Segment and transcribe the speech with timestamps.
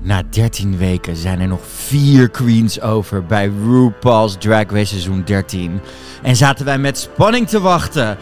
[0.00, 5.80] Na 13 weken zijn er nog vier queens over bij RuPaul's Drag Race seizoen 13.
[6.22, 8.18] En zaten wij met spanning te wachten.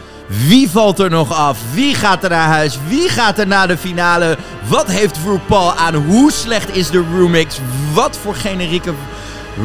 [0.47, 1.59] Wie valt er nog af?
[1.73, 2.77] Wie gaat er naar huis?
[2.87, 4.37] Wie gaat er naar de finale?
[4.67, 5.95] Wat heeft RuPaul aan?
[5.95, 7.59] Hoe slecht is de remix?
[7.93, 8.93] Wat voor generieke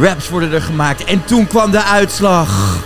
[0.01, 1.05] raps worden er gemaakt?
[1.05, 2.77] En toen kwam de uitslag.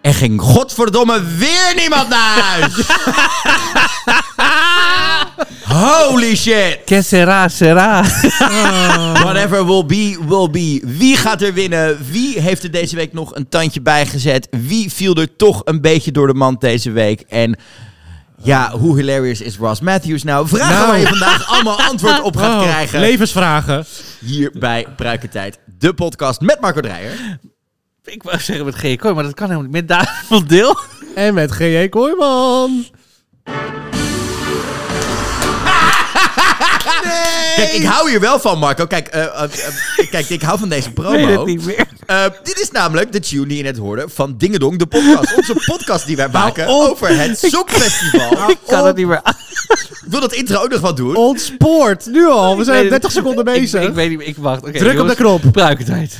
[0.00, 2.74] Er ging godverdomme weer niemand naar huis.
[5.64, 6.78] Holy shit.
[6.84, 8.02] Que sera, sera.
[9.24, 10.82] Whatever will be, will be.
[10.98, 11.98] Wie gaat er winnen?
[12.10, 14.48] Wie heeft er deze week nog een tandje bijgezet?
[14.50, 17.20] Wie viel er toch een beetje door de mand deze week?
[17.20, 17.56] En
[18.42, 20.48] ja, hoe hilarious is Ross Matthews nou?
[20.48, 20.86] Vragen Nou.
[20.86, 23.00] waar je vandaag allemaal antwoord op gaat Oh, krijgen.
[23.00, 23.84] Levensvragen.
[24.20, 27.38] Hier bij Pruikentijd, de podcast met Marco Dreyer.
[28.04, 28.96] Ik wou zeggen met G.
[28.96, 29.72] Kooi, maar dat kan helemaal niet.
[29.72, 30.78] Met David van Deel.
[31.14, 31.88] En met G.J.
[31.88, 32.84] Kooijman.
[37.56, 38.86] Kijk, ik hou hier wel van, Marco.
[38.86, 41.44] Kijk, eh, eh, eh, kijk ik hou van deze Ik weet het promo.
[41.44, 41.86] niet meer.
[42.06, 45.34] Eh, dit is namelijk de tune die je net hoorde van Dingedong, de podcast.
[45.38, 48.50] Onze podcast die wij maken over het Songfestival.
[48.50, 49.34] Ik kan het niet meer aan.
[49.68, 51.16] Ik wil dat intro ook nog wat doen.
[51.16, 52.06] Ontspoord.
[52.06, 52.56] Nu al.
[52.58, 53.82] We zijn Ik weet 30 het- seconden bezig.
[53.82, 54.26] Ik, ik weet niet meer.
[54.26, 54.62] Ik wacht.
[54.62, 55.42] Oké, Druk op de knop.
[55.52, 56.16] Pruikentijd.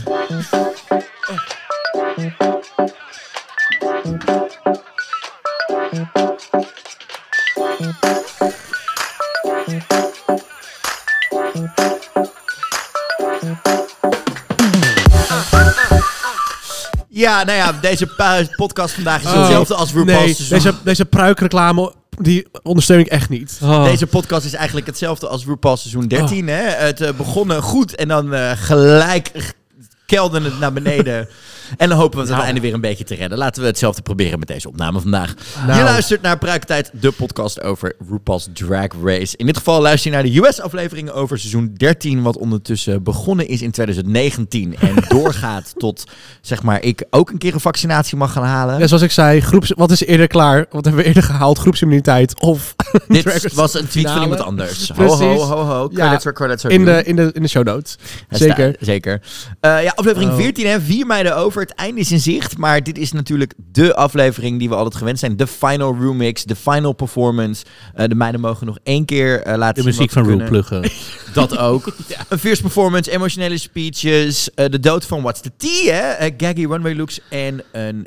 [17.09, 18.09] Ja, nou ja, deze
[18.57, 20.59] podcast vandaag is Oh, hetzelfde als RuPaul's Nee, seizoen.
[20.59, 23.59] deze, deze pruikreclame, die ondersteun ik echt niet.
[23.63, 23.85] Oh.
[23.85, 26.49] Deze podcast is eigenlijk hetzelfde als RuPaul's seizoen 13.
[26.49, 26.63] Hè?
[26.63, 29.55] Het eh, begonnen goed en dan eh, gelijk
[30.07, 31.29] kelderde het naar beneden.
[31.77, 33.39] en dan hopen we het aan het einde weer een beetje te redden.
[33.39, 35.35] Laten we hetzelfde proberen met deze opname vandaag.
[35.67, 35.79] Nou.
[35.79, 39.37] Je luistert naar Pruikentijd, de podcast over RuPaul's Drag Race.
[39.37, 42.23] In dit geval luister je naar de US-aflevering over seizoen 13...
[42.23, 46.05] wat ondertussen begonnen is in 2019 en doorgaat tot,
[46.41, 48.79] zeg maar, ik ook een keer een vaccinatie mag gaan halen.
[48.79, 50.67] Ja, zoals ik zei, groeps, wat is eerder klaar?
[50.71, 51.59] Wat hebben we eerder gehaald?
[51.59, 52.75] Groepsimmuniteit of
[53.09, 54.89] Dit was een tweet van iemand anders.
[54.89, 55.19] Ho, Precies.
[55.21, 55.89] ho, ho, ho.
[55.89, 57.99] Credits credits in de, in, de, in de show notes.
[58.31, 58.77] Zeker.
[58.81, 59.21] zeker.
[59.61, 60.37] Eh, ja, aflevering Oh.
[60.37, 61.54] 14, hè, 4 mei over.
[61.61, 62.59] Het einde is in zicht.
[62.59, 65.37] Maar dit is natuurlijk de aflevering die we altijd gewend zijn.
[65.37, 67.65] De final remix, de final performance.
[67.95, 70.49] Eh, de meiden mogen nog één keer eh, laten De zien muziek wat van kunnen.
[70.49, 70.91] pluggen.
[71.35, 71.97] Dat ook.
[72.29, 74.55] Een fierce performance, emotionele speeches.
[74.55, 76.01] eh, de dood van What's the Tea, hè?
[76.11, 77.21] eh, gaggy runway looks.
[77.31, 78.07] En een,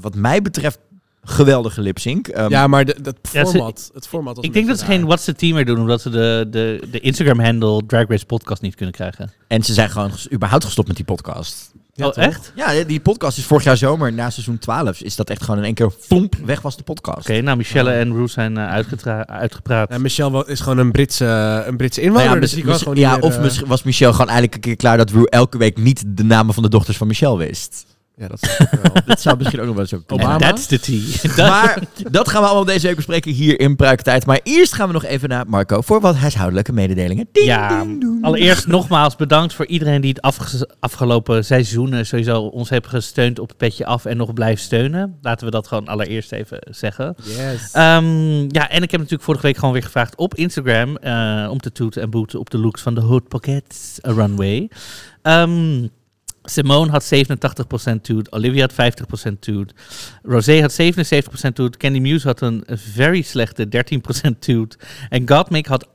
[0.00, 0.78] wat mij betreft,
[1.22, 2.28] geweldige lip sync.
[2.28, 4.84] Ehm, ja, maar de, dat Ja, ze- format, het format was Ik denk dat ze
[4.84, 5.04] geen.
[5.06, 8.74] What's the Team meer doen, omdat ze de, de, de Instagram-handle Drag Race Podcast niet
[8.74, 9.32] kunnen krijgen.
[9.48, 11.69] En ze zijn gewoon überhaupt gestopt met die podcast.
[12.00, 12.24] Ja, oh, toch?
[12.24, 12.52] echt?
[12.54, 15.64] Ja, die podcast is vorig jaar zomer, na seizoen 12, is dat echt gewoon in
[15.64, 17.28] één keer flomp weg was de podcast.
[17.28, 19.90] Oké, nou, Michelle en Roel zijn eh, uitgetra- uitgepraat.
[19.90, 22.24] Ja, Michelle is gewoon een Britse, een Britse inwoner.
[22.24, 22.52] Nou ja, dus
[22.94, 25.58] ja, meer, of eh, misschien was Michel gewoon eigenlijk een keer klaar dat Rue elke
[25.58, 27.86] week niet de namen van de dochters van Michel wist.
[28.20, 28.92] Ja, dat is ook wel.
[29.06, 30.26] Dat zou misschien ook nog wel zo kunnen.
[30.26, 30.46] Obama?
[30.46, 31.46] And that's the tea.
[31.50, 31.78] Maar
[32.10, 34.26] dat gaan we allemaal deze week bespreken hier in Pruikentijd.
[34.26, 37.28] Maar eerst gaan we nog even naar Marco voor wat huishoudelijke mededelingen.
[37.32, 42.68] Ding, Ja, ding, allereerst nogmaals bedankt voor iedereen die het afge- afgelopen seizoenen sowieso ons
[42.68, 45.18] heeft gesteund op het petje af en nog blijft steunen.
[45.22, 47.14] Laten we dat gewoon allereerst even zeggen.
[47.22, 47.70] Yes.
[47.72, 51.58] Ehm, ja, en ik heb natuurlijk vorige week gewoon weer gevraagd op Instagram eh, om
[51.60, 54.70] te toeten en boeten op de looks van de Hood Pockets Runway.
[55.22, 55.86] Ehm,
[56.42, 58.92] Simone had 87% toot, Olivia had
[59.32, 59.72] 50% toot,
[60.22, 60.72] Rosé had
[61.48, 63.68] 77% toot, Candy Muse had een very slechte
[64.26, 64.76] 13% toot
[65.08, 65.90] en Gottmik had 98%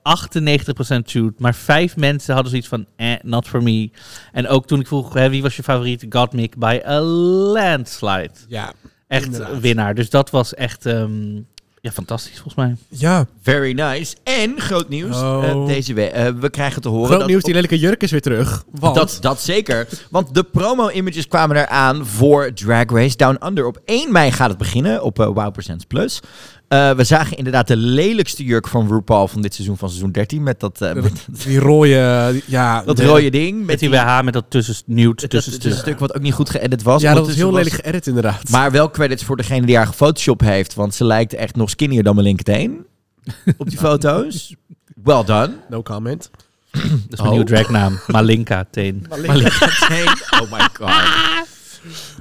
[1.06, 3.90] toot, maar vijf mensen hadden zoiets van, eh, not for me.
[4.32, 8.32] En ook toen ik vroeg, hè, wie was je favoriet, Gottmik, by a landslide.
[8.48, 8.74] ja.
[9.08, 9.60] Echt Inderdaad.
[9.60, 9.96] winnaar.
[9.96, 11.42] Dus dat was echt ehm,
[11.86, 12.76] ja, fantastisch volgens mij.
[12.88, 14.16] Ja, Very nice.
[14.24, 15.44] En groot nieuws Oh.
[15.44, 16.12] eh, deze week.
[16.12, 18.64] eh, we krijgen te horen groot dat nieuws, die lelijke jurk is weer terug.
[18.72, 19.88] Want, Dat, dat zeker.
[20.10, 23.66] Want de promo-images kwamen eraan voor Drag Race Down Under.
[23.66, 26.20] Op 1 mei gaat het beginnen op eh, Wow Presents Plus.
[26.68, 30.44] Eh, we zagen inderdaad de lelijkste jurk van RuPaul van dit seizoen, van seizoen 13.
[30.44, 32.82] Met dat, eh, met die rode, die- ja.
[32.86, 33.58] dat de- rode ding.
[33.58, 36.22] Met Met die die, BH met dat tussen nude dat, tussen dat stuk wat ook
[36.22, 37.02] niet goed geëdit was.
[37.02, 38.50] Ja, dat was Ondertussen heel lelijk geëdit inderdaad.
[38.50, 40.74] Maar wel credits voor degene die haar gefotoshopt heeft.
[40.74, 42.86] Want ze lijkt echt nog skinnier dan mijn linkerteen.
[43.58, 44.56] op die foto's.
[45.04, 45.52] Well done.
[45.70, 46.30] No comment.
[46.72, 47.30] Dat is mijn Oh.
[47.30, 48.00] nieuwe dragnaam.
[48.08, 49.06] Malinka Teen.
[49.10, 50.08] Maar linkerteen.
[50.42, 50.90] Oh my god.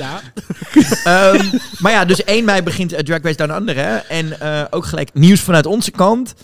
[0.00, 0.20] Ja.
[1.04, 3.76] Ehm, maar ja, dus 1 mei begint eh, Drag Race Down Under.
[3.76, 3.96] Hè?
[3.96, 6.34] En eh, ook gelijk nieuws vanuit onze kant.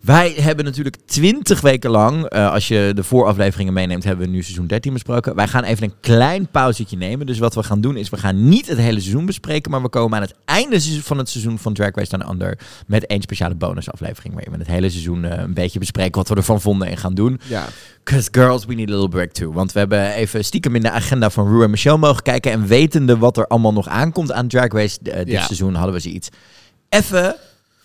[0.00, 4.42] Wij hebben natuurlijk twintig weken lang, eh, als je de voorafleveringen meeneemt, hebben we nu
[4.42, 5.34] seizoen 13 besproken.
[5.34, 7.26] Wij gaan even een klein pauzetje nemen.
[7.26, 9.88] Dus wat we gaan doen is, we gaan niet het hele seizoen bespreken, maar we
[9.88, 13.54] komen aan het einde van het seizoen van Drag Race Down Under met één speciale
[13.54, 16.96] bonusaflevering, waarin we het hele seizoen eh, een beetje bespreken wat we ervan vonden en
[16.96, 17.40] gaan doen.
[17.48, 17.66] Ja.
[18.04, 19.52] Cause girls, we need a little break too.
[19.52, 22.52] Want we hebben even stiekem in de agenda van Rue en Michelle mogen kijken.
[22.52, 25.42] En wetende wat er allemaal nog aankomt aan Drag Race eh, dit Ja.
[25.44, 26.28] seizoen, hadden we zoiets.
[26.88, 27.36] Even,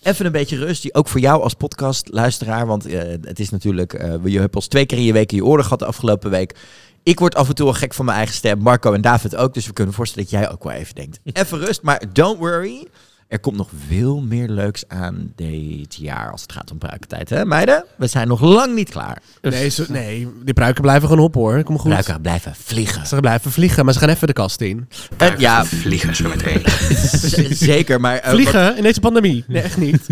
[0.04, 0.82] even een beetje rust.
[0.82, 2.66] Die ook voor jou als podcastluisteraar.
[2.66, 5.36] Want eh, het is natuurlijk, eh, je hebt ons twee keer in je week in
[5.36, 6.54] je oren gehad de afgelopen week.
[7.02, 8.58] Ik word af en toe al gek van mijn eigen stem.
[8.58, 9.54] Marco en David ook.
[9.54, 11.20] Dus we kunnen voorstellen dat jij ook wel even denkt.
[11.32, 12.86] Even rust, maar don't worry.
[13.34, 17.30] Er komt nog veel meer leuks aan dit jaar als het gaat om pruikentijd.
[17.30, 17.84] Hè meiden?
[17.96, 19.22] We zijn nog lang niet klaar.
[19.40, 21.62] Nee, zo, nee, die pruiken blijven gewoon op hoor.
[21.62, 21.90] Kom goed.
[21.90, 23.06] Pruiken blijven vliegen.
[23.06, 24.88] Ze blijven vliegen, maar ze gaan even de kast in.
[25.16, 26.62] En ja, Vliegen zo meteen.
[27.56, 28.00] zeker.
[28.00, 29.44] Maar, eh, Vliegen in deze pandemie?
[29.46, 30.06] Nee, echt niet.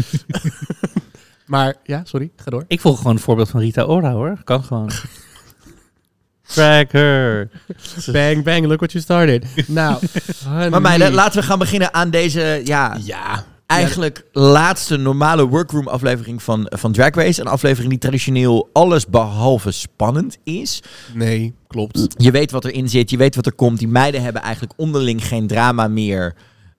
[1.46, 2.64] maar ja, sorry, ga door.
[2.68, 4.38] Ik volg gewoon het voorbeeld van Rita Ora hoor.
[4.44, 4.90] Kan gewoon.
[6.46, 7.50] Drag her.
[8.12, 9.44] Bang, bang, look what you started.
[9.66, 9.98] Nou,
[10.70, 13.44] maar meiden, laten we gaan beginnen aan deze, ja, Ja.
[13.66, 17.40] eigenlijk laatste normale workroom aflevering van, van Drag Race.
[17.40, 20.82] Een aflevering die traditioneel alles behalve spannend is.
[21.14, 22.06] Nee, klopt.
[22.16, 23.78] Je weet wat erin zit, je weet wat er komt.
[23.78, 26.34] Die meiden hebben eigenlijk onderling geen drama meer.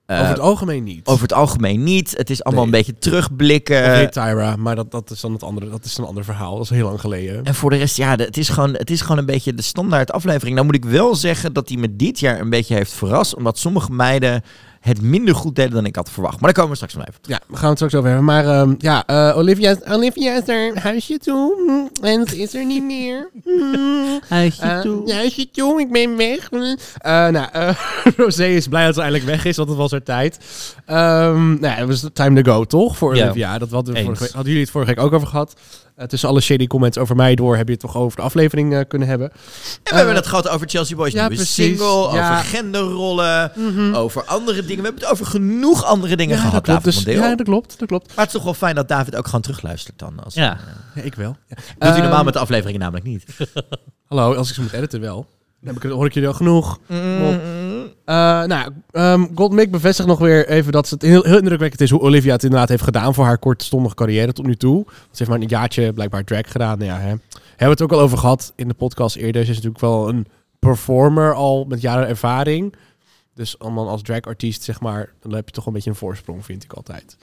[0.06, 1.06] Eh, Over het algemeen niet.
[1.06, 2.14] over het algemeen niet.
[2.16, 2.72] Het is allemaal Nee.
[2.74, 3.94] een beetje terugblikken.
[3.94, 5.70] Heet Tyra, maar dat, dat is dan het andere.
[5.70, 6.54] Dat is een ander verhaal.
[6.56, 7.44] Dat is heel lang geleden.
[7.44, 9.62] En voor de rest, ja, de- het is, gewoon, het is gewoon een beetje de
[9.62, 10.54] standaard aflevering.
[10.54, 13.34] Nou moet ik wel zeggen dat hij me dit jaar een beetje heeft verrast.
[13.34, 14.42] Omdat sommige meiden
[14.84, 16.40] het minder goed deden dan ik had verwacht.
[16.40, 17.28] Maar daar komen we straks nog even op.
[17.30, 18.24] Ja, we gaan het straks over hebben.
[18.26, 21.54] Maar ehm, ja, eh, Olivia, Olivia is er huisje toe.
[22.00, 23.30] hm, En ze is er niet meer.
[23.44, 24.18] Hm.
[24.28, 25.12] Huisje Eh, toe.
[25.12, 26.48] huisje toe, ik ben weg.
[26.50, 26.56] Hm.
[26.98, 27.76] Eh, nou, eh
[28.16, 30.38] Rosé is blij dat ze eindelijk weg is, want het was haar tijd.
[30.86, 32.96] Ehm nou ja, het was time to go, toch?
[32.96, 33.24] Voor Ja.
[33.24, 33.58] Olivia.
[33.58, 34.06] Dat hadden, we Eens.
[34.06, 35.54] vorige week, hadden jullie het vorige week ook over gehad.
[35.94, 38.74] Eh, tussen alle shady comments over mij door heb je het toch over de aflevering
[38.74, 39.30] eh, kunnen hebben.
[39.30, 39.38] En
[39.82, 41.54] we hebben Eh, het gehad over Chelsea Boys ja, nieuwe precies.
[41.54, 42.08] single, Ja.
[42.32, 43.94] over genderrollen, Mhm.
[43.94, 44.76] over andere dingen.
[44.76, 46.84] We hebben het over genoeg andere dingen Ja, gehad, dat klopt.
[46.84, 47.78] David Dus, ja, dat klopt.
[47.78, 48.06] Dat klopt.
[48.06, 50.24] Maar het is toch wel fijn dat David ook gewoon terugluistert dan.
[50.24, 50.58] Als, Ja.
[50.94, 51.36] Ja, ik wel.
[51.48, 51.54] Ja.
[51.56, 53.24] doet hij normaal Ehm, met de afleveringen namelijk niet.
[54.08, 55.26] Hallo, als ik ze moet editen wel.
[55.64, 56.80] Dan heb ik, hoor ik jullie al genoeg.
[56.86, 57.38] Mm.
[58.04, 58.14] Eh,
[58.44, 62.00] nou, um, Goldmick bevestigt nog weer even dat ze het heel, heel indrukwekkend is hoe
[62.00, 64.84] Olivia het inderdaad heeft gedaan voor haar kortstondige carrière tot nu toe.
[64.88, 66.78] Ze heeft maar een jaartje blijkbaar drag gedaan.
[66.78, 67.08] Nou ja, hè.
[67.08, 67.20] Hebben
[67.56, 69.44] we het ook al over gehad in de podcast eerder.
[69.44, 70.26] Ze is natuurlijk wel een
[70.58, 72.74] performer al met jaren ervaring.
[73.34, 76.64] Dus allemaal als dragartiest, zeg maar, dan heb je toch een beetje een voorsprong, vind
[76.64, 77.16] ik altijd.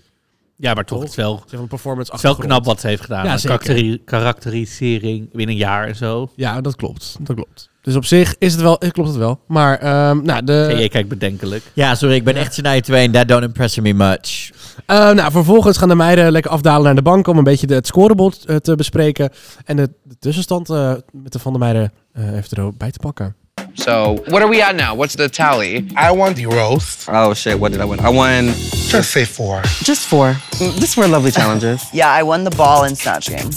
[0.55, 2.87] Ja, maar toch, het is wel, Ze heeft een performance het wel knap wat ze
[2.87, 3.25] heeft gedaan.
[3.25, 6.31] Ja, karakterisering binnen een jaar en zo.
[6.35, 7.17] Ja, dat klopt.
[7.19, 7.69] Dat klopt.
[7.81, 9.39] Dus op zich is het wel, eh, klopt het wel.
[9.47, 10.87] Maar, ehm, nou, de...
[10.91, 11.63] Kijkt bedenkelijk.
[11.73, 13.11] Ja, sorry, ik ben echt Shania Twain.
[13.11, 14.49] That don't impress me much.
[14.85, 17.73] Eh, nou, vervolgens gaan de meiden lekker afdalen naar de bank om een beetje de,
[17.73, 19.29] het scorebord eh, te bespreken.
[19.65, 23.35] En de, de tussenstand eh, met de van de meiden eh even erbij te pakken.
[23.75, 24.93] So, what are we at now?
[24.95, 25.87] What's the tally?
[25.95, 27.07] I won the roast.
[27.09, 27.99] Oh shit, what did I win?
[27.99, 28.47] I won.
[28.91, 29.61] Just say four.
[29.83, 30.33] Just four.
[30.59, 31.83] Mm, These were lovely challenges.
[31.93, 33.49] Yeah, I won the ball and snatch game.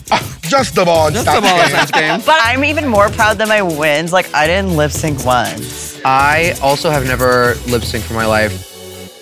[0.43, 1.11] Just the ball.
[1.11, 2.21] Just the ball and snatch game.
[2.27, 4.13] But I'm even more proud than my wins.
[4.13, 6.01] Like, I didn't lip sync once.
[6.05, 8.71] I also have never lip synced for my life.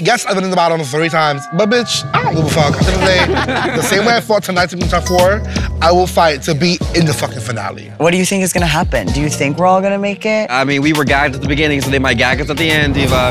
[0.04, 2.74] Yes, I've been in the bottom three times, but bitch, I don't give a fuck.
[2.74, 5.04] At the end of the day, the same way I fought tonight to be top
[5.04, 5.40] four,
[5.80, 7.90] I will fight to be in the fucking finale.
[7.98, 9.06] What do you think is gonna happen?
[9.06, 10.50] Do you think we're all gonna make it?
[10.50, 12.68] I mean, we were gagged at the beginning, so they might gag us at the
[12.68, 13.30] end, Diva.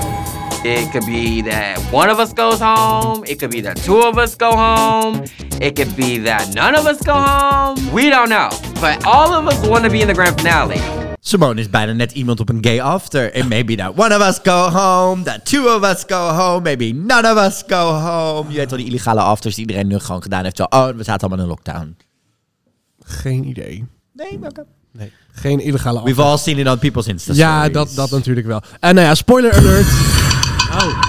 [0.63, 3.25] It could be that one of us goes home.
[3.27, 5.25] It could be that two of us go home.
[5.59, 7.91] It could be that none of us go home.
[7.91, 8.49] We don't know.
[8.79, 10.79] But all of us want to be in the grand finale.
[11.23, 13.33] Simone is bijna net iemand op een gay after.
[13.33, 16.91] And maybe that one of us go home, that two of us go home, maybe
[16.93, 18.51] none of us go home.
[18.51, 20.57] Je weet wel, die illegale afters die iedereen nu gewoon gedaan heeft.
[20.57, 21.97] Zo, oh, we zaten allemaal in een lockdown.
[23.03, 23.85] Geen idee.
[24.13, 24.63] Nee, oké.
[24.91, 28.61] Nee, geen illegale We've all seen it on people's Insta Ja, dat, dat natuurlijk wel.
[28.79, 29.87] En nou ja, spoiler alert.
[30.73, 31.01] Oh,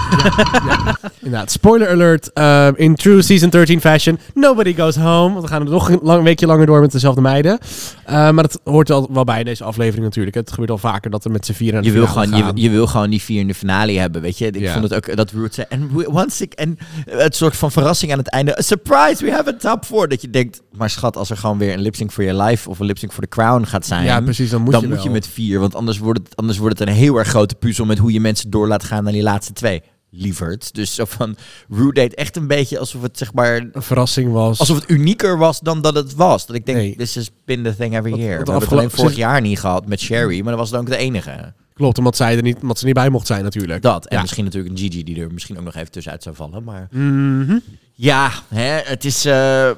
[0.65, 0.97] ja.
[1.21, 2.29] Inderdaad, spoiler alert.
[2.33, 5.29] Uh, in true season 13 fashion, nobody goes home.
[5.33, 7.57] Want we gaan er nog een lang, weekje langer door met dezelfde meiden.
[7.61, 10.35] Uh, maar dat hoort al wel bij deze aflevering natuurlijk.
[10.35, 12.51] Het gebeurt al vaker dat er met z'n vieren aan Je wil, gewoon, je, gaan.
[12.55, 14.45] je wil gewoon die vier in de finale hebben, weet je.
[14.47, 14.71] Ik Ja.
[14.71, 16.77] vond het ook, dat Root zei, en once ik, en
[17.09, 18.57] het soort van verrassing aan het einde.
[18.57, 20.07] A surprise, we have a top four.
[20.07, 22.79] Dat je denkt, maar schat, als er gewoon weer een lipsync voor je life of
[22.79, 24.03] een lipsync voor de crown gaat zijn.
[24.03, 26.57] Ja, precies, dan moet dan je moet je met vier, want anders wordt, het, anders
[26.57, 29.13] wordt het een heel erg grote puzzel met hoe je mensen door laat gaan naar
[29.13, 29.81] die laatste twee.
[30.15, 30.73] Lieverd.
[30.73, 31.35] Dus zo van,
[31.69, 34.59] Root deed echt een beetje alsof het zeg maar, Een verrassing was.
[34.59, 36.45] alsof het unieker was dan dat het was.
[36.45, 36.95] Dat ik denk, Nee.
[36.95, 38.37] this has been the thing every Wat- year.
[38.37, 40.79] wat We hebben het alleen vorig jaar niet gehad met Sherry, maar dat was dan
[40.79, 41.53] ook de enige.
[41.73, 43.81] Klopt, omdat, zij er niet, omdat ze niet bij mocht zijn natuurlijk.
[43.81, 44.05] Dat.
[44.05, 44.21] En Ja.
[44.21, 46.63] misschien natuurlijk een Gigi die er misschien ook nog even tussenuit zou vallen.
[46.63, 47.57] Maar Mhm.
[47.93, 49.25] ja, hè, het is...
[49.25, 49.69] eh,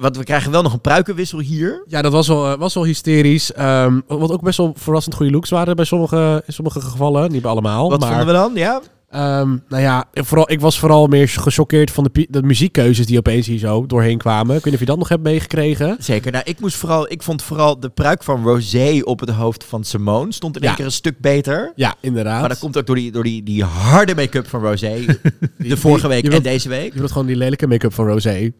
[0.00, 1.84] wat, we krijgen wel nog een pruikenwissel hier.
[1.86, 3.52] Ja, dat was wel, eh, was wel hysterisch.
[3.52, 7.30] Ehm, wat ook best wel verrassend goede looks waren bij sommige, in sommige gevallen.
[7.32, 7.90] Niet bij allemaal.
[7.90, 8.52] Wat maar, vonden we dan?
[8.54, 8.80] Ja?
[9.14, 13.46] Ehm, nou ja, vooral, ik was vooral meer gechoqueerd van de, de muziekkeuzes die opeens
[13.46, 14.48] hier zo doorheen kwamen.
[14.56, 15.96] Ik weet niet of je dat nog hebt meegekregen.
[15.98, 16.32] Zeker.
[16.32, 19.84] Nou, ik, moest vooral, ik vond vooral de pruik van Rosé op het hoofd van
[19.84, 20.76] Simone stond in één Ja.
[20.76, 21.72] keer een stuk beter.
[21.76, 22.40] Ja, inderdaad.
[22.40, 25.04] Maar dat komt ook door die, door die, die harde make-up van Rosé.
[25.58, 26.92] de vorige week en deze week.
[26.92, 28.52] Je wilt gewoon die lelijke make-up van Rosé.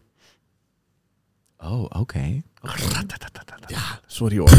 [1.57, 2.41] Oh, oké.
[4.07, 4.49] Sorry hoor.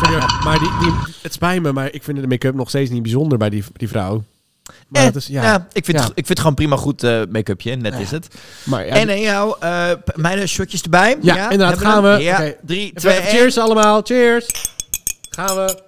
[0.00, 0.40] Sorry, hoor.
[0.44, 0.92] maar die, die,
[1.22, 3.88] het spijt me, maar ik vind de make-up nog steeds niet bijzonder bij die, die
[3.88, 4.24] vrouw.
[4.88, 5.42] Maar Eh, is, ja.
[5.42, 5.66] ja.
[5.72, 6.02] ik, vind Ja.
[6.02, 7.74] Het, ik vind het gewoon prima goed eh, make-upje.
[7.76, 8.26] Net is het.
[8.64, 11.16] Maar en en jou, eh, p- mijn shotjes erbij.
[11.22, 12.08] Ja, inderdaad, gaan we.
[12.22, 12.56] Ja, Oké.
[12.62, 14.46] drie, twee, cheers allemaal, cheers.
[15.30, 15.78] Gaan we.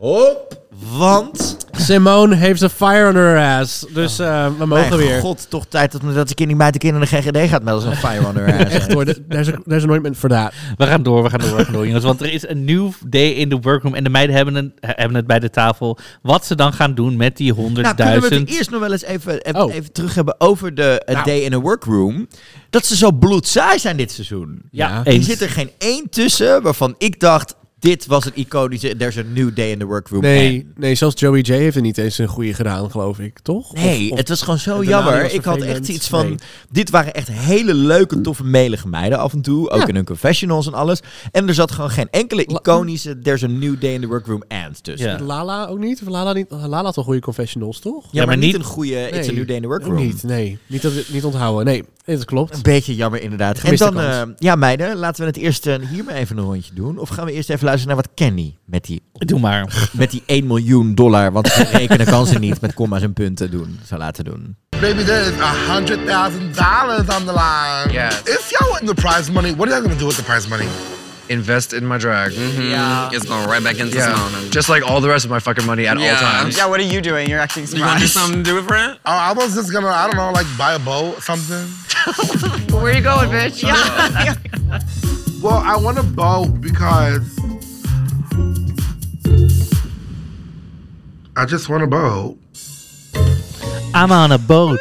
[0.00, 0.58] Hop.
[0.96, 3.86] Want, Simone heeft een fire on her ass.
[3.94, 5.20] Dus eh, we mogen mijn weer.
[5.20, 7.62] god, toch tijd dat, dat de kind niet bij de kinderen naar de GGD gaat
[7.62, 7.82] melden.
[7.82, 8.74] Zo'n fire on her ass.
[8.74, 10.52] Echt hoor, a, there's a anointment for that.
[10.76, 12.04] We gaan door, we gaan door, we gaan door, jongens.
[12.04, 13.94] Want er is een nieuw day in the workroom.
[13.94, 15.98] En de meiden hebben, een, hebben het bij de tafel.
[16.22, 17.58] Wat ze dan gaan doen met die 100.000.
[17.58, 19.74] Nou, kunnen we het eerst nog wel eens even, even, Oh.
[19.74, 21.24] even terug hebben over de Nou.
[21.24, 22.28] day in a workroom.
[22.70, 24.62] Dat ze zo bloedsaai zijn dit seizoen.
[24.70, 25.04] ja, Ja.
[25.12, 27.54] Er zit er geen één tussen waarvan ik dacht...
[27.80, 28.96] Dit was een iconische...
[28.96, 30.22] There's a new day in the workroom.
[30.22, 33.72] Nee, nee, zelfs Joey J heeft er niet eens een goede gedaan, geloof ik, toch?
[33.74, 35.32] Nee, Of- of- het was gewoon zo jammer.
[35.34, 36.26] Ik had echt iets van...
[36.26, 36.34] Nee.
[36.70, 39.70] Dit waren echt hele leuke, toffe, melige meiden af en toe.
[39.70, 39.86] Ook Ja.
[39.86, 41.00] in hun confessionals en alles.
[41.32, 43.18] En er zat gewoon geen enkele iconische...
[43.18, 45.08] There's a new day in the workroom and tussen.
[45.10, 45.20] Ja.
[45.20, 46.02] Lala ook niet?
[46.02, 46.46] Of Lala, niet?
[46.50, 48.04] Lala had wel goede confessionals, toch?
[48.04, 50.06] Ja, maar, maar niet niet- een goede It's a new day in the Ook workroom.
[50.06, 50.58] niet, nee.
[50.66, 51.64] Niet, dat we het niet onthouden.
[51.64, 51.84] Nee,
[52.16, 52.54] dat klopt.
[52.54, 53.58] Een beetje jammer inderdaad.
[53.58, 56.74] En dan, eh, ja meiden, laten we het eerst eh, hier maar even een rondje
[56.74, 56.98] doen.
[56.98, 59.72] Of gaan we eerst even luisteren naar wat Kenny met die, Doe maar.
[59.92, 63.50] met die 1 miljoen dollar, want ze rekenen kan ze niet met comma's en punten
[63.50, 64.56] doen, zou laten doen.
[64.80, 67.92] Baby, there is a hundred thousand dollars on the line.
[67.92, 68.20] Yes.
[68.24, 70.66] If y'all win the prize money, what are y'all gonna do with the prize money?
[71.26, 72.32] Invest in my drag.
[72.32, 73.08] Yeah.
[73.12, 74.14] It's going right back into Yeah.
[74.14, 74.50] Simone.
[74.50, 76.10] Just like all the rest of my fucking money at Yeah.
[76.10, 76.56] all times.
[76.56, 77.28] Yeah, what are you doing?
[77.28, 78.12] You're acting You gonna do surprised.
[78.12, 78.98] something to do it for it?
[79.04, 81.64] Oh, I was just gonna, I don't know, like buy a boat or something.
[82.70, 83.62] Where you going, bitch?
[83.62, 84.34] Yeah.
[85.42, 87.22] Well, I want a boat because
[91.36, 92.36] I just want a boat.
[93.94, 94.78] I'm on a boat.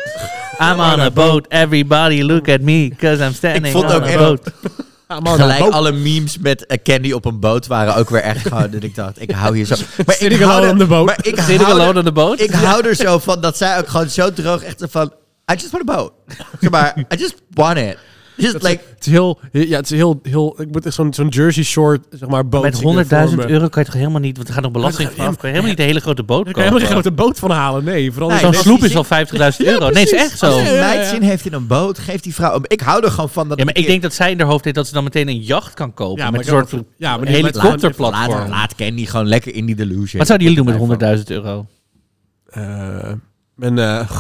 [0.60, 1.48] I'm on a boat.
[1.50, 4.52] Everybody look at me, cause I'm standing Ik vond on ook a boat.
[5.40, 8.84] Gelijk alle memes met eh, Candy op een boot waren ook weer echt gewoon dat
[8.84, 9.76] ik dacht, ik hou hier zo.
[10.06, 11.06] Maar ik hou alone er- on the boat.
[11.06, 12.40] Maar ik hou er- alone on the boat?
[12.42, 15.12] Ik hou er zo van dat zij ook gewoon zo droog echt van,
[15.52, 16.14] I just want a boat.
[16.62, 17.98] Zeg maar, I just want it.
[18.42, 21.28] Just like, Het is heel, ja, het is heel, heel, ik moet echt zo'n zo'n
[21.28, 22.62] Jersey Short, zeg maar, boot.
[22.64, 23.50] Met zien er 100.000 voor me.
[23.50, 25.26] euro kan je toch helemaal niet, want er gaat nog belasting vanaf.
[25.26, 27.14] Kan je helemaal niet een hele grote boot Daar kan je helemaal geen kopen.
[27.14, 28.12] grote boot van halen, nee.
[28.12, 29.10] Vooral Nee, zo'n sloep is al 50.000
[29.58, 29.90] euro.
[29.90, 30.60] nee, is echt als zo.
[30.60, 31.10] een Ja, meid ja.
[31.10, 32.60] zin heeft in een boot, geeft die vrouw...
[32.68, 33.58] Ik hou er gewoon van dat...
[33.58, 35.28] Ja, maar een ik denk dat zij in haar hoofd heeft dat ze dan meteen
[35.28, 36.18] een jacht kan kopen.
[36.18, 38.40] Ja, maar met een soort ja, maar die helikopterplatform.
[38.40, 40.18] Laat, laat Candy gewoon lekker in die delusion.
[40.18, 41.66] Wat zouden jullie doen met 100.000 euro?
[42.46, 43.12] Eh,
[43.60, 44.18] mijn, eh,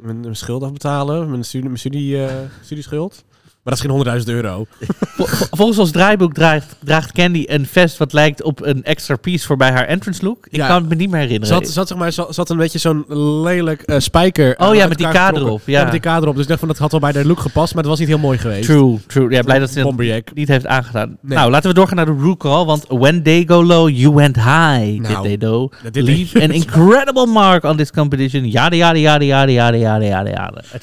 [0.00, 3.24] mijn, mijn schuld afbetalen, mijn, studie, mijn studie, eh, studieschuld.
[3.66, 4.66] Maar dat is geen 100.000 euro.
[5.16, 9.46] Vol- Volgens ons draaiboek draagt, draagt Candy een vest wat lijkt op een extra piece
[9.46, 10.46] voor bij haar entrance look.
[10.50, 10.66] Ik Ja.
[10.66, 11.54] kan het me niet meer herinneren.
[11.74, 13.04] had, zeg maar, had een beetje zo'n
[13.42, 14.54] lelijk eh, spijker.
[14.58, 15.82] Oh eh, ja, met die kader op, ja.
[15.82, 16.34] met die kader op.
[16.34, 18.08] Dus ik dacht van, dat had wel bij de look gepast, maar het was niet
[18.08, 18.64] heel mooi geweest.
[18.64, 19.30] True, true.
[19.30, 21.16] Ja, blij dat ze het niet heeft aangedaan.
[21.20, 21.38] Nee.
[21.38, 22.64] Nou, laten we doorgaan naar de root call.
[22.64, 24.46] Want when they go low, you went high.
[25.00, 25.68] Nou, did they do?
[25.92, 28.50] did Leave an incredible mark on this competition.
[28.50, 30.30] Yada, yada, yada, yada, yada, yada, yada,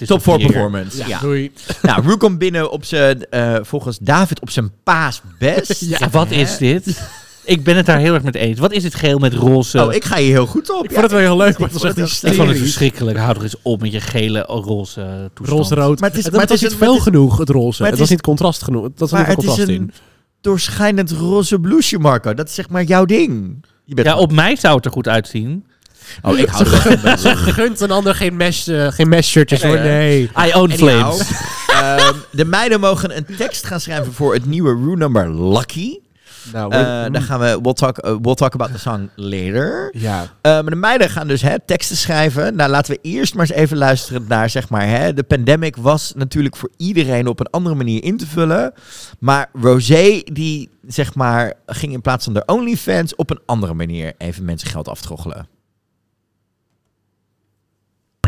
[0.08, 0.48] Top een 4 vier.
[0.52, 0.98] performance.
[0.98, 1.08] Ja.
[1.08, 1.52] Ja, doei.
[1.82, 5.80] Nou, komt binnen op zijn, eh, volgens David, op zijn paas best.
[6.00, 7.02] Ja, wat is dit?
[7.46, 8.60] Ik ben het daar heel erg mee eens.
[8.60, 9.86] Wat is dit geel met roze?
[9.86, 10.84] Oh, ik ga hier heel goed op.
[10.84, 13.18] Ik vond het wel heel leuk, maar het was echt Ik vond het verschrikkelijk.
[13.18, 15.60] Hou er eens op met je gele roze toestand.
[15.60, 16.00] Roze-rood.
[16.00, 17.82] Maar het is- het, maar het het was is niet het genoeg, het roze.
[17.82, 18.84] maar Het, het was is- niet contrast genoeg.
[18.84, 19.92] Dat was Maar niet het is contrast een in.
[20.42, 22.34] doorschijnend roze blouseje, Marco.
[22.34, 23.66] Dat is zeg maar jouw ding.
[23.86, 25.66] Je bent Ja, op mij zou het er goed uitzien.
[26.22, 27.18] Oh, ik hou er wel van.
[27.18, 30.22] Ze gunt een ander geen mesh, eh, geen mesh shirtjes Nee, hoor, nee.
[30.24, 31.32] I own Anyhow, flames.
[31.68, 35.98] ehm, de meiden mogen een tekst gaan schrijven voor het nieuwe Rue nummer Lucky.
[36.52, 39.90] Nou, Eh dan gaan we, we'll talk, eh, we'll talk about the song later.
[39.98, 40.28] ja.
[40.42, 42.56] Maar de meiden gaan dus hè, teksten schrijven.
[42.56, 46.14] Nou, laten we eerst maar eens even luisteren naar, zeg maar, hè, de pandemic was
[46.16, 48.74] natuurlijk voor iedereen op een andere manier in te vullen.
[49.20, 54.14] Maar Rosé, die, zeg maar, ging in plaats van de OnlyFans op een andere manier
[54.18, 55.48] even mensen geld aftroggelen.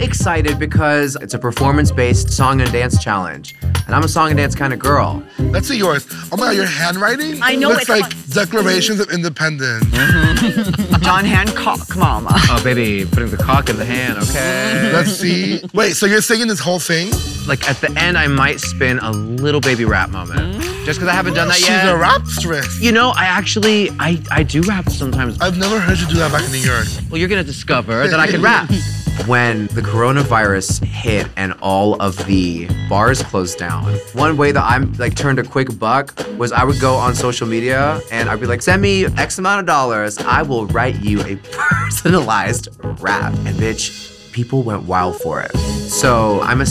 [0.01, 4.53] Excited because it's a performance-based song and dance challenge, and I'm a song and dance
[4.53, 5.23] kind of girl.
[5.39, 6.05] Let's see yours.
[6.33, 9.85] Oh my god, your handwriting I know looks it's like declarations of independence.
[9.85, 11.01] Mm-hmm.
[11.01, 12.31] John Hancock, mama.
[12.33, 14.91] Oh, baby, putting the cock in the hand, okay?
[14.91, 15.63] Let's see.
[15.73, 17.11] Wait, so you're singing this whole thing?
[17.47, 20.39] like at the end, I might spin a little baby rap moment.
[20.39, 20.85] Mm.
[20.85, 21.67] Just because I haven't done that yet.
[21.67, 21.95] She's yet.
[21.95, 22.81] a rapstress.
[22.81, 25.39] You know, I actually, I, I do rap sometimes.
[25.39, 26.85] I've never heard you do that back in New York.
[27.09, 28.69] Well, you're gonna discover that I can rap.
[29.27, 34.93] When the coronavirus hit and all of the bars closed down, one way that I'm
[34.93, 38.45] like turned a quick buck was I would go on social media and I'd be
[38.45, 42.67] like, send me X amount of dollars, I will write you a personalized
[43.01, 43.33] rap.
[43.33, 45.57] And bitch, people went wild for it.
[45.57, 46.65] So I'm a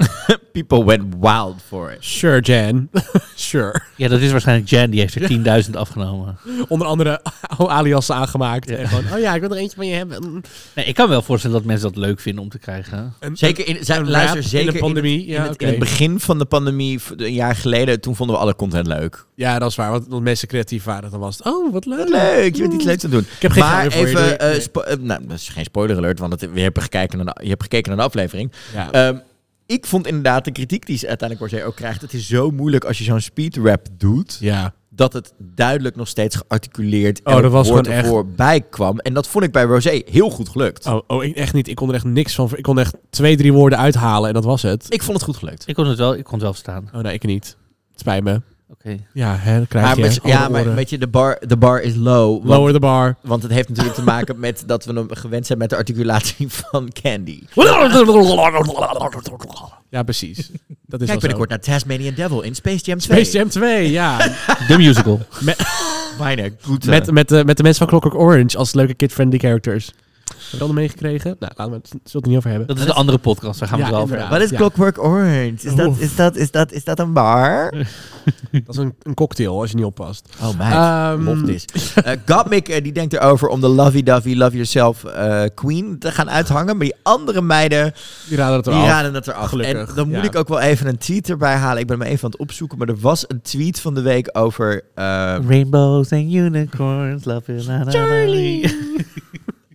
[0.52, 2.04] People went wild for it.
[2.04, 2.88] Sure, Jan.
[3.34, 3.82] sure.
[3.96, 6.38] Ja, dat is waarschijnlijk Jan, die heeft er 10.000 afgenomen.
[6.68, 7.20] Onder andere
[7.58, 8.70] aliasen aangemaakt.
[8.70, 10.42] En gewoon, oh ja, ik wil er eentje van je hebben.
[10.74, 13.14] Nee, ik kan me wel voorstellen dat mensen dat leuk vinden om te krijgen.
[13.20, 15.68] Een- Zeker in, zijn, luister, rap in zeker de pandemie, In, in ja, het, in
[15.68, 19.24] het begin van de pandemie, een jaar geleden, toen vonden we alle content leuk.
[19.34, 19.90] Ja, dat is waar.
[19.90, 22.08] Want als mensen creatief waren, dan was het, oh, wat leuk.
[22.08, 23.28] Leuk, je bent iets leuks aan het doen.
[23.36, 24.30] Ik heb geen maar je, even, doei.
[24.30, 24.84] eh, Nee.
[24.84, 27.48] eh, nou, dat is geen spoiler alert, want het, we hebben gekeken naar de, je
[27.48, 28.52] hebt gekeken naar de aflevering.
[28.74, 28.90] Ja.
[28.92, 29.16] Ehm,
[29.70, 32.00] ik vond inderdaad de kritiek die ze uiteindelijk ook krijgt.
[32.00, 34.74] Het is zo moeilijk als je zo'n speedrap doet, ja.
[34.88, 38.98] dat het duidelijk nog steeds gearticuleerd Oh, dat was woord gewoon echt- ervoor bij kwam.
[38.98, 40.86] En dat vond ik bij Rosé heel goed gelukt.
[40.86, 41.68] Oh, oh, ik echt niet.
[41.68, 42.50] Ik kon er echt niks van.
[42.54, 44.86] Ik kon echt twee, drie woorden uithalen en dat was het.
[44.88, 45.68] Ik vond het goed gelukt.
[45.68, 46.90] Ik kon het wel, ik kon het wel verstaan.
[46.94, 47.56] Oh nee, ik niet.
[47.90, 48.40] Het spijt me.
[48.72, 48.96] Oké.
[49.12, 50.02] Ja, hè, dat krijg Maar, je.
[50.02, 52.36] met- ja, maar weet je, de bar, de bar is low.
[52.36, 53.16] Want, Lower the bar.
[53.20, 56.48] want het heeft natuurlijk te maken met dat we hem gewend zijn met de articulatie
[56.48, 57.42] van Candy.
[59.90, 60.50] Ja, precies.
[60.86, 63.18] Dat is Kijk binnenkort naar Tasmanian Devil in Space Jam 2.
[63.24, 64.16] Space Jam 2, ja.
[64.68, 65.20] De musical.
[66.18, 66.84] Bijna goed.
[66.86, 69.92] met, met, de, met de mensen van Clockwork Orange als leuke kid-friendly characters.
[70.58, 71.36] Dat meegekregen?
[71.38, 72.68] Nou, laten we het, zullen we het er niet over hebben.
[72.68, 74.38] Dat is de andere podcast, daar gaan we Ja, het wel over hebben.
[74.38, 74.56] Wat is Ja.
[74.56, 75.54] Clockwork Orange?
[75.62, 77.72] Is dat, is, dat, is, dat, is dat een bar?
[78.50, 80.28] Dat is een, een cocktail, als je niet oppast.
[80.42, 81.64] Oh meid, Ehm, lof this.
[81.94, 86.30] Eh, Gottmik eh, die denkt erover om de lovey-dovey, love yourself eh, queen te gaan
[86.30, 86.76] uithangen.
[86.76, 87.94] Maar die andere meiden,
[88.28, 88.86] Die raden het die eraf.
[88.86, 89.48] raden het eraf.
[89.48, 90.22] Gelukkig, en dan moet ja.
[90.22, 91.80] ik ook wel even een tweet erbij halen.
[91.80, 92.78] Ik ben hem even aan het opzoeken.
[92.78, 94.82] Maar er was een tweet van de week over...
[94.94, 95.04] eh,
[95.48, 98.60] Rainbows and unicorns, love you, na, na, na, Charlie.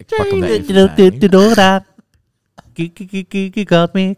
[0.07, 1.29] ik pak hem even.
[1.31, 1.85] Dora.
[3.93, 4.15] Me.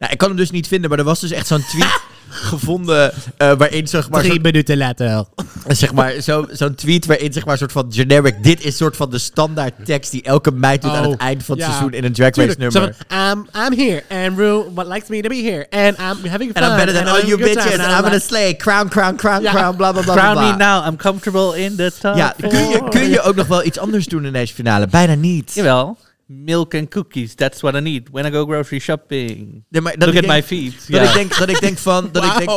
[0.00, 2.00] Nou, ik kan hem dus niet vinden, maar er was dus echt zo'n tweet
[2.50, 5.08] gevonden eh, waarin zeg maar, Drie minuten later.
[5.08, 5.24] zo,
[5.68, 9.10] zeg maar zo, zo'n tweet waarin zeg maar soort van generic dit is soort van
[9.10, 11.70] de standaard tekst die elke meid doet aan Oh, het eind van het ja.
[11.70, 12.96] seizoen in een drag race nummer.
[13.32, 16.62] Um, I'm here, and Rue what likes me to be here, and I'm having fun.
[16.62, 19.42] En dan better than and all you bitches, and I'm gonna slay, crown, crown, crown,
[19.42, 19.50] Ja.
[19.52, 22.86] crown, bla bla bla Crown me now, I'm comfortable in the top Ja, kun je,
[22.88, 24.86] kun je ook nog wel iets anders doen in deze finale?
[24.86, 25.52] Bijna niet.
[25.54, 25.96] Jawel.
[26.32, 29.64] Milk and cookies, that's what I need when I go grocery shopping.
[29.68, 30.72] Nee, maar dat Look at my feet.
[30.88, 31.02] Dat, Ja.
[31.08, 32.08] ik denk, dat ik denk van...
[32.12, 32.50] Dat ik denk,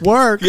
[0.00, 0.40] work.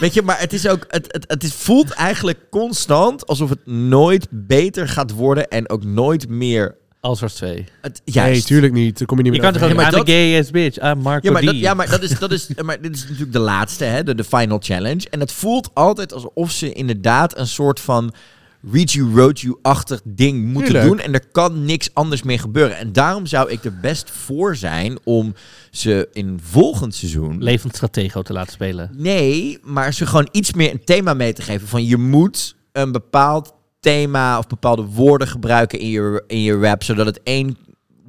[0.00, 0.84] Weet je, maar het is ook.
[0.88, 5.84] Het, het, het is, voelt eigenlijk constant alsof het nooit beter gaat worden en ook
[5.84, 6.76] nooit meer.
[7.00, 7.64] Als was twee.
[7.82, 8.46] Het, Nee, juist.
[8.46, 8.98] tuurlijk niet.
[8.98, 10.38] Daar kom je niet Je meer kan toch ook, Ja, maar I'm dat- a gay
[10.40, 12.94] ass bitch, I'm Marco Ja, maar, dat, ja, maar dat is, dat is, maar dit
[12.96, 15.06] is natuurlijk de laatste, hè, de, de final challenge.
[15.10, 18.12] En het voelt altijd alsof ze inderdaad een soort van
[18.60, 20.86] read you, wrote you-achtig ding moeten Tuurlijk.
[20.86, 20.98] doen.
[20.98, 22.76] En er kan niks anders meer gebeuren.
[22.76, 25.34] En daarom zou ik er best voor zijn om
[25.70, 27.42] ze in volgend seizoen...
[27.42, 28.90] Levend stratego te laten spelen.
[28.96, 31.68] Nee, maar ze gewoon iets meer een thema mee te geven.
[31.68, 36.82] Van je moet een bepaald thema of bepaalde woorden gebruiken in je, in je rap.
[36.82, 37.56] Zodat het één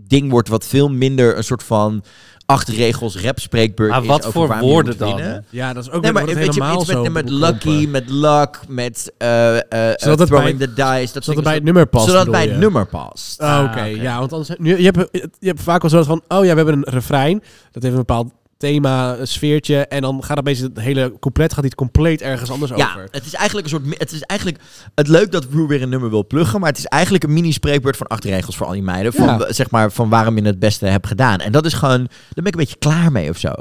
[0.08, 2.04] ding wordt wat veel minder een soort van
[2.50, 5.44] acht regels rap spreekbeurt Maar wat voor woorden dan?
[5.50, 8.60] Ja, dat is ook Nee, maar weet je, iets met, zo met lucky, met luck,
[8.68, 11.14] met eh eh Zodat throwing bij- the dice.
[11.14, 12.06] Dat Zodat het bij het nummer past.
[12.06, 13.42] Zodat het bij het nummer past.
[13.42, 13.84] Oh, Oké, Ah, oké.
[13.84, 15.10] ja, want anders, nu, je, hebt,
[15.40, 17.44] je hebt vaak wel zo van, oh ja, we hebben een refrein.
[17.72, 19.86] Dat heeft een bepaald thema, een sfeertje.
[19.88, 23.08] En dan gaat opeens het hele couplet gaat iets compleet ergens anders Ja, over.
[23.12, 24.00] het is eigenlijk een soort.
[24.00, 24.60] Het is eigenlijk
[24.96, 27.52] het leuk dat Rue weer een nummer wil pluggen, maar het is eigenlijk een mini
[27.52, 29.14] spreekbeurt van acht regels voor al die meiden.
[29.14, 29.54] Van, Ja.
[29.54, 31.40] zeg maar, van waarom je het beste hebt gedaan.
[31.40, 31.98] En dat is gewoon.
[32.08, 33.52] Daar ben ik een beetje klaar mee of zo.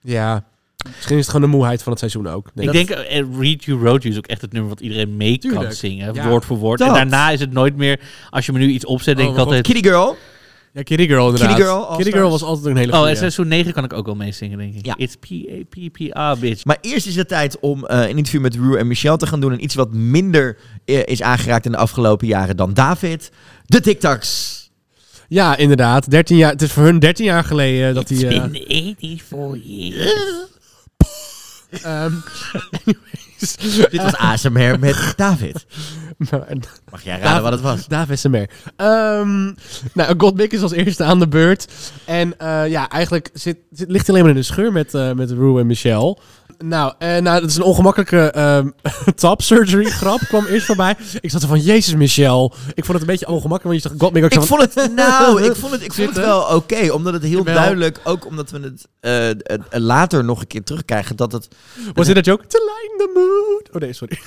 [0.00, 0.44] Ja,
[0.96, 2.50] misschien is het gewoon de moeheid van het seizoen ook.
[2.54, 5.16] Nee, Ik denk, eh, Read You Wrote You is ook echt het nummer wat iedereen
[5.16, 6.14] mee kan zingen.
[6.14, 6.28] Ja.
[6.28, 6.78] Woord voor woord.
[6.78, 6.88] Dat.
[6.88, 8.00] En daarna is het nooit meer,
[8.30, 9.66] als je me nu iets opzet, denk Oh, ik altijd...
[9.66, 10.16] Kitty Girl.
[10.72, 11.48] Ja, Kitty Girl inderdaad.
[11.48, 13.10] Kitty Girl, Kitty was altijd een hele Oh, goede.
[13.10, 14.86] en seizoen 9 kan ik ook wel meezingen, denk ik.
[14.86, 14.94] Ja.
[14.96, 16.64] It's P-A-P-P-A, bitch.
[16.64, 19.40] Maar eerst is het tijd om eh, een interview met Rue en Michelle te gaan
[19.40, 19.52] doen.
[19.52, 23.30] En iets wat minder eh, is aangeraakt in de afgelopen jaren dan David.
[23.66, 24.58] De TikToks.
[25.28, 26.10] Ja, inderdaad.
[26.10, 28.28] 13 jaar, het is voor hun 13 jaar geleden dat hij...
[28.28, 30.14] eh, 84 years.
[31.82, 32.12] Ehm,
[33.90, 35.66] Dit was ASMR met David.
[36.30, 37.86] en- Mag jij raden wat het was?
[37.86, 38.48] David SMR.
[38.76, 39.44] Ehm
[39.94, 41.66] nou, Godmik is als eerste aan de beurt.
[42.04, 45.12] En eh, ja, eigenlijk zit, zit, ligt hij alleen maar in de scheur met, eh
[45.12, 46.16] met Rue en Michelle.
[46.64, 48.68] Nou, eh, nou, dat is een ongemakkelijke ehm
[49.14, 50.18] top surgery grap.
[50.18, 50.96] kwam eerst voorbij.
[51.20, 52.54] Ik zat er van, Jezus, Michel.
[52.74, 55.42] Ik vond het een beetje ongemakkelijk, want je dacht, God, ik Ik vond het, nou,
[55.42, 56.22] ik vond het, ik vond het Zitten?
[56.22, 56.92] wel oké.
[56.92, 60.64] omdat het heel duidelijk, ook omdat we het eh, eh, eh, later nog een keer
[60.64, 61.48] terugkrijgen, dat het...
[61.94, 62.46] Was dit een joke?
[62.46, 63.74] To lighten the mood.
[63.74, 64.18] Oh nee, sorry.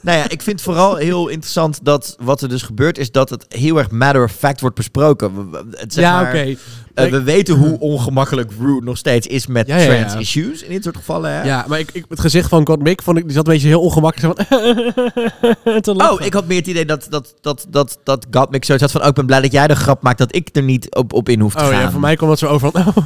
[0.00, 3.44] Nou ja, ik vind vooral heel interessant dat wat er dus gebeurt, is dat het
[3.48, 5.48] heel erg matter of fact wordt besproken.
[5.70, 6.54] Het, zeg ja, oké.
[6.94, 10.04] eh, we weten hoe ongemakkelijk Rue nog steeds is met Ja, ja, ja.
[10.04, 11.30] trans issues in dit soort gevallen.
[11.30, 11.42] Hè?
[11.44, 13.68] Ja, maar ik, ik, het gezicht van God Mick vond ik, die zat een beetje
[13.68, 14.40] heel ongemakkelijk.
[14.48, 14.64] Van.
[16.10, 19.02] Oh, ik had meer het idee dat, dat, dat, dat, dat Gottmik zoiets had van...
[19.02, 21.28] Oh, ik ben blij dat jij de grap maakt dat ik er niet op, op
[21.28, 21.80] in hoef te Oh gaan.
[21.80, 22.96] ja, voor mij kwam dat zo over van, oh,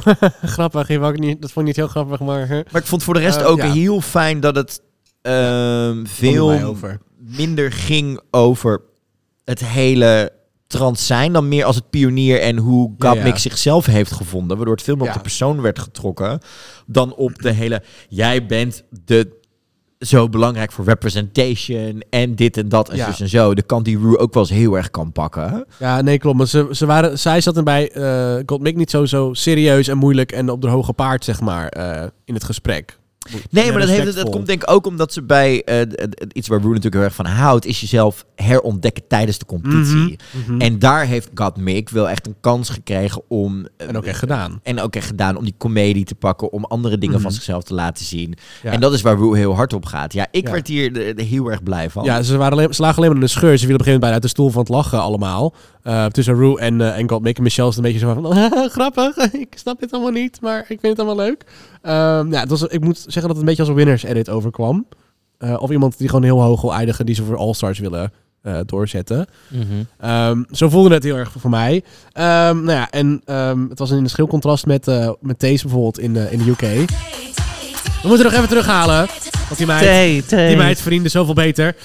[0.55, 2.47] grappig, dat vond ik niet heel grappig, maar...
[2.47, 4.81] Maar ik vond voor de rest Eh, ook heel fijn dat het
[5.21, 6.75] ehm, veel
[7.17, 8.81] minder ging over
[9.45, 10.31] het hele
[10.67, 11.33] trans zijn...
[11.33, 13.37] dan meer als het pionier en hoe Ja, ja.
[13.37, 14.57] zichzelf heeft gevonden.
[14.57, 16.39] Waardoor het veel meer op de persoon werd getrokken...
[16.85, 17.83] dan op de hele...
[18.09, 19.39] Jij bent de...
[19.99, 23.53] Zo belangrijk voor representation en dit en dat en zus en zo.
[23.53, 25.65] De kant die Rue ook wel eens heel erg kan pakken.
[25.79, 26.37] Ja, nee, klopt.
[26.37, 29.97] Maar ze, ze waren, zij zat erbij, eh God Mick niet zo, zo serieus en
[29.97, 32.99] moeilijk en op de hoge paard, zeg maar, eh, in het gesprek.
[33.49, 35.81] Nee, maar dat, heeft, dat komt denk ik ook omdat ze bij eh,
[36.33, 40.19] iets waar Rue natuurlijk heel erg van houdt, is jezelf herontdekken tijdens de competitie.
[40.47, 40.61] Mhm.
[40.61, 43.65] En daar heeft Gottmik wel echt een kans gekregen om.
[43.77, 44.59] eh, En ook echt gedaan.
[44.63, 47.23] En ook echt gedaan om die comedie te pakken, om andere dingen Mhm.
[47.23, 48.33] van zichzelf te laten zien.
[48.63, 48.71] Ja.
[48.71, 50.13] En dat is waar Rue heel hard op gaat.
[50.13, 50.51] Ja, ik Ja.
[50.51, 52.03] werd hier de- de heel erg blij van.
[52.03, 53.51] Ja, ze, waren alleen, ze lagen alleen maar in de scheur.
[53.51, 55.53] Ze vielen op een gegeven moment bijna uit de stoel van het lachen allemaal.
[55.83, 57.37] Eh, tussen Rue en, eh en God Mick.
[57.37, 58.35] En Michelle is een beetje zo van,
[58.77, 61.43] grappig, ik snap dit allemaal niet, maar ik vind het allemaal leuk.
[61.81, 64.29] Ehm, ja, het was, ik moet zeggen dat het een beetje als een winners edit
[64.29, 64.85] overkwam.
[65.37, 68.59] Eh, of iemand die gewoon heel hoog wil eindigen, die ze voor All-Stars willen eh,
[68.65, 69.27] doorzetten.
[69.47, 69.63] Mhm.
[69.99, 71.83] Ehm, zo voelde het heel erg voor mij.
[72.11, 73.21] Ehm, nou ja, en
[73.69, 76.49] het was in een schil contrast met, eh met Taze bijvoorbeeld in, de in de
[76.49, 76.89] UK.
[78.01, 79.07] We moeten nog even terughalen.
[79.47, 80.47] Want die meid, thee.
[80.47, 81.75] die meid verdiende zoveel beter.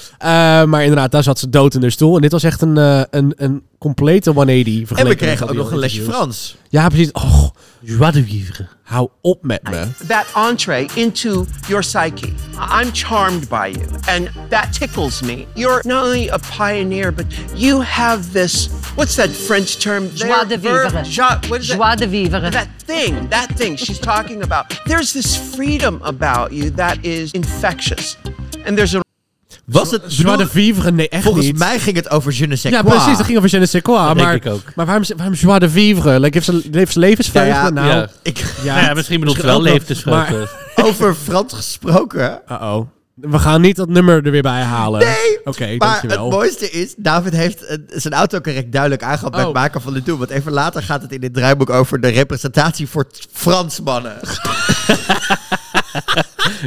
[0.67, 2.15] Maar inderdaad, daar zat ze dood in de stoel.
[2.15, 5.79] En dit was echt een, een, een complete 180 en we kregen ook nog een
[5.79, 6.55] lesje Frans.
[6.69, 7.11] Ja, precies.
[7.11, 7.49] Oh,
[7.81, 8.67] joie de vivre.
[8.83, 9.87] Hou op met me.
[10.07, 12.33] That entree into your psyche.
[12.53, 13.85] I'm charmed by you.
[14.05, 15.45] And that tickles me.
[15.53, 20.09] You're not only a pioneer, but you have this what's that French term?
[20.13, 21.03] Joie de vivre.
[21.03, 22.49] joie- what is Joie de vivre.
[22.49, 24.65] That thing, that thing she's talking about.
[24.85, 28.17] There's this freedom about you that is infectious.
[28.65, 29.06] And there's a
[29.67, 30.91] Was het Joie de vivre?
[30.91, 31.57] Nee, echt Volgens niet.
[31.57, 32.93] mij ging het over je ne sais Ja, quoi.
[32.95, 33.17] precies.
[33.17, 33.97] Dat ging over je ne sais quoi.
[33.97, 34.61] Dat denk Maar, ik ook.
[34.75, 36.19] maar waarom, waarom joie de vivre?
[36.19, 37.49] Like, heeft ze, heeft ze levensvreugde?
[37.49, 37.69] Ja, ja.
[37.69, 38.07] nou, Ja.
[38.21, 38.73] Ik, ja.
[38.75, 40.47] Nou ja, misschien bedoelt ze wel leeftesvreugde.
[40.85, 42.41] over Frans gesproken.
[42.51, 42.87] Uh-oh.
[43.15, 44.99] We gaan niet dat nummer er weer bij halen.
[44.99, 46.23] Nee, Oké, maar dankjewel.
[46.25, 49.45] het mooiste is, David heeft eh, zijn auto correct duidelijk aangehad bij Oh.
[49.45, 50.17] het maken van de doel.
[50.17, 54.15] Want even later gaat het in dit draaiboek over de representatie voor Fransmannen.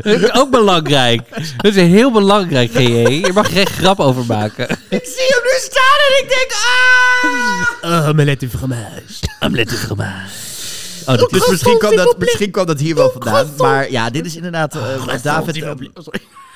[0.02, 1.20] Dat is ook belangrijk.
[1.56, 3.20] Dat is heel belangrijk, GE.
[3.20, 4.68] Je mag er geen grap over maken.
[4.88, 8.08] ik zie hem nu staan en ik denk, ah!
[8.08, 9.28] Oh, Melette fromage.
[9.40, 10.48] Omelette fromage.
[11.06, 13.50] Oh, Dus misschien kwam, dat, misschien kwam dat hier wel vandaan.
[13.56, 15.70] Maar ja, dit is inderdaad Oh, eh, wat David eh,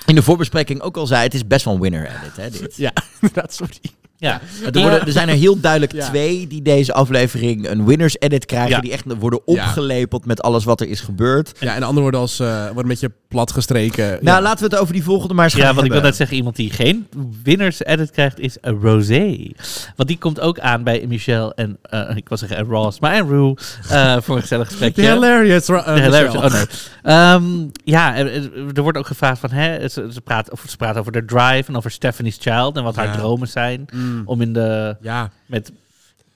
[0.07, 1.23] in de voorbespreking ook al zei.
[1.23, 2.77] Het is best wel een winner edit, hè, dit.
[2.77, 3.81] Ja, inderdaad, sorry.
[4.25, 4.41] Ja.
[4.73, 6.07] Er, worden, er zijn er heel duidelijk Ja.
[6.09, 8.71] twee die deze aflevering een winners edit krijgen.
[8.71, 8.81] Ja.
[8.81, 11.53] Die echt worden opgelepeld met alles wat er is gebeurd.
[11.61, 14.05] Ja, en de andere worden als eh worden een beetje plat gestreken.
[14.09, 14.41] Nou, ja.
[14.43, 16.37] laten we het over die volgende maar eens gaan Ja, want ik wil net zeggen,
[16.37, 17.07] iemand die geen
[17.43, 19.51] winners edit krijgt, is Rosé.
[19.97, 23.13] Want die komt ook aan bij Michelle en, eh, ik wil zeggen en Ross, maar
[23.13, 23.57] en Rue,
[23.91, 25.03] eh, voor een gezellig gesprekje.
[25.03, 25.69] The hilarious.
[25.69, 26.65] uh, De hilarious- oh nee.
[27.03, 27.45] Ehm,
[27.85, 31.25] ja, er, wordt ook gevraagd van, hè, ze, ze, praat, of ze praat over de
[31.25, 34.14] drive en over Stephanie's Child en wat haar dromen zijn Mm.
[34.25, 35.73] Om in de, Ja, met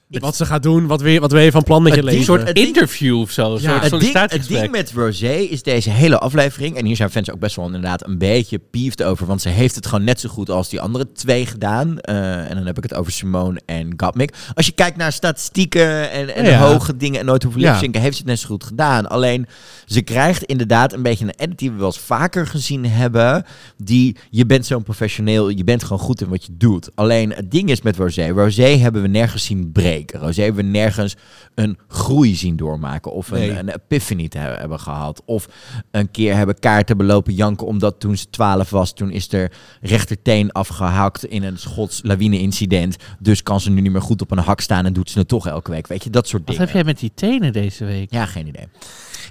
[0.09, 2.19] wat ze gaat doen, wat weer, wat ben je van plan met je leven?
[2.19, 5.63] een soort interview of zo, een Ja, soort Het ding, het ding met Rosé is
[5.63, 9.27] deze hele aflevering, en hier zijn fans ook best wel inderdaad een beetje peeved over,
[9.27, 11.99] want ze heeft het gewoon net zo goed als die andere twee gedaan.
[12.01, 14.35] Eh, en dan heb ik het over Simone en Gottmik.
[14.55, 16.59] Als je kijkt naar statistieken en, en Ja.
[16.73, 17.71] hoge dingen en nooit hoeven Ja.
[17.71, 19.07] lipzinken, heeft ze het net zo goed gedaan.
[19.09, 19.47] Alleen,
[19.87, 23.45] ze krijgt inderdaad een beetje een edit die we wel eens vaker gezien hebben,
[23.77, 26.91] die, je bent zo'n professioneel, je bent gewoon goed in wat je doet.
[26.95, 29.73] Alleen, het ding is met Rosé, Rosé hebben we nergens zien
[30.07, 31.17] Rosé hebben we nergens
[31.55, 33.51] een groei zien doormaken of een, Nee.
[33.59, 35.23] een epiphany te he- hebben gehad.
[35.25, 35.49] Of
[35.91, 40.53] een keer hebben kaarten belopen janken omdat toen ze 12 was, toen is er rechterteen
[40.53, 42.97] afgehakt in een Schots lawine-incident.
[43.19, 45.29] Dus kan ze nu niet meer goed op een hak staan en doet ze het
[45.29, 45.87] toch elke week.
[45.87, 46.65] Weet je, dat soort Wat dingen.
[46.65, 48.13] heb jij met die tenen deze week?
[48.13, 48.67] Ja, geen idee.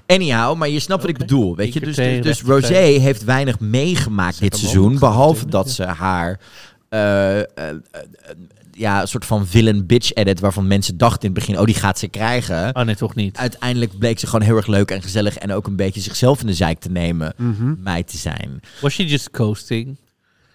[0.08, 1.56] Anyhow, maar je snapt wat ik bedoel.
[1.56, 2.42] Weet je, dus, dus, dus.
[2.42, 5.00] Rosé heeft weinig meegemaakt dit seizoen.
[5.00, 6.40] Behalve dat ze haar.
[6.90, 7.70] eh, eh, eh,
[8.78, 11.76] ja, een soort van villain bitch edit waarvan mensen dachten in het begin, oh die
[11.76, 12.76] gaat ze krijgen.
[12.76, 13.38] Oh nee, toch niet.
[13.38, 16.48] Uiteindelijk bleek ze gewoon heel erg leuk en gezellig en ook een beetje zichzelf in
[16.48, 17.34] de zijk te nemen,
[17.80, 18.60] mij te zijn.
[18.82, 19.98] Was she just coasting?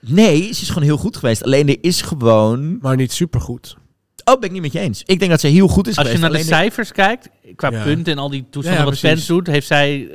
[0.00, 1.44] Nee, ze is gewoon heel goed geweest.
[1.44, 2.78] Alleen er is gewoon.
[2.80, 3.76] Maar niet supergoed.
[4.24, 5.02] Oh, ben ik niet met je eens.
[5.06, 6.32] Ik denk dat ze heel goed is Als je geweest.
[6.32, 7.82] naar de cijfers kijkt, qua Ja.
[7.82, 10.08] punten en al die toestanden Ja, ja, wat fans doet, heeft zij,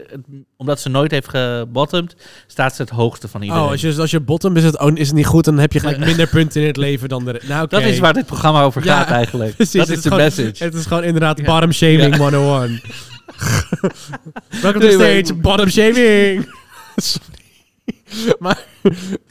[0.57, 2.15] omdat ze nooit heeft gebottomd,
[2.47, 3.63] staat ze het hoogste van iedereen.
[3.63, 5.73] Oh, als je, als je bottom is het, oh, is het niet goed, dan heb
[5.73, 7.41] je gelijk minder punten in het leven dan de...
[7.47, 7.75] Nou, oké.
[7.75, 9.55] Dat is waar dit programma over Ja, gaat eigenlijk.
[9.55, 10.63] Precies, dat het is de gewoon- message.
[10.63, 12.81] Het is gewoon inderdaad bottom shaming 101.
[14.61, 16.45] Welkom to stage, bottom shaming.
[18.39, 18.63] Maar,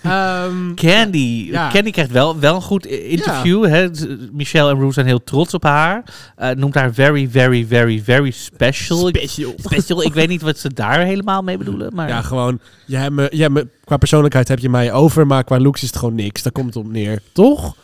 [0.03, 1.49] ehm, Candy.
[1.51, 1.71] Ja.
[1.71, 3.65] Candy krijgt wel, wel een goed interview.
[3.67, 3.89] Hè?
[4.33, 6.03] Michelle en Rue zijn heel trots op haar.
[6.37, 9.09] Eh, noemt haar very, very, very, very special.
[9.09, 9.55] Ik- special.
[9.65, 10.03] special.
[10.03, 11.95] Ik weet niet wat ze daar helemaal mee bedoelen.
[11.95, 13.15] Maar Ja, gewoon, je hebt
[13.51, 16.43] me, qua persoonlijkheid heb je mij over, maar qua looks is het gewoon niks.
[16.43, 17.21] Daar komt het op neer.
[17.33, 17.77] Toch?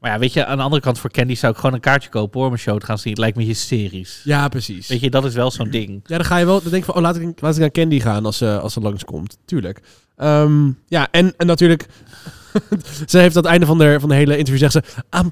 [0.00, 2.10] Maar ja, weet je, aan de andere kant voor Candy zou ik gewoon een kaartje
[2.10, 3.12] kopen hoor, om een show te gaan zien.
[3.12, 4.20] Het lijkt me hysterisch.
[4.24, 4.88] Ja, precies.
[4.88, 6.00] Weet je, dat is wel zo'n ding.
[6.04, 6.62] Ja, dan ga je wel.
[6.62, 8.72] Dan denk je van, oh, laat ik, laat ik naar Candy gaan als ze, als
[8.72, 9.38] ze langskomt.
[9.44, 9.80] Tuurlijk.
[10.22, 11.86] Ehm, ja, en, en natuurlijk.
[13.06, 14.82] ze heeft aan het einde van de, van de hele interview zegt ze.
[15.18, 15.30] Um,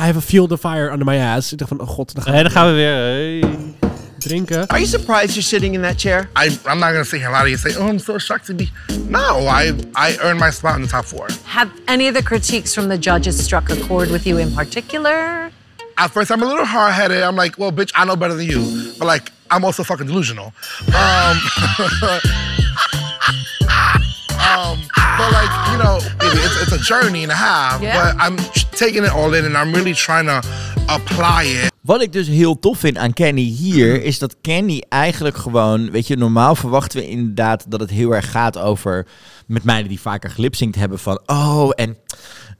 [0.00, 1.52] I have a feel the fire under my ass.
[1.52, 2.94] Ik dacht van, oh god, dan gaan, En dan gaan we weer.
[2.94, 3.42] hey.
[4.22, 4.66] drinken.
[4.70, 6.28] Are you surprised you're sitting in that chair?
[6.36, 8.46] I, I'm not gonna sit here and lie to you say, oh, I'm so shocked
[8.46, 8.70] to be.
[9.08, 11.28] No, I, I earned my spot in the top four.
[11.44, 15.50] Have any of the critiques from the judges struck a chord with you in particular?
[15.98, 17.22] At first, I'm a little hard headed.
[17.22, 18.94] I'm like, well, bitch, I know better than you.
[18.98, 20.52] But like, I'm also fucking delusional.
[20.94, 21.38] Um,
[24.58, 24.78] um,
[25.18, 27.80] but like, you know, baby, it's, it's a journey and a half.
[27.80, 27.96] Yeah.
[27.98, 28.36] But I'm
[28.70, 30.40] taking it all in and I'm really trying to
[30.88, 31.70] apply it.
[31.80, 36.06] Wat ik dus heel tof vind aan Kenny hier, is dat Kenny eigenlijk gewoon, weet
[36.06, 39.06] je, normaal verwachten we inderdaad dat het heel erg gaat over,
[39.46, 41.96] met meiden die vaker gelipzinkt hebben van, oh, en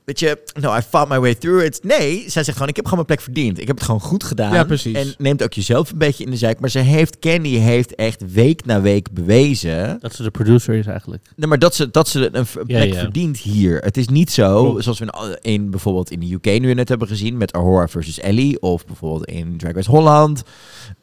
[0.05, 1.81] weet je, no, I fought my way through it.
[1.85, 3.61] Nee, zij zegt gewoon, ik heb gewoon mijn plek verdiend.
[3.61, 4.55] Ik heb het gewoon goed gedaan.
[4.55, 4.95] Ja, precies.
[4.97, 6.61] En neemt ook jezelf een beetje in de zijk.
[6.61, 10.87] Maar ze heeft, Kenny heeft echt week na week bewezen Dat ze de producer is
[10.87, 11.25] eigenlijk.
[11.37, 13.01] Nee, maar dat ze, dat ze een Ja, plek ja.
[13.01, 13.79] verdient hier.
[13.79, 14.83] Het is niet zo, Klopt.
[14.83, 18.61] zoals we in, bijvoorbeeld in de UK nu net hebben gezien met Ahura versus Ellie,
[18.63, 20.43] of bijvoorbeeld in Drag Race Holland,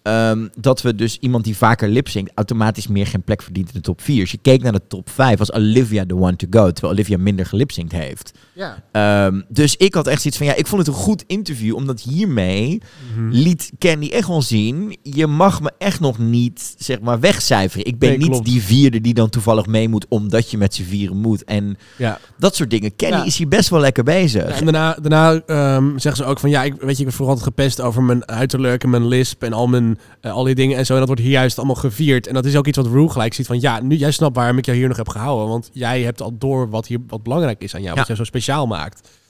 [0.02, 3.82] ehm, dat we dus iemand die vaker lipzingt automatisch meer geen plek verdient in de
[3.82, 4.22] top 4.
[4.22, 7.18] Als je keek naar de top 5, was Olivia the one to go, terwijl Olivia
[7.18, 8.32] minder gelipzinkt heeft.
[8.54, 8.84] Ja.
[9.00, 12.02] Ehm, dus ik had echt zoiets van, ja, ik vond het een goed interview, omdat
[12.02, 12.82] hiermee
[13.16, 13.30] Mhm.
[13.30, 17.86] liet Candy echt wel zien, je mag me echt nog niet, zeg maar, wegcijferen.
[17.86, 18.46] Ik ben Nee, niet klopt.
[18.46, 21.44] die vierde die dan toevallig mee moet, omdat je met z'n vieren moet.
[21.44, 22.20] En Ja.
[22.38, 22.96] dat soort dingen.
[22.96, 23.24] Kenny Ja.
[23.26, 24.48] is hier best wel lekker bezig.
[24.50, 27.14] Ja, en daarna, daarna ehm, zeggen ze ook van ja, ik, weet je, ik ben
[27.14, 30.56] vroeger altijd gepest over mijn uiterlijk en mijn lisp en al, mijn, eh, al die
[30.56, 30.94] dingen en zo.
[30.94, 32.28] En dat wordt hier juist allemaal gevierd.
[32.28, 34.58] En dat is ook iets wat Rue gelijk ziet van ja, nu jij snapt waarom
[34.58, 35.48] ik jou hier nog heb gehouden.
[35.48, 38.24] Want jij hebt al door wat hier wat belangrijk is aan jou, wat jou zo
[38.26, 38.79] speciaal maakt.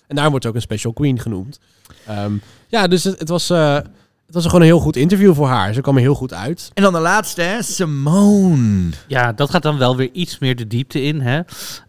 [0.08, 1.60] En daar wordt ook een special queen genoemd.
[2.08, 2.34] Ehm,
[2.68, 3.74] ja, dus het, het was, eh,
[4.26, 5.74] het was gewoon een heel goed interview voor haar.
[5.74, 6.72] Ze kwam er heel goed uit.
[6.74, 7.62] En dan de laatste, hè?
[7.64, 8.90] Simone.
[9.08, 11.22] Ja, dat gaat dan wel weer iets meer de diepte in.
[11.22, 11.40] Hè?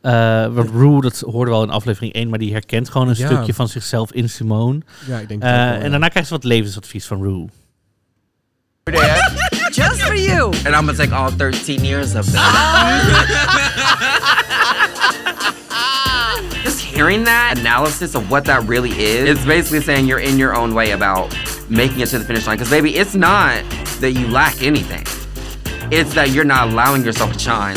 [0.01, 3.15] Eh want Rue, dat hoorden we al in aflevering 1, maar die herkent gewoon een
[3.19, 3.27] Ja.
[3.27, 4.81] stukje van zichzelf in Simone.
[5.07, 5.89] Ja, ik denk dat ook wel, en ja.
[5.89, 7.47] daarna krijgt ze wat levensadvies van Rue.
[9.73, 10.45] Just for you.
[10.45, 12.43] And I'm gonna take all 13 years of that.
[17.01, 20.75] hearing that analysis of what that really is, it's basically saying you're in your own
[20.75, 21.35] way about
[21.71, 22.59] making it to the finish line.
[22.59, 23.65] Because, baby, it's not
[24.01, 25.07] that you lack anything,
[25.91, 27.77] it's that you're not allowing yourself to shine.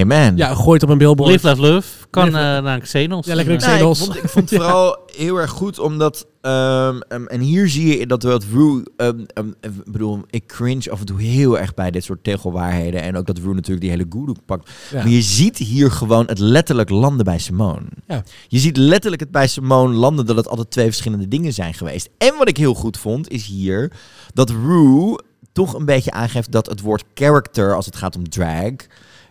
[0.00, 0.36] Amen.
[0.36, 1.30] Ja, gooit op een billboard.
[1.30, 1.88] Live, love, love.
[2.10, 3.26] Kan Live, eh, naar Xenos.
[3.26, 6.26] Ja, lekker Nee, ik vond, ik vond het vooral heel erg goed, omdat...
[6.40, 8.82] ehm, ehm, en hier zie je dat Rue...
[8.96, 13.02] ehm, ehm, ik bedoel, ik cringe af en toe heel erg bij dit soort tegelwaarheden.
[13.02, 14.70] En ook dat Rue natuurlijk die hele goedoe pakt.
[14.90, 14.96] Ja.
[14.96, 17.86] Maar je ziet hier gewoon het letterlijk landen bij Simone.
[18.06, 18.22] Ja.
[18.48, 22.08] Je ziet letterlijk het bij Simone landen dat het altijd twee verschillende dingen zijn geweest.
[22.18, 23.92] En wat ik heel goed vond, is hier
[24.32, 25.18] dat Rue
[25.52, 28.72] toch een beetje aangeeft dat het woord character, als het gaat om drag,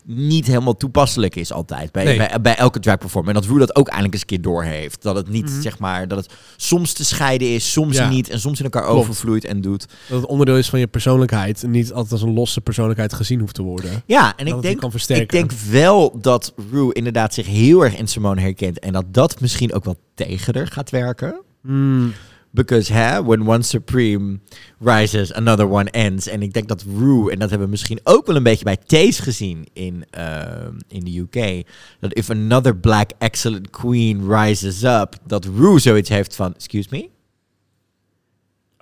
[0.05, 2.17] niet helemaal toepasselijk is altijd bij, Nee.
[2.17, 3.35] bij, bij elke drag performer.
[3.35, 5.01] En dat Rue dat ook eindelijk eens een keer doorheeft.
[5.01, 5.61] Dat het niet, Mhm.
[5.61, 8.09] zeg maar, dat het soms te scheiden is, soms Ja.
[8.09, 8.29] niet.
[8.29, 8.99] En soms in elkaar Klopt.
[8.99, 9.85] overvloeit en doet.
[10.09, 13.39] Dat het onderdeel is van je persoonlijkheid en niet altijd als een losse persoonlijkheid gezien
[13.39, 14.03] hoeft te worden.
[14.05, 15.23] Ja, en Dat ik denk, kan versterken.
[15.23, 18.79] ik denk wel dat Rue inderdaad zich heel erg in Simone herkent.
[18.79, 21.41] En dat dat misschien ook wel tegen haar gaat werken.
[21.61, 22.13] Hmm.
[22.55, 24.39] Because hè, when one supreme
[24.79, 26.27] rises, another one ends.
[26.27, 28.77] En ik denk dat Rue, en dat hebben we misschien ook wel een beetje bij
[28.77, 31.65] Taze gezien in, ehm, in de UK.
[31.99, 37.09] Dat if another black excellent queen rises up, dat Rue zoiets heeft van, excuse me?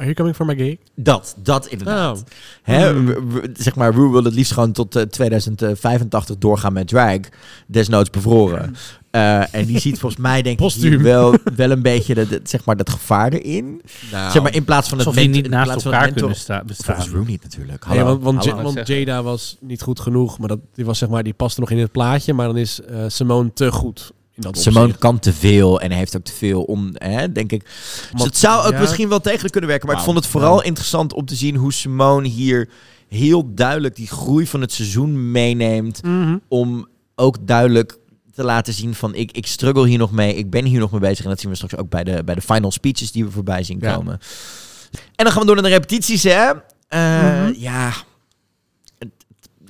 [0.02, 0.78] Are you coming for my gig?
[0.96, 2.18] Dat, dat inderdaad.
[2.18, 2.24] Oh.
[2.64, 3.06] Hè, Hmm.
[3.06, 7.18] we- we- zeg maar, Rue wil het liefst gewoon tot eh, 2085 doorgaan met drag.
[7.68, 8.76] Desnoods bevroren.
[9.12, 12.66] Eh, en die ziet volgens mij denk ik wel, wel een beetje de, de- zeg
[12.66, 13.82] maar, dat gevaar erin.
[14.12, 16.22] Nou, zeg maar in plaats van het ment- niet in naast plaats van elkaar mentor-
[16.24, 16.96] kunnen sta- bestaan.
[16.96, 17.88] Volgens Rue niet natuurlijk.
[17.88, 18.58] Nee, want, want, Hallo.
[18.58, 19.00] Ja- want zeggen.
[19.00, 21.78] Jada was niet goed genoeg, maar dat, die was zeg maar, die paste nog in
[21.78, 24.12] het plaatje, maar dan is eh, Simone te goed
[24.42, 25.00] dat Simone opzicht.
[25.02, 27.66] kan te veel en heeft ook te veel om, hè, denk ik.
[28.16, 28.80] Dus het zou ook ja.
[28.80, 29.88] misschien wel tegen kunnen werken.
[29.88, 30.14] Maar ik Wauw.
[30.14, 30.64] vond het vooral Ja.
[30.64, 32.70] interessant om te zien hoe Simone hier
[33.10, 36.04] heel duidelijk die groei van het seizoen meeneemt.
[36.04, 36.38] Mhm.
[36.48, 37.98] Om ook duidelijk
[38.34, 40.36] te laten zien van ik, ik struggle hier nog mee.
[40.36, 41.24] Ik ben hier nog mee bezig.
[41.24, 43.64] En dat zien we straks ook bij de, bij de final speeches die we voorbij
[43.64, 43.96] zien Ja.
[43.96, 44.20] komen.
[45.16, 46.52] En dan gaan we door naar de repetities, hè?
[46.88, 47.54] Eh, Mhm.
[47.58, 47.92] Ja.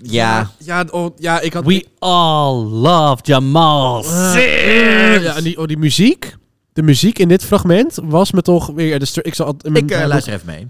[0.01, 0.51] Het- Ja.
[0.57, 1.65] Ja, oh, ja, ik had...
[1.65, 4.03] We all love Jamal.
[4.03, 5.23] Eh, Sims.
[5.23, 6.35] ja, en die, oh, die muziek,
[6.73, 8.99] de muziek in dit fragment was me toch weer...
[8.99, 10.67] De stru- ik zal in mijn Ik draaiboek- luister even mee.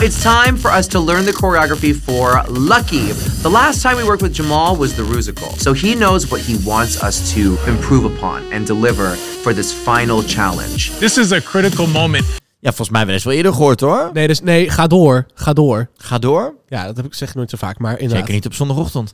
[0.00, 3.12] It's time for us to learn the choreography for Lucky.
[3.42, 6.56] The last time we worked with Jamal was the Rusical, so he knows what he
[6.64, 9.10] wants us to improve upon and deliver
[9.42, 10.90] for this final challenge.
[10.98, 12.24] This is a critical moment.
[12.64, 14.10] Ja, volgens mij hebben we eens wel eerder gehoord, hoor.
[14.12, 15.26] Nee, dus, nee, ga door.
[15.34, 15.88] Ga door.
[15.96, 16.54] Ga door.
[16.68, 18.16] Ja, dat heb ik zeg nooit zo vaak, maar inderdaad.
[18.18, 19.10] Zeker niet op zondagochtend.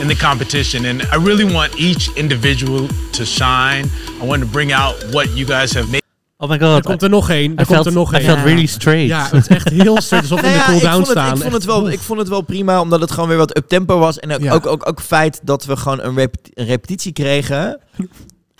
[0.00, 0.86] in the competition.
[0.86, 3.84] And I really want each individual to shine.
[4.22, 6.00] I want to bring out what you guys have made.
[6.36, 6.76] Oh my god.
[6.76, 7.50] Er komt er nog één.
[7.52, 8.24] I Er felt, komt er nog I één.
[8.24, 9.06] felt really straight.
[9.08, 10.30] Ja, het is echt heel straight.
[10.30, 11.34] Alsof we in de Nou ja, cooldown het, staan.
[11.36, 13.98] Ik vond, het wel, ik vond het wel prima, omdat het gewoon weer wat up-tempo
[13.98, 14.18] was.
[14.18, 14.52] En ook, Ja.
[14.52, 17.80] ook, ook, ook feit dat we gewoon een, repet- een repetitie kregen.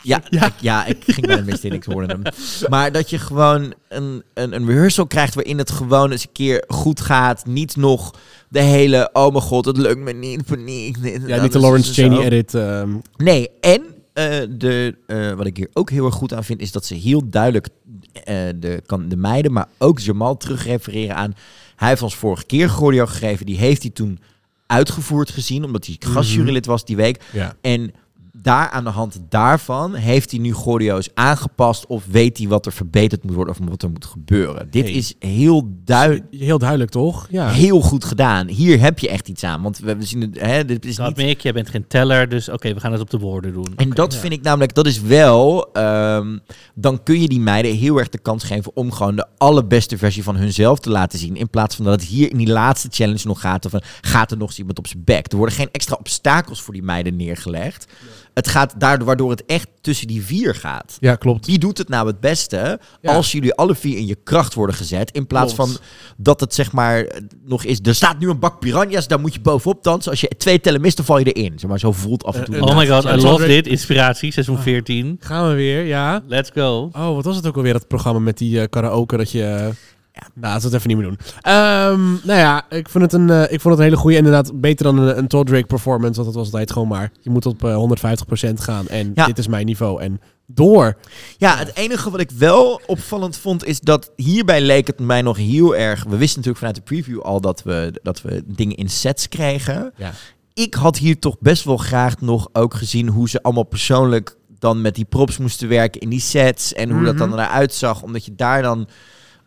[0.02, 0.46] Ja, ja.
[0.46, 2.22] Ik, ja, ik ging bij de mist in, ik hoorde hem.
[2.68, 6.64] Maar dat je gewoon een, een, een rehearsal krijgt waarin het gewoon eens een keer
[6.68, 7.46] goed gaat.
[7.46, 8.14] Niet nog
[8.48, 10.96] de hele, oh mijn god, het lukt me niet, paniek.
[11.26, 12.54] Ja, niet de Lawrence Cheney edit.
[12.54, 16.60] ehm, Nee, en eh, de, eh, wat ik hier ook heel erg goed aan vind,
[16.60, 17.68] is dat ze heel duidelijk
[18.12, 21.34] eh, de, kan de meiden, maar ook Jamal terugrefereren aan.
[21.76, 24.18] Hij heeft ons vorige keer choreo gegeven, die heeft hij toen
[24.66, 27.22] uitgevoerd gezien, omdat hij gastjurylid was die week.
[27.32, 27.56] ja.
[27.60, 27.92] En
[28.32, 32.72] daar aan de hand daarvan heeft hij nu choreo's aangepast of weet hij wat er
[32.72, 34.70] verbeterd moet worden of wat er moet gebeuren.
[34.70, 34.92] Dit Hey.
[34.92, 36.24] is heel duidelijk.
[36.30, 37.26] Heel duidelijk, toch?
[37.30, 37.48] Ja.
[37.48, 38.48] Heel goed gedaan.
[38.48, 39.62] Hier heb je echt iets aan.
[39.62, 40.40] Want we, zien het.
[40.40, 43.00] Hè, dit is Dat niet je, jij bent geen teller, dus oké, we gaan het
[43.00, 43.72] op de woorden doen.
[43.76, 46.38] En dat vind ik namelijk, dat is wel, ehm,
[46.74, 50.22] dan kun je die meiden heel erg de kans geven om gewoon de allerbeste versie
[50.22, 51.36] van hunzelf te laten zien.
[51.36, 54.36] In plaats van dat het hier in die laatste challenge nog gaat, of gaat er
[54.36, 55.32] nog eens iemand op zijn bek.
[55.32, 57.86] Er worden geen extra obstakels voor die meiden neergelegd.
[58.34, 60.96] Het gaat daardoor, waardoor het echt tussen die vier gaat.
[61.00, 61.46] Ja, klopt.
[61.46, 63.14] Wie doet het nou het beste Ja.
[63.14, 65.10] als jullie alle vier in je kracht worden gezet?
[65.10, 65.70] In plaats Klopt.
[65.72, 65.80] van
[66.16, 67.78] dat het zeg maar eh, nog is.
[67.82, 70.10] Er staat nu een bak piranha's, daar moet je bovenop dansen.
[70.10, 71.58] Als je twee tellen mist, dan val je erin.
[71.58, 72.54] Zeg maar, zo voelt af en toe.
[72.54, 73.66] Eh, de Oh my god, I love dit.
[73.66, 75.16] Inspiratie, seizoen 14.
[75.20, 76.22] Gaan we weer, ja.
[76.26, 76.90] Let's go.
[76.92, 79.70] Oh, wat was het ook alweer, dat programma met die eh, karaoke dat je...
[80.12, 81.18] eh, Nou, dat het even niet meer doen.
[81.40, 84.16] Ehm, nou ja, ik vond het een, eh, ik vond het een hele goede.
[84.16, 86.14] Inderdaad, beter dan een, een Todd Drake performance.
[86.14, 87.12] Want dat was altijd gewoon maar.
[87.20, 88.88] Je moet op eh, 150% gaan.
[88.88, 89.26] En Ja.
[89.26, 90.02] dit is mijn niveau.
[90.02, 90.96] En door.
[91.38, 95.36] Ja, het enige wat ik wel opvallend vond is dat hierbij leek het mij nog
[95.36, 96.02] heel erg.
[96.04, 99.92] We wisten natuurlijk vanuit de preview al dat we, dat we dingen in sets kregen.
[99.96, 100.12] Ja.
[100.54, 104.80] Ik had hier toch best wel graag nog ook gezien hoe ze allemaal persoonlijk dan
[104.80, 106.72] met die props moesten werken in die sets.
[106.72, 108.02] En hoe dat dan eruit zag.
[108.02, 108.88] Omdat je daar dan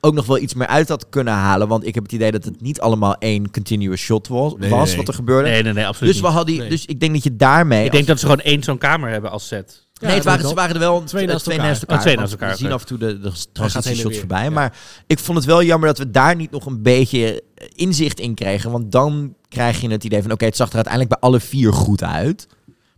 [0.05, 1.67] ook nog wel iets meer uit had kunnen halen.
[1.67, 4.87] Want ik heb het idee dat het niet allemaal één continuous shot was, Nee, was
[4.87, 4.97] nee.
[4.97, 5.49] wat er gebeurde.
[5.49, 6.69] Nee, nee, nee, absoluut dus, we hadden, Nee.
[6.69, 7.85] dus ik denk dat je daarmee...
[7.85, 9.83] Ik denk dat ze gewoon één zo'n kamer hebben als set.
[9.93, 11.65] Ja, nee, het waren, ze waren er wel Twee naast elkaar.
[11.65, 11.97] naast elkaar.
[11.97, 14.43] Oh, twee naast elkaar, We zien af en toe de, de transitieshots voorbij.
[14.43, 14.49] ja.
[14.49, 18.19] Maar ik vond het wel jammer dat we daar niet nog een beetje eh, inzicht
[18.19, 18.71] in kregen.
[18.71, 20.31] Want dan krijg je het idee van...
[20.31, 22.47] Oké, het zag er uiteindelijk bij alle vier goed uit.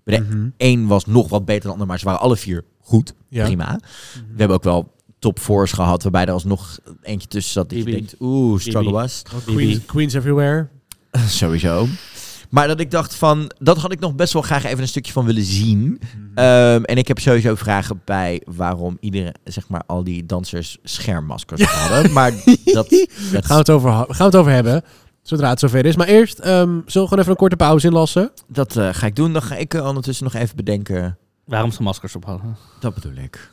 [0.04, 0.50] Bij de Mhm.
[0.58, 1.88] één was nog wat beter dan de ander.
[1.88, 3.14] Maar ze waren alle vier goed.
[3.30, 3.46] Ja.
[3.46, 3.80] Prima.
[4.14, 6.04] We hebben ook wel top fours gehad.
[6.04, 7.70] Waarbij er alsnog eentje tussen zat.
[7.70, 9.22] Die je denkt, oeh, struggle was.
[9.46, 10.68] Queens, Queens Everywhere.
[11.28, 11.88] Sowieso.
[12.50, 15.12] Maar dat ik dacht van, dat had ik nog best wel graag even een stukje
[15.12, 15.80] van willen zien.
[15.80, 16.38] Mhm.
[16.38, 21.64] Ehm, en ik heb sowieso vragen bij waarom iedereen, zeg maar, al die dansers schermmaskers
[21.72, 22.12] hadden.
[22.12, 22.32] Maar
[22.64, 22.90] dat,
[23.34, 24.84] dat Gaan we, het over, gaan we het over hebben.
[25.22, 25.96] Zodra het zover is.
[25.96, 28.32] Maar eerst, ehm, zullen we gewoon even een korte pauze inlassen?
[28.48, 29.34] dat eh, ga ik doen.
[29.34, 31.18] Dan ga ik eh, ondertussen nog even bedenken.
[31.46, 32.58] Waarom ze maskers op hadden.
[32.80, 33.52] Dat bedoel ik.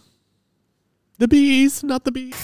[1.16, 2.35] The bees, not the bees.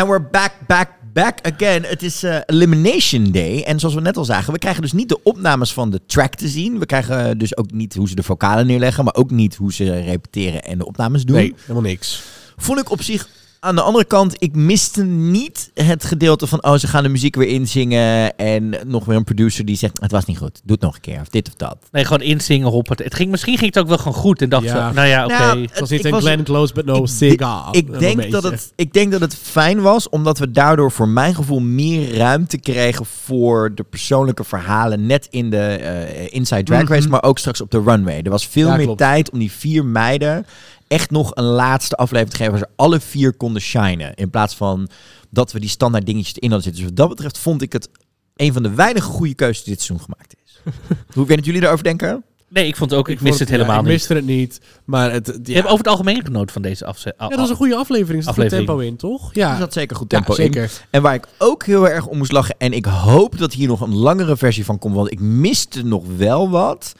[0.00, 1.82] We're back, back, back again.
[1.84, 3.62] Het is eh, Elimination Day.
[3.62, 6.34] En zoals we net al zagen, we krijgen dus niet de opnames van de track
[6.34, 6.78] te zien.
[6.78, 10.00] We krijgen dus ook niet hoe ze de vocalen neerleggen, maar ook niet hoe ze
[10.00, 11.36] repeteren en de opnames doen.
[11.36, 12.22] Nee, helemaal niks.
[12.56, 13.28] Vond ik op zich
[13.64, 17.36] aan de andere kant, ik miste niet het gedeelte van, oh, ze gaan de muziek
[17.36, 18.36] weer inzingen.
[18.36, 20.60] En nog weer een producer die zegt, het was niet goed.
[20.64, 21.20] Doe het nog een keer.
[21.20, 21.76] Of dit of dat.
[21.92, 22.96] Nee, gewoon inzingen, hoppen.
[23.04, 24.42] Het ging, misschien ging het ook wel gewoon goed.
[24.42, 24.88] En dacht Ja.
[24.88, 25.38] ze, nou ja, oké.
[25.38, 27.68] Nou, Het was niet een Glenn Close, but no ik cigar.
[27.74, 31.34] Ik denk, dat het, ik denk dat het fijn was, omdat we daardoor voor mijn
[31.34, 35.06] gevoel meer ruimte kregen voor de persoonlijke verhalen.
[35.06, 37.10] Net in de eh, Inside Drag Race, Mhm.
[37.10, 38.20] maar ook straks op de runway.
[38.22, 38.98] Er was veel Ja, meer klopt.
[38.98, 40.46] tijd om die vier meiden
[40.92, 44.14] echt nog een laatste aflevering te geven waar ze alle vier konden shinen.
[44.14, 44.88] In plaats van
[45.30, 46.82] dat we die standaard dingetjes erin hadden zitten.
[46.82, 47.88] Dus wat dat betreft vond ik het
[48.36, 50.60] een van de weinige goede keuzes die dit seizoen gemaakt is.
[51.14, 52.24] Hoe weet jullie daarover denken?
[52.48, 53.92] Nee, ik vond ook, ik, vond miste het helemaal ja, ik niet.
[53.92, 54.60] miste het niet.
[54.84, 55.52] Maar het, Je ja.
[55.52, 57.14] hebt over het algemeen genoten van deze afzet.
[57.18, 58.16] ja, dat was een goede aflevering.
[58.18, 59.34] Er zat goed tempo in, toch?
[59.34, 59.52] Ja.
[59.52, 60.62] Er zat zeker goed Ja, tempo zeker.
[60.62, 60.68] in.
[60.90, 63.80] En waar ik ook heel erg om moest lachen, en ik hoop dat hier nog
[63.80, 66.92] een langere versie van komt, want ik miste nog wel wat,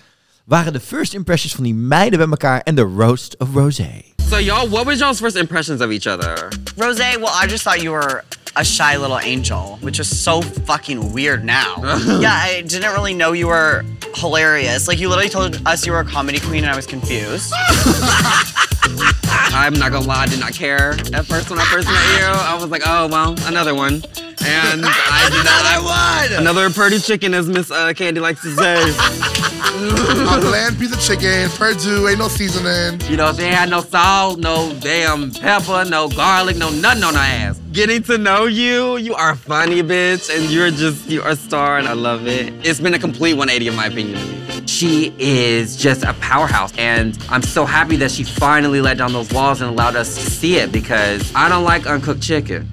[0.45, 4.03] waren de first impressions van die meiden bij elkaar en de roast of Rosé.
[4.29, 6.49] So y'all, what was y'all's first impressions of each other?
[6.77, 8.25] Rose, well, I just thought you were
[8.55, 11.77] a shy little angel, which is so fucking weird now.
[12.21, 13.85] yeah, I didn't really know you were
[14.15, 14.89] hilarious.
[14.89, 17.53] Like, you literally told us you were a comedy queen, and I was confused.
[19.55, 22.27] I'm not gonna lie, I did not care at first when I first met you.
[22.27, 24.03] I was like, oh well, another one.
[24.45, 26.41] And I did another one.
[26.41, 28.83] Another pretty chicken, as Miss uh, Candy likes to say.
[29.75, 33.01] A bland piece of chicken, Purdue, ain't no seasoning.
[33.11, 37.21] You know, she had no salt, no damn pepper, no garlic, no nothing on her
[37.21, 37.59] ass.
[37.73, 41.79] Getting to know you, you are funny, bitch, and you're just, you are a star,
[41.79, 42.53] and I love it.
[42.67, 44.67] It's been a complete 180 in my opinion.
[44.67, 49.33] She is just a powerhouse, and I'm so happy that she finally let down those
[49.33, 52.69] walls and allowed us to see it because I don't like uncooked chicken.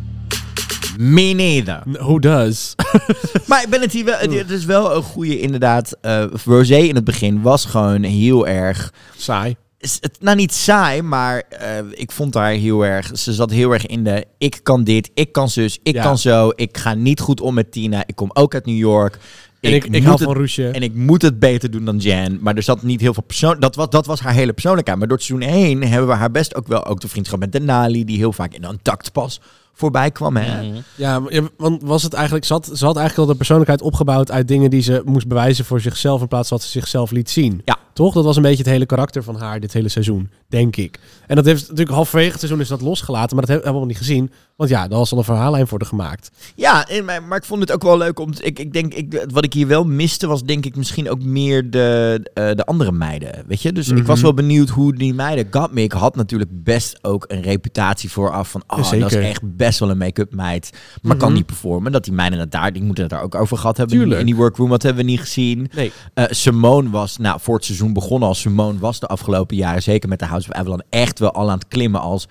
[1.01, 1.81] Me neither.
[1.91, 2.75] Who does?
[3.47, 5.97] Maar ik ben het hier wel, het is wel een goede inderdaad.
[6.01, 9.55] eh Rosé in het begin was gewoon heel erg Saai.
[9.77, 13.11] is het, nou niet saai, maar eh, ik vond haar heel erg.
[13.17, 14.25] Ze zat heel erg in de.
[14.37, 16.03] Ik kan dit, ik kan zus, ik Ja.
[16.03, 16.51] kan zo.
[16.55, 18.03] Ik ga niet goed om met Tina.
[18.05, 19.17] Ik kom ook uit New York.
[19.61, 20.63] En ik, ik moet hou het- van.
[20.65, 22.37] En ik moet het beter doen dan Jan.
[22.41, 23.59] Maar er zat niet heel veel persoon.
[23.59, 24.97] Dat was, dat was haar hele persoonlijkheid.
[24.99, 26.85] Maar door het seizoen heen hebben we haar best ook wel.
[26.85, 29.41] Ook de vriendschap met Denali, die heel vaak in een taktpas
[29.79, 30.37] voorbij kwam.
[30.37, 30.63] Hè?
[30.63, 30.79] Mhm.
[30.95, 31.21] Ja,
[31.57, 34.69] want was het eigenlijk, ze had, ze had eigenlijk al de persoonlijkheid opgebouwd uit dingen
[34.69, 37.61] die ze moest bewijzen voor zichzelf in plaats van dat ze zichzelf liet zien.
[37.65, 37.77] Ja.
[37.93, 38.13] Toch?
[38.13, 40.99] Dat was een beetje het hele karakter van haar dit hele seizoen, denk ik.
[41.27, 43.87] En dat heeft natuurlijk halverwege het seizoen is dat losgelaten, maar dat hebben we nog
[43.87, 44.31] niet gezien.
[44.59, 46.31] Want ja, daar was al een verhaallijn voor de gemaakt.
[46.55, 48.31] Ja, maar, maar ik vond het ook wel leuk om.
[48.39, 51.69] Ik, ik denk, ik, wat ik hier wel miste, was denk ik misschien ook meer
[51.71, 53.43] de, eh, de andere meiden.
[53.47, 53.71] Weet je?
[53.73, 54.23] Dus ik was Mhm.
[54.25, 55.47] wel benieuwd hoe die meiden.
[55.51, 58.63] Gottmik had natuurlijk best ook een reputatie vooraf van.
[58.67, 60.69] Oh, dat is echt best wel een make-up meid.
[61.01, 61.37] Maar kan Mhm.
[61.37, 61.91] niet performen.
[61.91, 63.97] Dat die meiden het daar, die moeten het daar ook over gehad hebben.
[63.97, 64.19] Tuurlijk.
[64.19, 65.69] In die workroom, wat hebben we niet gezien.
[65.75, 65.91] Nee.
[66.13, 70.09] Eh, Simone was, nou, voor het seizoen begonnen als Simone was de afgelopen jaren, zeker
[70.09, 72.27] met de House of Avalon, echt wel al aan het klimmen als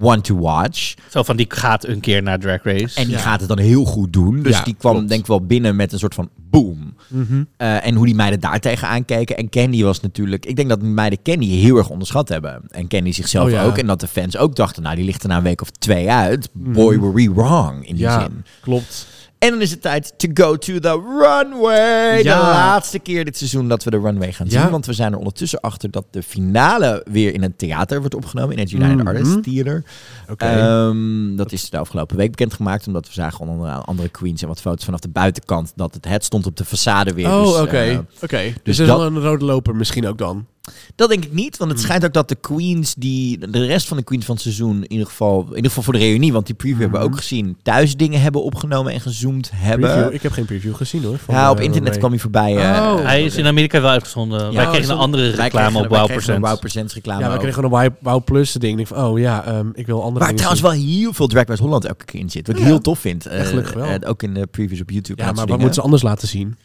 [0.00, 0.94] one to watch.
[1.08, 2.98] Zo van, die gaat een keer naar Drag Race.
[3.00, 3.20] En die Ja.
[3.22, 4.42] gaat het dan heel goed doen.
[4.42, 5.08] Dus Ja, die kwam klopt.
[5.08, 6.94] denk ik wel binnen met een soort van boom.
[7.08, 7.44] Mhm.
[7.56, 9.36] Eh, en hoe die meiden daar tegenaan keken.
[9.36, 10.46] En Candy was natuurlijk...
[10.46, 12.62] Ik denk dat die meiden Candy heel erg onderschat hebben.
[12.70, 13.64] En Candy zichzelf Oh ja.
[13.64, 13.78] ook.
[13.78, 14.82] En dat de fans ook dachten...
[14.82, 16.48] Nou, die ligt er na een week of twee uit.
[16.52, 18.44] Boy, were we wrong in die Ja, zin.
[18.60, 19.06] klopt.
[19.38, 22.22] En dan is het tijd to go to the runway.
[22.22, 22.36] Ja.
[22.38, 24.60] De laatste keer dit seizoen dat we de runway gaan Ja.
[24.62, 24.70] zien.
[24.70, 28.52] Want we zijn er ondertussen achter dat de finale weer in het theater wordt opgenomen.
[28.56, 29.06] In het United Mhm.
[29.06, 29.84] Artists Theater.
[30.30, 30.44] Oké.
[30.44, 32.86] Ehm, dat is de afgelopen week bekendgemaakt.
[32.86, 35.72] Omdat we zagen onder andere queens en wat foto's vanaf de buitenkant.
[35.76, 37.26] Dat het het stond op de façade weer.
[37.28, 37.76] oh, Dus, oké.
[37.78, 38.42] eh, Oké.
[38.42, 40.46] Dus, dus er is dat- wel een rode loper misschien ook dan.
[40.94, 41.70] Dat denk ik niet, want Hmm.
[41.70, 44.76] het schijnt ook dat de queens die, de rest van de queens van het seizoen,
[44.82, 47.16] in ieder geval, in ieder geval voor de reunie, want die preview hebben we ook
[47.16, 49.90] gezien, thuis dingen hebben opgenomen en gezoomd hebben.
[49.92, 50.14] Preview.
[50.14, 51.18] Ik heb geen preview gezien hoor.
[51.18, 52.56] van, ja, op eh, internet kwam hij voorbij.
[52.56, 53.04] eh, Oh.
[53.04, 54.52] Hij is in Amerika wel uitgezonden.
[54.54, 56.46] Wij oh, kregen een andere wij reclame kregen- op wij Wow Percent.
[56.46, 57.20] Wow Percent reclame.
[57.22, 58.70] Ja, we kregen gewoon een Wow, wow Plus ding.
[58.70, 60.92] Ik denk van, oh ja, ehm, ik wil andere Waar dingen trouwens zien.
[60.94, 62.46] wel heel veel Drag Race Holland elke keer in zit.
[62.46, 62.68] Wat ik Ja.
[62.68, 63.24] heel tof vind.
[63.24, 63.84] Ja, gelukkig wel.
[63.84, 65.22] Eh, eh, ook in de previews op YouTube.
[65.22, 66.56] Ja, maar wat moeten ze anders laten zien?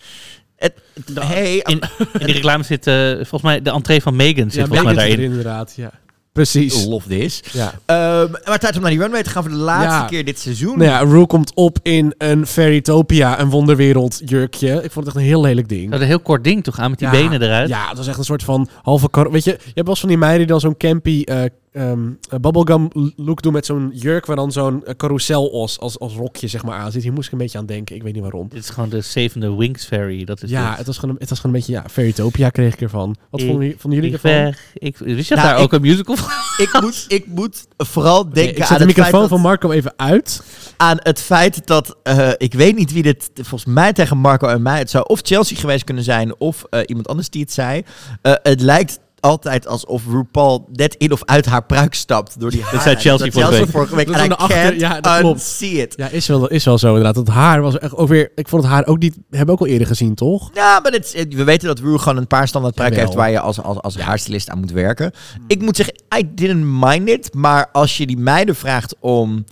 [0.57, 0.73] Het,
[1.05, 1.79] het- hey, In, in
[2.25, 5.19] die reclame zit eh, volgens mij de entree van Megan zit Ja, volgens mij daarin.
[5.19, 5.73] inderdaad.
[5.75, 5.91] Ja.
[6.31, 6.85] Precies.
[6.85, 7.43] love this.
[7.51, 7.73] Ja.
[7.85, 10.05] Ehm, maar tijd om naar die runway te gaan voor de laatste Ja.
[10.05, 10.77] keer dit seizoen.
[10.77, 14.69] Nou ja, Rue komt op in een Fairytopia, een wonderwereld jurkje.
[14.83, 15.83] Ik vond het echt een heel lelijk ding.
[15.85, 17.69] Dat is een heel kort ding toch aan met die Ja, benen eruit.
[17.69, 19.09] Ja, het was echt een soort van halve...
[19.09, 21.41] kar- Weet je, je hebt wel eens van die meiden die dan zo'n campy eh,
[21.73, 26.13] ehm, eh, bubblegum look doen met zo'n jurk waar dan zo'n eh, carouselos als, als
[26.13, 27.03] rokje zeg maar aan zit.
[27.03, 27.95] Hier moest ik een beetje aan denken.
[27.95, 28.47] Ik weet niet waarom.
[28.49, 30.23] Dit is gewoon de zevende Wings Fairy.
[30.23, 30.77] Dat is Ja, dit.
[30.77, 33.15] het was, gewoon, een- het was gewoon een beetje, ja, Fairytopia kreeg ik ervan.
[33.29, 34.43] Wat Ik- vonden, jullie- vonden jullie ik ervan?
[34.43, 34.71] weg.
[34.73, 36.29] Ik, wist je Nou, daar ik- ook een musical van?
[36.65, 39.47] Ik moet, ik moet vooral denken ik aan zet de het microfoon feit van dat-
[39.47, 40.43] Marco even uit.
[40.77, 44.61] aan het feit dat eh, ik weet niet wie dit volgens mij tegen Marco en
[44.61, 47.83] mij het zou of Chelsea geweest kunnen zijn of eh, iemand anders die het zei.
[48.21, 52.63] Eh, het lijkt altijd alsof RuPaul net in of uit haar pruik stapt door die
[52.63, 52.81] haar.
[52.81, 53.69] zei Chelsea vorige week.
[53.69, 54.07] vorige week.
[54.07, 55.39] Dat En achter- can't ja, dat klopt.
[55.39, 55.93] unsee it.
[55.97, 57.15] Ja, is wel, is wel zo inderdaad.
[57.15, 58.31] Het haar was echt ook weer...
[58.35, 59.17] Ik vond het haar ook niet...
[59.29, 60.49] Hebben we ook al eerder gezien, toch?
[60.53, 63.39] Ja, maar het, we weten dat Ru gewoon een paar standaard pruiken heeft waar je
[63.39, 65.11] als, als, als haarstylist aan moet werken.
[65.47, 67.33] Ik moet zeggen, I didn't mind it.
[67.33, 69.45] Maar als je die meiden vraagt om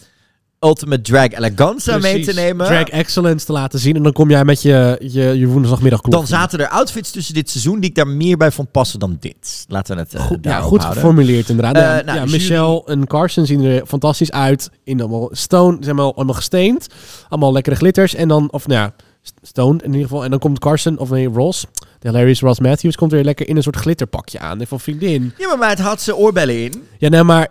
[0.65, 2.65] Ultimate Drag Eleganza mee te nemen...
[2.65, 3.95] Drag excellence te laten zien.
[3.95, 7.49] En dan kom jij met je, je, je woensdagmiddag Dan zaten er outfits tussen dit
[7.49, 9.65] seizoen die ik daar meer bij vond passen dan dit.
[9.67, 11.01] Laten we het eh, Goed, ja, goed houden.
[11.01, 11.75] geformuleerd inderdaad.
[11.75, 14.69] Ja, nou, ja, jury- Michelle en Carson zien er fantastisch uit.
[14.83, 16.87] In allemaal stone, ze zijn allemaal, allemaal gesteend.
[17.29, 18.15] Allemaal lekkere glitters.
[18.15, 20.23] En dan, of nou ja, st- stoned in ieder geval.
[20.23, 21.65] En dan komt Carson, of nee, Ross,
[21.99, 24.59] de hilarious Ross Matthews, komt weer lekker in een soort glitterpakje aan.
[24.59, 25.33] En van vriendin.
[25.37, 26.83] Ja, maar meid had ze oorbellen in.
[26.97, 27.47] Ja, nee, maar...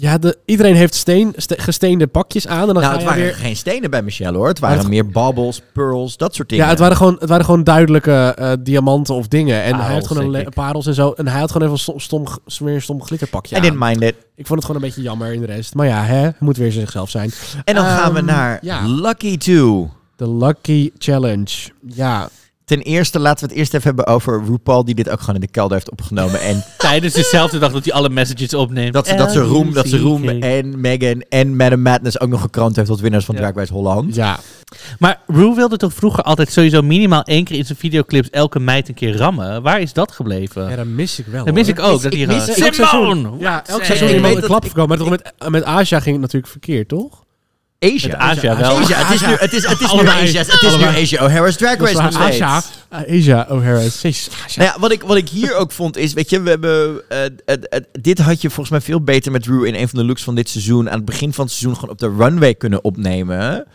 [0.00, 2.68] Ja, de, iedereen heeft steen, ste- gesteende pakjes aan.
[2.68, 3.34] En dan nou, het waren weer...
[3.34, 4.48] geen stenen bij Michelle hoor.
[4.48, 6.64] Het waren het- meer bubbles, pearls, dat soort dingen.
[6.64, 9.62] Ja, het waren gewoon, het waren gewoon duidelijke eh, diamanten of dingen.
[9.62, 11.12] En hij had gewoon een parels en zo.
[11.12, 14.14] En hij had gewoon even een stom, stom, stom glitterpakje I didn't mind it.
[14.34, 15.74] Ik vond het gewoon een beetje jammer in de rest.
[15.74, 17.30] Maar ja, hè, moet weer zichzelf zijn.
[17.64, 18.86] En dan gaan we Ehm, naar ja.
[18.86, 19.88] Lucky 2.
[20.16, 21.54] De Lucky Challenge.
[21.86, 22.28] Ja.
[22.68, 25.40] Ten eerste laten we het eerst even hebben over RuPaul, die dit ook gewoon in
[25.40, 26.40] de kelder heeft opgenomen.
[26.40, 28.92] En Tijdens dezelfde dag dat hij alle messages opneemt.
[28.92, 32.40] dat ze, dat ze Roem, dat ze Roem en Megan en Madam Madness ook nog
[32.40, 33.40] gekroond heeft tot winnaars van Ja.
[33.40, 34.14] Drag Race Holland.
[34.14, 34.38] Ja.
[34.98, 38.88] Maar Rue wilde toch vroeger altijd sowieso minimaal één keer in zijn videoclips elke meid
[38.88, 39.62] een keer rammen?
[39.62, 40.70] Waar is dat gebleven?
[40.70, 41.44] ja, dat mis ik wel.
[41.44, 41.78] dat mis hoor.
[41.78, 42.02] ik ook.
[42.02, 42.58] Dat ik hier mis- gaat.
[42.58, 43.30] elk Simone!
[43.38, 44.88] Ja, elk seizoen iemand een klap gekomen.
[44.88, 47.26] Maar toch met, met Asia ging het natuurlijk verkeerd, toch?
[47.80, 48.08] Asia.
[48.08, 48.76] Met Asia wel.
[48.78, 48.96] Asia.
[49.04, 50.08] Het is nu, het is, het is nu.
[50.08, 50.40] Asia.
[50.40, 50.84] Het is nu.
[50.84, 52.40] Asia O'Hara's Drag Dat Race nog steeds.
[52.40, 52.62] Asia.
[53.08, 53.80] Uh, Asia O'Hara.
[53.80, 54.62] Jezus, Asia.
[54.62, 57.18] Nou ja, wat ik, wat ik hier ook vond is, weet je, we hebben, eh,
[57.44, 60.04] het- het- dit had je volgens mij veel beter met Rue in een van de
[60.04, 62.84] looks van dit seizoen aan het begin van het seizoen gewoon op de runway kunnen
[62.84, 63.66] opnemen.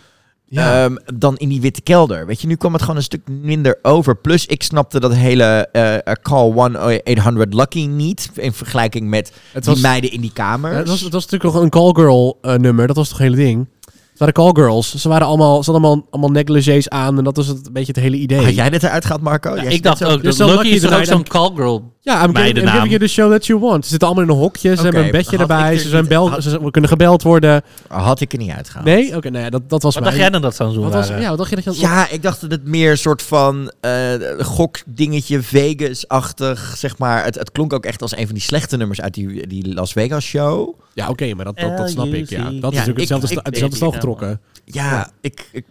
[0.45, 0.83] Ja.
[0.83, 2.25] Ehm, dan in die witte kelder.
[2.25, 4.15] Weet je, nu kwam het gewoon een stuk minder over.
[4.15, 8.29] Plus, ik snapte dat hele eh, Call 1-800 Lucky niet.
[8.35, 10.71] In vergelijking met Het die meiden in die kamer.
[10.71, 12.87] Ja, het, was, het was natuurlijk nog een callgirl eh, nummer.
[12.87, 13.67] Dat was toch het hele ding?
[14.13, 14.95] Het waren callgirls.
[14.95, 17.17] Ze, waren allemaal, ze hadden allemaal, allemaal negligés aan.
[17.17, 18.43] En dat was het, een beetje het hele idee.
[18.43, 19.55] Had jij dit eruit gehaald, Marco?
[19.55, 22.87] Ja, ik dacht ook, lucky is toch ook zo'n callgirl Ja, I'm giving, I'm giving
[22.89, 23.83] you the show that you want.
[23.83, 24.75] Ze zitten allemaal in een hokje.
[24.75, 25.77] Ze hebben een bedje erbij.
[25.77, 27.61] Ze, zijn bel, had- ze kunnen gebeld worden.
[27.87, 28.85] Had ik er niet uitgehaald.
[28.85, 29.15] Nee?
[29.15, 30.15] Oké, nou ja, dat, dat was Wat mijn...
[30.15, 31.21] dacht jij dan dat zo'n zoen Wat was, waren?
[31.23, 31.81] ja, wat dacht je dat je...
[31.81, 37.23] Ja, ik dacht dat het meer een soort van eh gokdingetje, Vegas-achtig, zeg maar.
[37.23, 39.91] Het, het klonk ook echt als een van die slechte nummers uit die, die Las
[39.91, 40.73] Vegas show.
[40.93, 42.29] Ja, oké, maar dat, dat, dat snap ik.
[42.29, 42.37] Ja.
[42.37, 44.41] Dat is Ja, natuurlijk hetzelfde, ik- sta- hetzelfde stel ik- getrokken.
[44.65, 45.65] Ja, ik, ik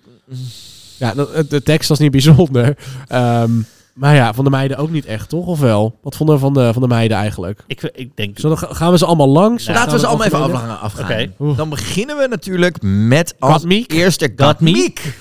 [0.97, 2.76] Ja, de, de tekst was niet bijzonder.
[3.09, 3.51] Ehm,
[3.95, 5.47] maar ja, van de meiden ook niet echt, toch?
[5.47, 5.99] Of wel?
[6.03, 7.64] Wat vonden we van de, van de meiden eigenlijk?
[7.66, 8.38] Ik, ik denk...
[8.38, 9.66] Zullen, gaan we ze allemaal langs?
[9.66, 10.80] Laten we ze allemaal even afgaan.
[10.80, 11.05] afgaan.
[11.05, 11.55] Oké.
[11.57, 14.32] Dan beginnen we natuurlijk met als eerste.
[14.59, 15.14] Meek.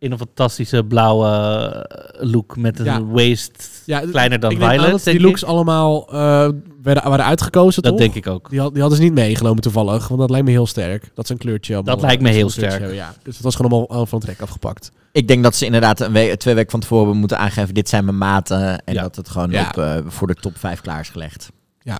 [0.00, 3.04] In een fantastische blauwe eh, look met een Ja.
[3.04, 5.48] waist Ja, kleiner dan Violet, dat die looks ik.
[5.48, 6.48] allemaal eh,
[6.82, 8.00] werden, waren uitgekozen, Dat toch?
[8.00, 8.50] denk ik ook.
[8.50, 11.10] Die, had, die hadden ze niet meegenomen toevallig, want dat lijkt me heel sterk.
[11.14, 11.74] Dat is een kleurtje.
[11.74, 12.92] allemaal, Dat lijkt me heel sterk.
[12.94, 13.14] Ja.
[13.22, 14.90] Dus dat was gewoon allemaal allemaal van het rek afgepakt.
[15.12, 17.74] Ik denk dat ze inderdaad een we- twee weken van tevoren hebben moeten aangeven...
[17.74, 18.84] dit zijn mijn maten.
[18.84, 19.02] En Ja.
[19.02, 19.66] dat het gewoon Ja.
[19.68, 21.48] op, eh, voor de top 5 klaar is gelegd.
[21.82, 21.96] Ja.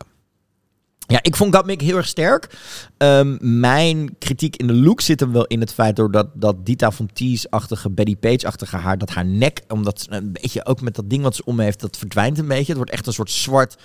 [1.11, 2.49] Ja, ik vond Gatmik heel erg sterk.
[2.97, 5.97] Ehm, mijn kritiek in de look zit hem wel in het feit...
[5.97, 8.99] doordat dat Dita von Teese-achtige, Betty Page-achtige haar...
[8.99, 11.81] dat haar nek, omdat ze een beetje ook met dat ding wat ze om heeft...
[11.81, 12.67] dat verdwijnt een beetje.
[12.67, 13.77] Het wordt echt een soort zwart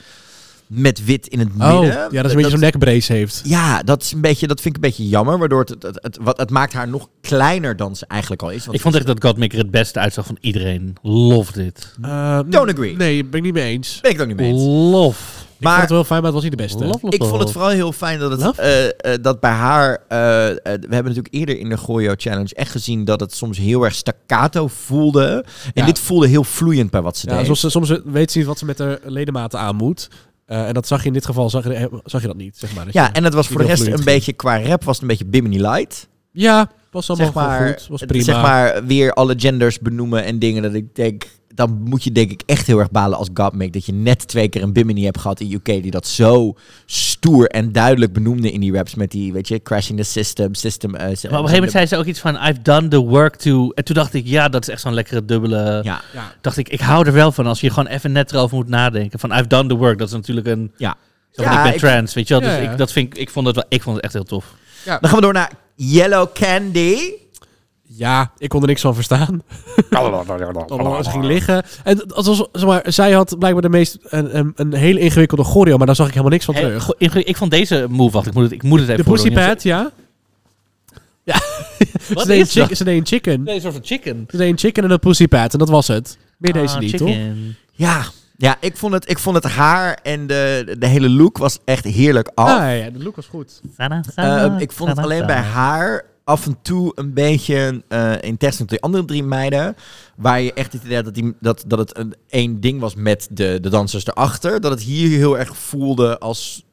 [0.68, 1.98] met wit in het Oh, midden.
[1.98, 3.42] ja, dat is een beetje zo'n nekbrace heeft.
[3.44, 5.38] Ja, dat, is een beetje, dat vind ik een beetje jammer.
[5.40, 8.50] Waardoor het, het, het, het, wat, het maakt haar nog kleiner dan ze eigenlijk al
[8.50, 8.64] is.
[8.66, 10.96] Want Ik vond echt dat Godmaker het beste uitzag van iedereen.
[11.02, 11.96] Love dit.
[12.02, 12.96] Uh, Don't agree.
[12.96, 14.00] Nee, ben ik niet mee eens.
[14.02, 14.64] ben ik het ook niet mee eens.
[14.92, 15.22] Love.
[15.64, 16.86] Ik Maar- vond het wel fijn, maar het was niet de beste.
[16.86, 18.92] Love, love, Ik vond het vooral heel fijn dat het eh, eh,
[19.22, 19.92] dat bij haar.
[19.94, 20.18] eh,
[20.58, 23.96] we hebben natuurlijk eerder in de Goyo Challenge echt gezien dat het soms heel erg
[23.96, 25.46] staccato voelde.
[25.64, 25.86] En Ja.
[25.86, 27.46] dit voelde heel vloeiend bij wat ze Ja, deed.
[27.58, 30.08] soms, soms weet ze niet wat ze met de ledematen aan moet.
[30.46, 32.76] Eh, en dat zag je in dit geval, zag je, zag je dat niet, zeg
[32.76, 32.86] maar.
[32.86, 35.02] Dat ja, je- en het was voor de rest een beetje qua rap was het
[35.02, 36.08] een beetje Bimini Light.
[36.32, 37.88] Ja, was allemaal Zeg maar, gewoon goed.
[37.88, 38.24] Was prima.
[38.24, 41.24] zeg maar weer alle genders benoemen en dingen dat ik denk.
[41.56, 44.48] Dan moet je denk ik echt heel erg balen als Godmake dat je net twee
[44.50, 48.60] keer een Bimini hebt gehad in UK die dat zo stoer en duidelijk benoemde in
[48.60, 50.96] die raps met die, weet je, crashing the system, system.
[50.96, 52.36] eh, Maar op een gegeven moment zei ze ook iets van...
[52.36, 53.70] I've done the work to...
[53.70, 55.80] En toen dacht ik, ja, dat is echt zo'n lekkere dubbele...
[55.84, 56.34] ja, ja.
[56.42, 59.20] dacht ik, ik hou er wel van als je gewoon even net erover moet nadenken.
[59.20, 59.98] Van I've done the work.
[59.98, 60.72] Dat is natuurlijk een...
[60.78, 60.96] Ja.
[61.32, 62.44] Zo van, Ja, ik ben ik- trans, weet je wel.
[62.50, 62.72] Ja, dus ja.
[62.72, 64.54] ik, dat vind ik, ik, vond het wel, ik vond het echt heel tof.
[64.86, 66.98] Dan gaan we door naar Yellow Candy.
[67.96, 69.42] Ja, ik kon er niks van verstaan.
[69.90, 71.64] Ze ging liggen.
[71.84, 75.44] En het was, zeg maar, zij had blijkbaar de meest een, een, een hele ingewikkelde
[75.44, 76.84] choreo, maar daar zag ik helemaal niks van Hey, terug.
[76.84, 79.10] go- ik, ik vond deze move, wacht, ik moet het, ik moet het even De
[79.10, 79.34] voordoen.
[79.34, 79.92] Pussypat, ja.
[81.24, 81.36] Ja,
[82.08, 82.78] ze Wat deed, een is chick- dat?
[82.78, 83.44] ze deed een chicken.
[83.44, 84.26] Nee, een soort van chicken.
[84.30, 86.18] Ze deed een chicken en een Pussypat en dat was het.
[86.38, 87.16] Meer deze Ah, niet, toch?
[87.72, 88.02] Ja,
[88.38, 91.84] ja ik, vond het, ik vond het haar en de, de hele look was echt
[91.86, 92.50] heerlijk af.
[92.50, 93.62] Ah, ja, ja, de look was goed.
[93.78, 97.84] Sana, Eh, sana, ik vond het sana, alleen bij haar af en toe een beetje,
[97.88, 99.76] eh, in tegenstelling tot die andere drie meiden,
[100.16, 102.96] waar je echt het idee had dat, die, dat, dat het een één ding was
[102.96, 106.64] met de, de dansers erachter, dat het hier heel erg voelde als...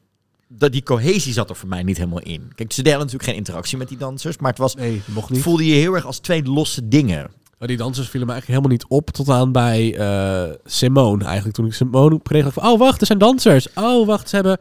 [0.53, 2.51] Dat die cohesie zat er voor mij niet helemaal in.
[2.55, 5.41] Kijk, ze deden natuurlijk geen interactie met die dansers, maar het was, Nee, mocht niet.
[5.41, 7.31] voelde je heel erg als twee losse dingen.
[7.57, 11.55] Maar die dansers vielen me eigenlijk helemaal niet op tot aan bij eh, Simone eigenlijk.
[11.55, 13.67] Toen ik Simone kreeg, van, oh wacht, er zijn dansers.
[13.75, 14.57] Oh wacht, ze hebben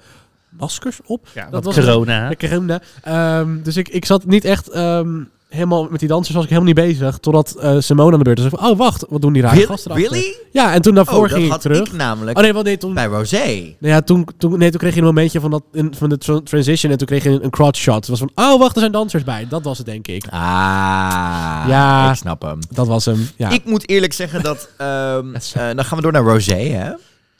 [0.61, 1.29] maskers op.
[1.35, 2.29] Ja, Dat was- corona.
[2.29, 2.81] De corona.
[3.03, 5.09] Ehm, dus ik, ik zat niet echt ehm,
[5.49, 7.19] helemaal met die dansers was ik helemaal niet bezig.
[7.19, 8.49] Totdat eh, Simone aan de beurt was.
[8.61, 10.23] Van, Oh wacht, wat doen die rare gasten?
[10.53, 11.87] Ja, en toen daarvoor Oh, dat ging ik had terug.
[11.87, 13.37] ik namelijk Oh nee, wel nee, toen, bij Rosé.
[13.79, 16.19] nou ja, toen, toen, nee, toen kreeg je een momentje van, dat, in, van de
[16.19, 17.95] tra- transition en toen kreeg je een, een crotch shot.
[17.95, 19.47] Het was van, oh wacht, er zijn dansers bij.
[19.49, 20.25] Dat was het denk ik.
[20.31, 22.11] Ah, Ja.
[22.11, 22.59] ik snap hem.
[22.71, 23.49] Dat was hem, ja.
[23.51, 24.69] Ik moet eerlijk zeggen dat...
[24.77, 26.91] ehm, Dat eh, dan gaan we door naar Rosé, hè.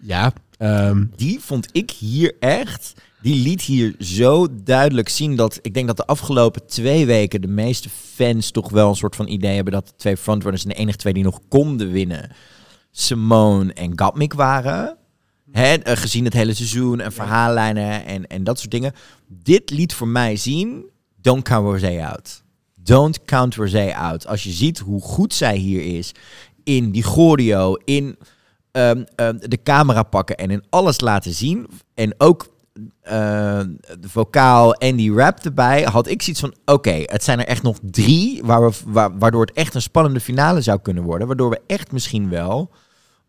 [0.03, 2.93] ja, ehm, Die vond ik hier echt...
[3.23, 5.59] Die liet hier zo duidelijk zien dat...
[5.63, 9.29] Ik denk dat de afgelopen twee weken de meeste fans toch wel een soort van
[9.29, 9.73] idee hebben...
[9.73, 12.31] dat de twee frontrunners en de enige twee die nog konden winnen...
[12.93, 14.97] Simone en Gatmik waren.
[15.53, 18.93] Hè, eh, gezien het hele seizoen en verhaallijnen en, en dat soort dingen.
[19.29, 20.85] Dit liet voor mij zien...
[21.21, 22.43] Don't count Rosé out.
[22.75, 24.27] Don't count Rosé out.
[24.27, 26.13] Als je ziet hoe goed zij hier is...
[26.65, 28.19] in die choreo, in
[28.73, 31.67] ehm, ehm, de camera pakken en in alles laten zien.
[31.95, 32.49] En ook
[33.01, 33.61] eh,
[34.01, 35.83] de vocaal en die rap erbij.
[35.83, 38.45] Had ik zoiets van, oké, het zijn er echt nog drie...
[38.45, 41.27] Waar we, waar, waardoor het echt een spannende finale zou kunnen worden.
[41.27, 42.71] Waardoor we echt misschien wel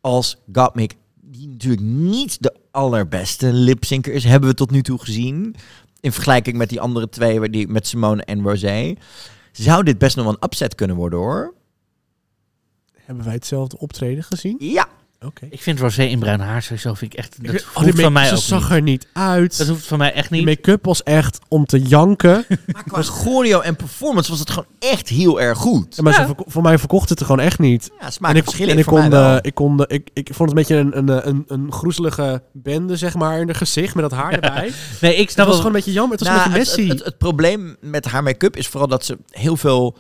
[0.01, 0.95] als Gottmik...
[1.21, 4.23] die natuurlijk niet de allerbeste lipzinker is...
[4.23, 5.55] hebben we tot nu toe gezien...
[5.99, 7.49] in vergelijking met die andere twee...
[7.49, 8.93] die, met Simone en Rosé...
[9.51, 11.53] zou dit best nog wel een upset kunnen worden, hoor.
[12.93, 14.55] hebben wij hetzelfde optreden gezien?
[14.59, 14.87] Ja,
[15.25, 15.47] Oké.
[15.49, 17.43] Ik vind Rosé in bruin haar sowieso vind ik echt...
[17.45, 18.71] Dat Oh, hoeft van mij ze ook zag niet.
[18.71, 19.57] er niet uit.
[19.57, 20.45] Dat hoeft van mij echt niet.
[20.45, 22.45] make-up was echt om te janken.
[22.73, 25.95] maar qua choreo en performance was het gewoon echt heel erg goed.
[25.95, 27.89] Ja, maar voor mij verkocht het er gewoon echt niet.
[27.99, 30.49] Ja, En smaak ik, verschillen en ik voor mij kon, ik, kon ik, ik vond
[30.49, 34.09] het een beetje een, een, een, een groezelige bende, zeg maar, in haar gezicht met
[34.09, 34.71] dat haar erbij.
[35.01, 35.55] Nee, ik Het snap was wel...
[35.55, 36.17] gewoon een beetje jammer.
[36.17, 36.89] Het was Nou, een beetje het, messy.
[36.91, 39.97] het, het, het probleem met haar make-up is vooral dat ze heel veel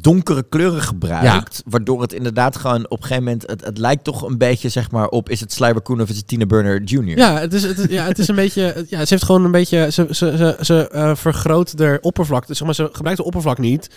[0.00, 1.62] donkere kleuren gebruikt.
[1.66, 3.42] Waardoor het inderdaad gewoon op een gegeven moment...
[3.46, 5.28] Het, het lijkt toch een beetje zeg maar op...
[5.28, 7.16] Is het Sly Raccoon of is het Tina Burner Jr.?
[7.16, 8.86] ja, het is, het, is, ja, het is een beetje...
[8.88, 9.90] Ja, ze heeft gewoon een beetje...
[9.90, 12.46] Ze, ze, ze, ze eh, vergroot de oppervlak.
[12.46, 13.90] Dus zeg maar, ze gebruikt de oppervlak niet.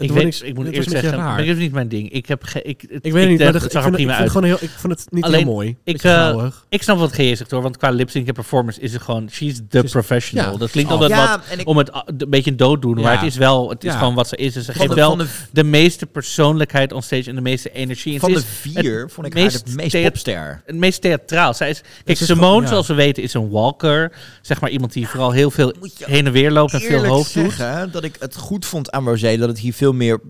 [0.00, 1.26] Het Ik, wordt weet, niks- ik moet eerst zeggen, raar.
[1.26, 2.10] maar dat is niet mijn ding.
[2.12, 3.94] Ik heb ge, ik, het, Ik weet het niet, maar dat- het ik zag vind,
[3.94, 4.28] er prima uit.
[4.30, 5.76] gewoon heel, ik vond het niet Alleen, heel mooi.
[5.84, 8.92] Ik, eh, ik snap wat GJ zegt hoor, want qua lip sync en performance is
[8.92, 10.52] het gewoon, she's the is- professional.
[10.52, 10.58] ja.
[10.58, 13.14] Dat klinkt altijd Ja, wat ik- om het a- een beetje een dood doen, maar
[13.16, 13.98] het is wel, het is Ja.
[13.98, 14.56] gewoon wat ze is.
[14.56, 18.14] En ze geeft de- wel de, de- meeste persoonlijkheid on stage en de meeste energie.
[18.14, 20.62] En Van de is vier het vond ik haar meest het meest thea- popster.
[20.66, 21.54] het meest theatraal.
[21.54, 22.68] Zij is, kijk, is Simone, gewoon- ja.
[22.68, 24.12] zoals we weten, is een walker.
[24.42, 27.52] Zeg maar iemand die vooral heel veel heen en weer loopt en veel hoofd doet.
[27.52, 29.36] zeggen dat ik het goed vond aan Rosé...
[29.36, 30.20] dat het hier veel meer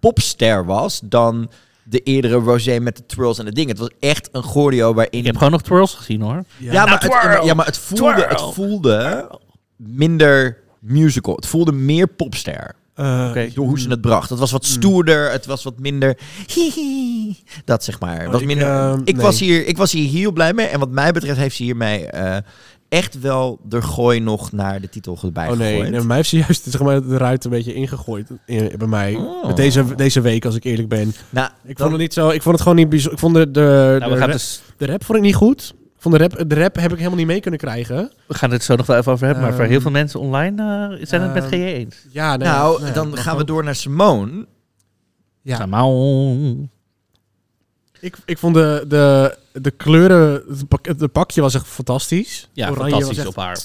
[0.00, 1.50] popster was dan
[1.82, 3.70] de eerdere Rosé met de twirls en de dingen.
[3.70, 5.18] Het was echt een choreo waarin...
[5.18, 6.44] Ik heb gewoon nog twirls gezien hoor.
[6.58, 9.30] Ja, maar, het, ja, maar het voelde, het voelde
[9.76, 11.34] minder musical.
[11.34, 12.74] Het voelde meer popster.
[12.94, 13.50] Eh, Oké.
[13.54, 14.30] Door hoe ze het bracht.
[14.30, 15.30] Het was wat stoerder.
[15.30, 16.18] Het was wat minder...
[16.46, 17.36] hihi.
[17.64, 18.20] Dat zeg maar.
[18.20, 19.24] Het was ik, minder, ehm, ik, nee.
[19.24, 20.66] was hier, ik was hier heel blij mee.
[20.66, 22.36] En wat mij betreft heeft ze hiermee eh,
[22.92, 25.88] echt wel de gooi nog naar de titel erbij Oh nee, gegooid.
[25.90, 28.86] nee, bij mij heeft ze juist zeg maar, de ruit een beetje ingegooid in, bij
[28.86, 29.14] mij.
[29.14, 29.46] Oh.
[29.46, 31.14] Met deze, deze week, als ik eerlijk ben.
[31.30, 32.28] nou, Ik dan- vond het niet zo.
[32.28, 33.12] Ik vond het gewoon niet bijzonder.
[33.12, 35.34] Ik vond de, de, Nou, de, we, gaan rap, dus, de rap vond ik niet
[35.34, 35.74] goed.
[35.98, 38.12] Vond de rap, de rap heb ik helemaal niet mee kunnen krijgen.
[38.26, 40.20] we gaan het zo nog wel even over hebben, maar voor Ehm, heel veel mensen
[40.20, 40.62] online
[40.98, 41.96] eh, zijn het met ehm, GJ eens.
[42.10, 43.46] Ja, nee, nou, nee, dan gaan we ook.
[43.46, 44.46] door naar Simone.
[45.42, 45.56] Ja.
[45.56, 46.68] Samau.
[48.00, 52.48] Ik, ik vond de, de, de kleuren, het, pak, het pakje was echt fantastisch.
[52.52, 53.58] Ja, Oranje fantastisch op haar.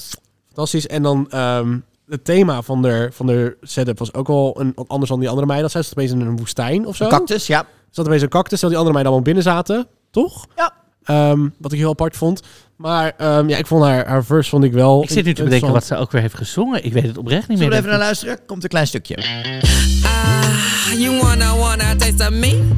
[0.46, 0.86] Fantastisch.
[0.86, 1.78] En dan ehm,
[2.08, 5.46] het thema van de, van de setup was ook wel een, anders dan die andere
[5.46, 5.70] meiden.
[5.72, 7.04] Dat zat opeens in een woestijn of zo.
[7.04, 7.66] Een cactus, ja.
[7.90, 9.86] Zat opeens een cactus, terwijl die andere meiden allemaal binnen zaten.
[10.10, 10.46] Toch?
[10.56, 10.72] Ja.
[11.08, 12.40] Ehm, wat ik heel apart vond.
[12.76, 15.02] Maar ehm, ja, ik vond haar, haar verse vond ik wel...
[15.02, 16.84] Ik zit nu te bedenken wat ze ook weer heeft gezongen.
[16.84, 17.78] Ik weet het oprecht niet Zullen we meer.
[17.78, 18.38] even naar luisteren?
[18.46, 19.16] Komt een klein stukje.
[20.02, 22.68] Ah, you wanna wanna taste of me?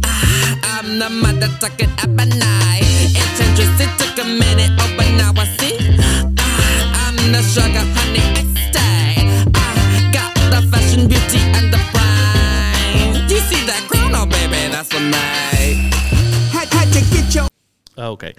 [0.00, 2.84] Ah, I'm the mother talking up a night.
[3.12, 5.76] It's interesting, took a minute, oh, but now I see.
[7.06, 9.26] and the sugar honey stay.
[9.54, 13.30] I got the fashion, beauty, and the pride.
[13.30, 15.59] You see that crown, oh baby, that's for me.
[18.00, 18.30] Oh, Oké.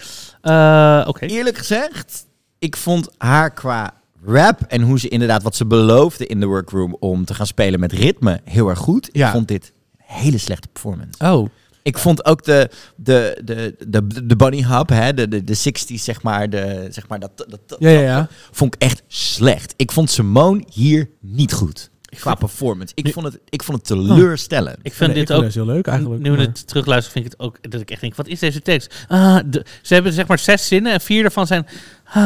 [0.42, 1.26] Eh, Oké.
[1.26, 2.26] Eerlijk gezegd,
[2.60, 3.94] ik vond haar qua
[4.26, 7.80] rap en hoe ze inderdaad wat ze beloofde in de workroom om te gaan spelen
[7.80, 9.10] met ritme heel erg goed.
[9.12, 9.28] Ja.
[9.28, 11.26] Ik vond dit een hele slechte performance.
[11.26, 11.50] Oh.
[11.84, 15.94] Ik vond ook de, de, de, de, de bunny hub, hè, de, de, de 60s,
[15.94, 18.28] zeg maar, de, zeg maar dat, dat, dat- Ja, ja, ja.
[18.52, 19.74] vond ik echt slecht.
[19.78, 21.90] Ik vond Simone hier niet goed.
[22.20, 22.92] Qua performance.
[22.96, 24.78] Ik vond het, ik vond het teleurstellend.
[24.82, 25.52] Ik vind Nee, dit ook...
[25.52, 27.72] heel leuk eigenlijk, Nu we maar- het terugluisteren, vind ik het ook...
[27.72, 29.06] Dat ik echt denk, wat is deze tekst?
[29.08, 31.68] Ah, de- ze hebben zeg maar zes zinnen en vier daarvan zijn...
[32.14, 32.22] Ah,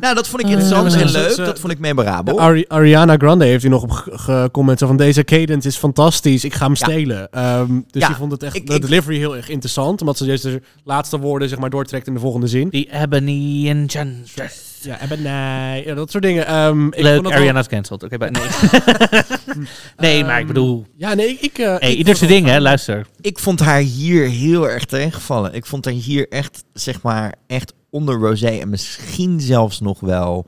[0.00, 1.30] Nou, dat vond ik interessant Eh, en leuk.
[1.30, 2.40] ze- dat vond ik memorabel.
[2.40, 6.54] Ari- Ariana Grande heeft hier nog op ge- gecomment van deze cadence is fantastisch, ik
[6.54, 6.86] ga hem Ja.
[6.86, 7.30] stelen.
[7.30, 10.16] Ehm, dus Ja, die vond het echt ik- de ik- delivery heel erg interessant, omdat
[10.16, 12.68] ze juist de laatste woorden zeg maar doortrekt in de volgende zin.
[12.68, 14.68] die Ebony Enchantress.
[14.82, 16.46] Ja, hebben nee, ja, dat soort dingen.
[16.46, 18.02] Ehm, ik Leuk, vond Ariana's cancelled.
[18.02, 18.42] Oké, maar nee.
[19.96, 20.86] nee, maar ik bedoel...
[20.96, 21.58] Ja, nee, ik...
[21.58, 22.60] eh, Hey, ik ieder zijn ding, hè?
[22.60, 23.06] Luister.
[23.20, 25.54] Ik vond haar hier heel erg tegenvallen.
[25.54, 30.46] Ik vond haar hier echt, zeg maar, echt onder Rosé en misschien zelfs nog wel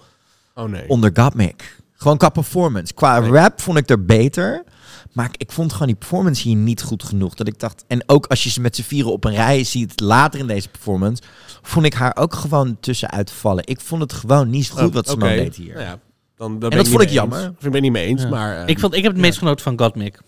[0.55, 0.89] Oh nee.
[0.89, 1.81] onder Gottmik.
[1.93, 2.95] Gewoon qua performance.
[2.95, 4.65] Qua rap vond ik er beter.
[5.13, 7.35] Maar ik, ik vond gewoon die performance hier niet goed genoeg.
[7.35, 10.01] Dat ik dacht, en ook als je ze met z'n vieren op een rij ziet
[10.01, 11.23] later in deze performance,
[11.63, 13.67] vond ik haar ook gewoon tussenuit vallen.
[13.67, 15.27] Ik vond het gewoon niet zo goed Oh, wat ze oké.
[15.29, 15.75] deed hier.
[15.75, 15.99] Nou ja, dan,
[16.37, 17.17] dan En ben dat niet vond ik eens.
[17.17, 17.39] jammer.
[17.39, 18.29] Of Ik ben het niet mee eens, Ja.
[18.29, 18.57] maar...
[18.59, 19.27] ehm, ik, vond, ik heb het ja.
[19.27, 20.21] meest genoten van Gottmik.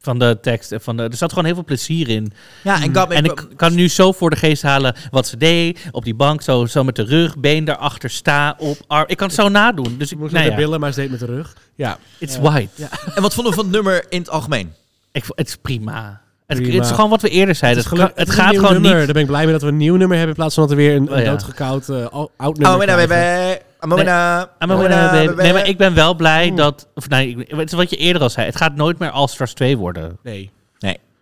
[0.00, 0.72] Van de tekst.
[0.72, 2.32] en Van de, er zat gewoon heel veel plezier in.
[2.62, 3.18] Ja, en Gottmik...
[3.18, 5.80] En ik kan nu zo voor de geest halen wat ze deed.
[5.90, 9.04] Op die bank, zo, zo met de rug, been daarachter, sta op, arm.
[9.08, 9.94] Ik kan het zo nadoen.
[9.98, 11.56] Dus ik, moest nou met de ja, billen, maar ze deed met de rug.
[11.74, 11.98] Ja.
[12.18, 12.40] it's Ja.
[12.40, 12.70] white.
[12.74, 12.88] Ja.
[13.14, 14.72] En wat vonden we van het nummer in het algemeen?
[15.12, 16.20] Ik, vo- het is prima.
[16.48, 17.84] Het, is gewoon wat we eerder zeiden.
[18.14, 18.96] Het, gaat gewoon nummer.
[18.96, 19.04] niet...
[19.04, 20.76] Daar ben ik blij mee dat we een nieuw nummer hebben in plaats van dat
[20.76, 21.30] we weer een, Oh, ja.
[21.30, 23.08] doodgekoud eh, oud nummer Oh, baby, krijgen.
[23.08, 23.60] baby.
[23.78, 25.10] Amona.
[25.12, 26.88] Nee, nee, maar ik ben wel blij dat...
[26.94, 28.46] Of nee, het is wat je eerder al zei.
[28.46, 30.18] Het gaat nooit meer All Stars 2 worden.
[30.22, 30.50] Nee.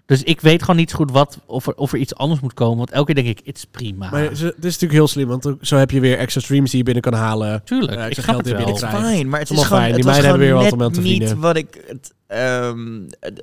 [0.07, 2.55] Dus ik weet gewoon niet zo goed wat, of, er, of er iets anders moet
[2.55, 2.77] komen.
[2.77, 4.11] Want elke keer denk ik, het is prima.
[4.11, 6.85] Maar dit is natuurlijk heel slim, want zo heb je weer extra streams die je
[6.85, 7.63] binnen kan halen.
[7.65, 8.57] Tuurlijk, Eh, ik snap geld het wel.
[8.57, 8.97] binnenkrijgt.
[8.99, 9.93] Fijn, maar het is gewoon, fijn.
[9.93, 11.85] het Die was meiden gewoon hebben weer wat om aan te niet wat ik...
[11.87, 13.01] Het, ehm,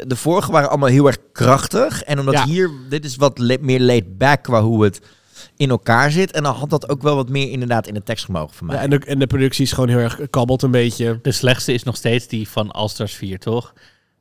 [0.08, 2.04] de vorige waren allemaal heel erg krachtig.
[2.04, 2.46] En omdat Ja.
[2.46, 5.02] hier, dit is wat le- meer laid back qua hoe het
[5.58, 6.32] in elkaar zit.
[6.32, 8.76] En dan had dat ook wel wat meer inderdaad in de tekst gemogen van mij.
[8.76, 11.20] Ja, en, de, en de productie is gewoon heel erg kabbelt een beetje.
[11.22, 13.74] De slechtste is nog steeds die van All Stars 4, toch?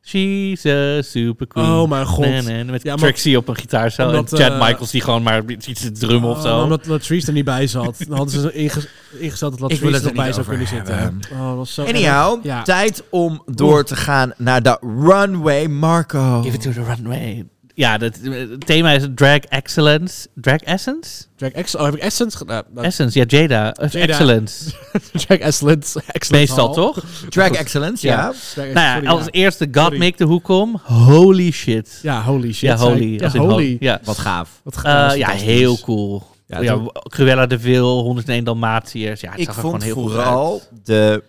[0.05, 1.67] She's a super queen.
[1.67, 2.25] Oh mijn god.
[2.25, 4.07] Nee, nee, met Ja, maar- Trixie op een gitaar zo.
[4.07, 6.63] Omdat, en Chad eh, Michaels die gewoon maar iets te drummen of Oh, zo.
[6.63, 7.97] Omdat Latrice er niet bij zat.
[8.09, 8.89] Dan hadden ze inge-
[9.19, 11.21] ingesteld dat Latrice er nog bij zou kunnen zitten.
[11.33, 12.45] Oh, dat was zo Anyhow.
[12.45, 12.63] Ja.
[12.63, 15.67] tijd om door te gaan naar de runway.
[15.67, 16.43] Marco.
[16.43, 17.47] Give it to the runway.
[17.83, 20.27] Ja, dat, het thema is drag excellence.
[20.35, 21.25] Drag essence?
[21.37, 21.79] Drag Excellence.
[21.79, 22.63] Oh, heb ik Essence gedaan?
[22.75, 23.75] Nou, Essence, ja, Jada.
[23.81, 24.07] Of Jada.
[24.13, 24.71] Excellence.
[25.27, 26.01] Drag Excellence.
[26.07, 26.75] excellence Meestal, Hall.
[26.75, 27.05] toch?
[27.29, 28.33] Drag Excellence, ja.
[28.55, 29.31] Drag Nou ja, sorry, als ja.
[29.31, 29.99] eerste God Sorry.
[29.99, 30.81] Make de Hoek om.
[30.85, 31.99] Holy shit.
[32.03, 32.69] Ja, holy shit.
[32.69, 33.15] Ja, holy.
[33.21, 33.77] Ja, ho- holy.
[33.81, 34.01] Ja.
[34.05, 34.61] Wat gaaf.
[34.63, 35.43] Wat Eh, gaaf, ja, fantastisch.
[35.55, 36.23] heel cool.
[36.47, 39.21] Ja, Ja, Cruella de Vil, 101 Dalmatiërs.
[39.21, 40.87] Ja, het Ik zag er vond gewoon heel goed vooral uit.
[40.87, 41.23] de,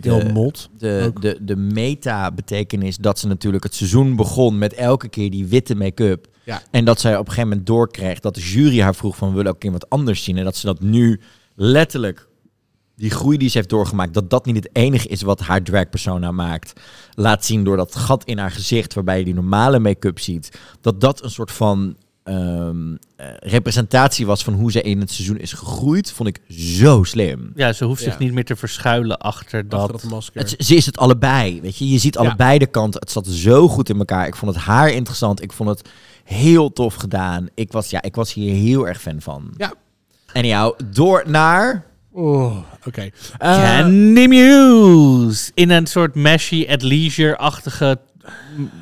[0.00, 0.68] Heel de, mot.
[0.78, 5.74] de, de, de meta-betekenis dat ze natuurlijk het seizoen begon met elke keer die witte
[5.74, 6.26] make-up.
[6.44, 6.62] Ja.
[6.70, 9.34] En dat zij op een gegeven moment doorkreeg dat de jury haar vroeg van we
[9.34, 10.38] willen ook een keer wat anders zien.
[10.38, 11.20] En dat ze dat nu
[11.54, 12.28] letterlijk,
[12.96, 15.88] die groei die ze heeft doorgemaakt, dat dat niet het enige is wat haar drag
[15.88, 16.80] persona maakt.
[17.14, 20.58] Laat zien door dat gat in haar gezicht waarbij je die normale make-up ziet.
[20.80, 25.38] Dat dat een soort van ehm, eh, representatie was van hoe ze in het seizoen
[25.38, 27.52] is gegroeid, vond ik zo slim.
[27.54, 28.18] Ja, ze hoeft zich Ja.
[28.18, 29.80] niet meer te verschuilen achter dat.
[29.80, 30.40] Achter dat masker.
[30.40, 31.88] Het, ze is het allebei, weet je.
[31.88, 32.20] Je ziet Ja.
[32.20, 33.00] allebei de kanten.
[33.00, 34.26] Het zat zo goed in elkaar.
[34.26, 35.42] Ik vond het haar interessant.
[35.42, 35.88] Ik vond het
[36.24, 37.48] heel tof gedaan.
[37.54, 39.54] Ik was, ja, ik was hier heel erg fan van.
[39.56, 39.72] Ja.
[40.32, 41.84] Anyhow, door naar...
[42.14, 42.56] Oh,
[42.86, 43.10] oké.
[43.38, 45.50] Eh, Candy Muse.
[45.54, 47.98] In een soort meshy at leisure-achtige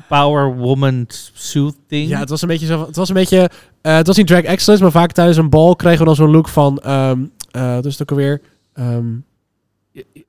[0.07, 2.09] power woman suit ding.
[2.09, 2.85] Ja, het was een beetje zo.
[2.85, 3.49] Het was een beetje.
[3.81, 6.31] eh, het was niet drag excellence, maar vaak tijdens een bal kregen we dan zo'n
[6.31, 6.79] look van.
[6.79, 7.19] ehm
[7.51, 8.41] eh wat is het ook alweer?
[8.73, 9.05] Ehm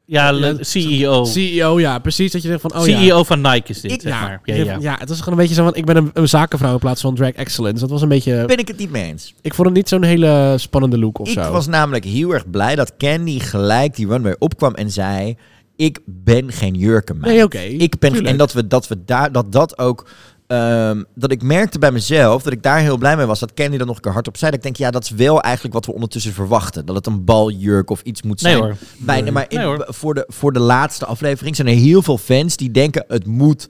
[0.05, 1.25] ja, CEO.
[1.25, 2.33] CEO, ja, precies.
[2.33, 2.75] Dat je zegt van.
[2.77, 2.99] Oh, ja.
[3.01, 4.41] CEO van Nike is dit, Ik, zeg ja, maar.
[4.45, 4.77] Ja, ja, ja.
[4.81, 5.75] ja, het was gewoon een beetje zo van.
[5.75, 7.81] Ik ben een, een zakenvrouw in plaats van drag excellence.
[7.81, 8.45] Dat was een beetje.
[8.47, 9.35] Ben ik het niet mee eens.
[9.41, 11.53] Ik vond het niet zo'n hele spannende look of Ik zo.
[11.53, 15.37] was namelijk heel erg blij dat Candy gelijk die runway opkwam en zei...
[15.85, 17.33] Ik ben geen jurkenmeid.
[17.35, 17.59] Nee, oké.
[17.59, 18.31] Ik ben tuurlijk.
[18.33, 20.09] en dat we dat we daar dat dat ook
[20.47, 23.77] ehm, dat ik merkte bij mezelf dat ik daar heel blij mee was dat Candy
[23.77, 24.51] dan nog een keer hardop zei.
[24.51, 26.87] Dat ik denk ja, dat is wel eigenlijk wat we ondertussen verwachten.
[26.87, 28.65] Dat het een baljurk of iets moet Nee zijn.
[28.65, 28.77] hoor.
[28.97, 29.87] Bij, Maar in- Nee hoor.
[29.89, 33.69] voor, de, voor de laatste aflevering zijn er heel veel fans die denken het moet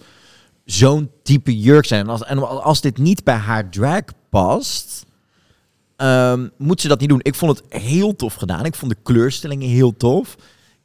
[0.65, 2.01] zo'n type jurk zijn.
[2.05, 5.05] En als, en als dit niet bij haar drag past,
[5.97, 7.21] ehm, moet ze dat niet doen.
[7.23, 8.65] Ik vond het heel tof gedaan.
[8.65, 10.37] Ik vond de kleurstellingen heel tof.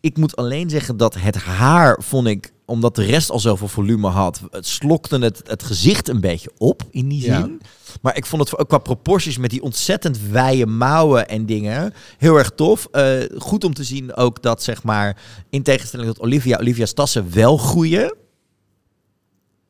[0.07, 4.07] Ik moet alleen zeggen dat het haar, vond ik, omdat de rest al zoveel volume
[4.07, 7.41] had, het slokte het, het gezicht een beetje op in die Ja.
[7.41, 7.61] zin.
[8.01, 12.37] Maar ik vond het ook qua proporties met die ontzettend wijde mouwen en dingen heel
[12.37, 12.87] erg tof.
[12.91, 17.33] Eh, goed om te zien ook dat, zeg maar, in tegenstelling tot Olivia, Olivia's tassen
[17.33, 18.15] wel groeien.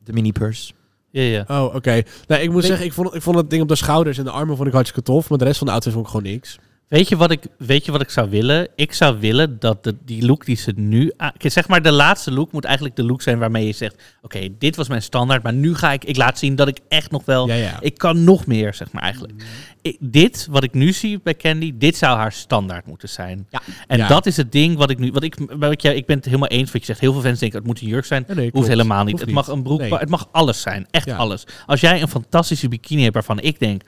[0.04, 0.72] De mini-purse.
[1.10, 1.44] Ja, ja.
[1.48, 2.02] Oh, oké.
[2.26, 4.30] Nee, ik moet zeggen, ik vond, ik vond het ding op de schouders en de
[4.30, 5.28] armen vond ik hartstikke tof.
[5.28, 6.58] Maar de rest van de outfit vond ik gewoon niks.
[6.88, 8.68] Weet je, wat ik, weet je wat ik zou willen?
[8.76, 11.12] Ik zou willen dat de, die look die ze nu...
[11.38, 14.02] Zeg maar, de laatste look moet eigenlijk de look zijn waarmee je zegt...
[14.22, 16.04] Oké, dit was mijn standaard, maar nu ga ik...
[16.04, 17.48] Ik laat zien dat ik echt nog wel...
[17.48, 17.78] Ja, ja.
[17.80, 19.32] Ik kan nog meer, zeg maar eigenlijk.
[19.82, 23.46] Ik- dit, wat ik nu zie bij Candy, dit zou haar standaard moeten zijn.
[23.50, 23.60] Ja.
[23.86, 25.12] En dat is het ding wat ik nu...
[25.12, 27.00] Wat ik, wat je, ik ben het helemaal eens wat je zegt.
[27.00, 28.24] Heel veel fans denken, het moet een jurk zijn.
[28.28, 28.68] Ja, nee, Hoeft klopt.
[28.68, 29.12] helemaal niet.
[29.12, 29.80] Hoeft het mag een broek...
[29.80, 29.94] Nee.
[29.94, 30.86] Het mag alles zijn.
[30.90, 31.44] Echt alles.
[31.66, 33.82] Als jij een fantastische bikini hebt waarvan ik denk...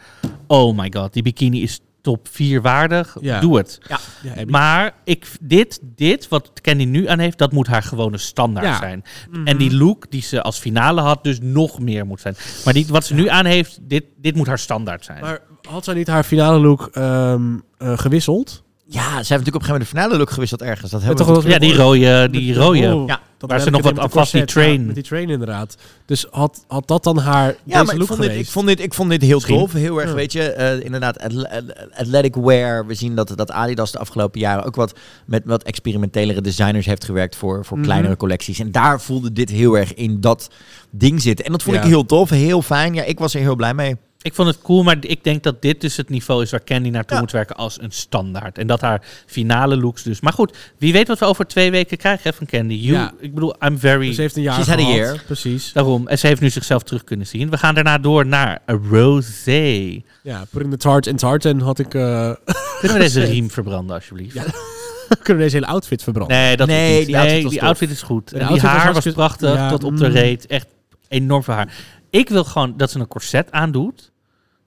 [0.46, 3.16] Oh my god, die bikini is top 4 waardig.
[3.20, 3.40] Ja.
[3.40, 3.78] Doe het.
[3.88, 3.98] Ja.
[4.46, 9.04] Maar ik, dit, dit, wat Candy nu aan heeft, dat moet haar gewone standaard zijn.
[9.44, 12.36] En die look die ze als finale had, dus nog meer moet zijn.
[12.64, 15.20] Maar die, wat ze nu aan heeft, dit, dit moet haar standaard zijn.
[15.20, 18.62] Maar had zij niet haar finale look ehm, eh, gewisseld?
[18.92, 20.90] Ja, ze heeft natuurlijk op een gegeven moment de finale look gewisseld ergens.
[20.90, 22.94] Dat Ja, hebben toch we wel ja, die rode, die rode.
[22.94, 24.86] Oh, Ja, dat waar ze nog wat met aan vast, die corset, ja, train.
[24.86, 25.76] met die train inderdaad.
[26.06, 28.66] Dus had, had dat dan haar Ja, deze maar ik look vond, dit, ik, vond
[28.66, 29.58] dit, ik vond dit heel Misschien.
[29.58, 29.72] tof.
[29.72, 30.14] Heel erg, Ja.
[30.14, 31.64] weet je, eh, inderdaad, athle-
[31.94, 32.86] athletic wear.
[32.86, 37.04] We zien dat, dat Adidas de afgelopen jaren ook wat met wat experimentelere designers heeft
[37.04, 37.86] gewerkt voor, voor Mhm.
[37.86, 38.58] kleinere collecties.
[38.58, 40.50] En daar voelde dit heel erg in dat
[40.90, 41.44] ding zitten.
[41.44, 41.82] En dat vond Ja.
[41.82, 42.94] ik heel tof, heel fijn.
[42.94, 43.96] Ja, ik was er heel blij mee.
[44.22, 46.88] Ik vond het cool, maar ik denk dat dit dus het niveau is waar Candy
[46.88, 47.20] naartoe Ja.
[47.22, 48.58] moet werken als een standaard.
[48.58, 50.20] En dat haar finale looks dus.
[50.20, 52.74] Maar goed, wie weet wat we over twee weken krijgen hè, van Candy.
[52.74, 53.12] You, Ja.
[53.18, 54.12] Ik bedoel, I'm very...
[54.14, 54.94] Ze heeft een jaar She's had a gehad.
[54.96, 55.22] year.
[55.26, 55.72] Precies.
[55.72, 56.08] Daarom.
[56.08, 57.50] En ze heeft nu zichzelf terug kunnen zien.
[57.50, 60.00] We gaan daarna door naar Rosé.
[60.22, 61.94] Ja, putting the tart in tartan had ik...
[61.94, 62.30] eh
[62.80, 64.34] Kunnen we deze riem verbranden, alsjeblieft?
[64.34, 64.44] Ja,
[65.22, 66.36] kunnen we deze hele outfit verbranden.
[66.36, 67.06] Nee, dat Nee, niet.
[67.06, 68.32] die outfit nee, was die outfit is goed.
[68.32, 70.12] En die outfit was haar was prachtig ja, tot op de mm.
[70.14, 70.46] reet.
[70.46, 70.66] Echt
[71.08, 71.74] enorm veel haar.
[72.10, 74.09] Ik wil gewoon dat ze een corset aandoet.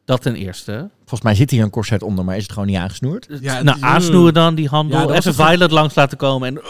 [0.05, 0.89] Dat ten eerste.
[0.99, 3.27] Volgens mij zit hier een corset onder, maar is het gewoon niet aangesnoerd?
[3.41, 4.99] Ja, nou, aansnoeren dan, die handel.
[4.99, 6.47] Ja, Even het- Violet langs laten komen.
[6.47, 6.61] En, uh,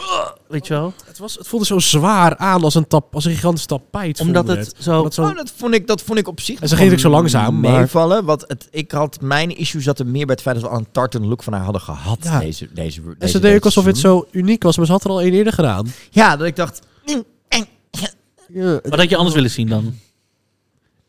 [0.48, 0.92] weet je wel?
[1.06, 4.20] Het, was, het voelde zo zwaar aan als een, tap, als een gigantisch tapijt.
[4.20, 4.96] Omdat het zo...
[4.96, 6.98] Omdat zo Oh, dat, vond ik, dat vond ik op zich En ze ging ook
[6.98, 8.24] zo langzaam, maar- meevallen.
[8.24, 10.78] Want het, ik had mijn issue zat er meer bij het feit dat we al
[10.78, 12.18] een tartan look van haar hadden gehad.
[12.22, 12.38] Ja.
[12.38, 14.92] Deze, deze, en deze ze deed ook deze alsof het zo uniek was, maar ze
[14.92, 15.86] had er al één eerder gedaan.
[16.10, 16.80] Ja, dat ik dacht...
[18.48, 19.94] Ja, Wat had je anders willen zien dan?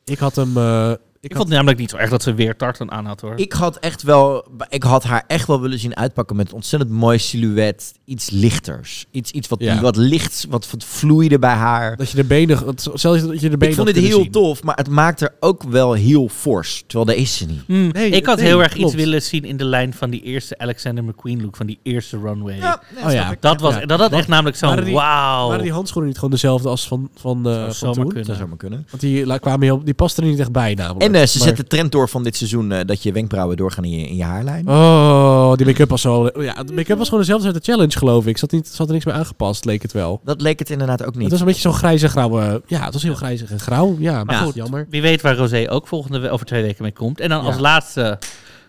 [0.05, 0.57] Ik had hem...
[0.57, 0.91] eh,
[1.25, 3.33] Ik, ik vond het namelijk niet zo erg dat ze weer tartan aan had hoor.
[3.35, 6.91] Ik had echt wel, ik had haar echt wel willen zien uitpakken met een ontzettend
[6.91, 7.93] mooi silhouet.
[8.05, 9.05] Iets lichters.
[9.11, 9.81] Iets, iets wat, Ja.
[9.81, 11.95] wat lichts, wat, wat vloeide bij haar.
[11.97, 12.65] Dat je de benen...
[12.65, 14.31] dat- Zelfs dat je de benen Ik vond het heel zien.
[14.31, 16.83] tof, maar het maakt er ook wel heel fors.
[16.87, 17.61] Terwijl dat is ze niet.
[17.67, 18.85] Hmm, Nee, ik had nee, heel erg klopt.
[18.93, 21.55] iets willen zien in de lijn van die eerste Alexander McQueen look.
[21.55, 22.57] Van die eerste runway.
[23.05, 23.35] Oh ja.
[23.39, 23.85] Dat, was, Ja.
[23.85, 25.47] dat had echt namelijk zo'n die- wauw.
[25.47, 28.25] Waren die handschoenen niet gewoon dezelfde als van, van, eh Zou van zomaar kunnen.
[28.27, 28.85] Dat zou maar kunnen.
[28.89, 31.03] Want die la- kwamen heel, die pasten er niet echt bij namelijk.
[31.03, 33.83] En ze Maar- zet de trend door van dit seizoen eh, dat je wenkbrauwen doorgaan
[33.83, 34.67] in je, in je haarlijn.
[34.69, 36.29] Oh, die make-up was zo...
[36.39, 38.37] Ja, de make-up was gewoon dezelfde uit de challenge, geloof ik.
[38.37, 40.21] Zat, niet, zat er niks meer aangepast, leek het wel.
[40.23, 41.29] Dat leek het inderdaad ook Het niet.
[41.31, 42.61] was een beetje zo'n grijze grauwe...
[42.67, 43.95] Ja, het was heel grijzig en grauw.
[43.99, 44.41] Ja, maar Ja.
[44.41, 44.87] goed, jammer.
[44.89, 47.19] Wie weet waar Rosé ook volgende we- over twee weken mee komt.
[47.19, 47.45] En dan Ja.
[47.45, 48.19] als laatste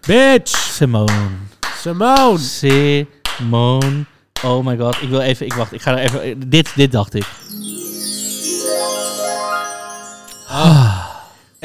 [0.07, 0.51] Bitch!
[0.73, 1.13] Simone.
[1.81, 2.39] Simone!
[2.39, 4.05] Simone.
[4.45, 4.97] Oh my god.
[5.03, 5.47] Ik wil even...
[5.47, 5.73] Ik wacht.
[5.73, 6.49] Ik ga er even...
[6.51, 7.27] Dit, dit dacht ik.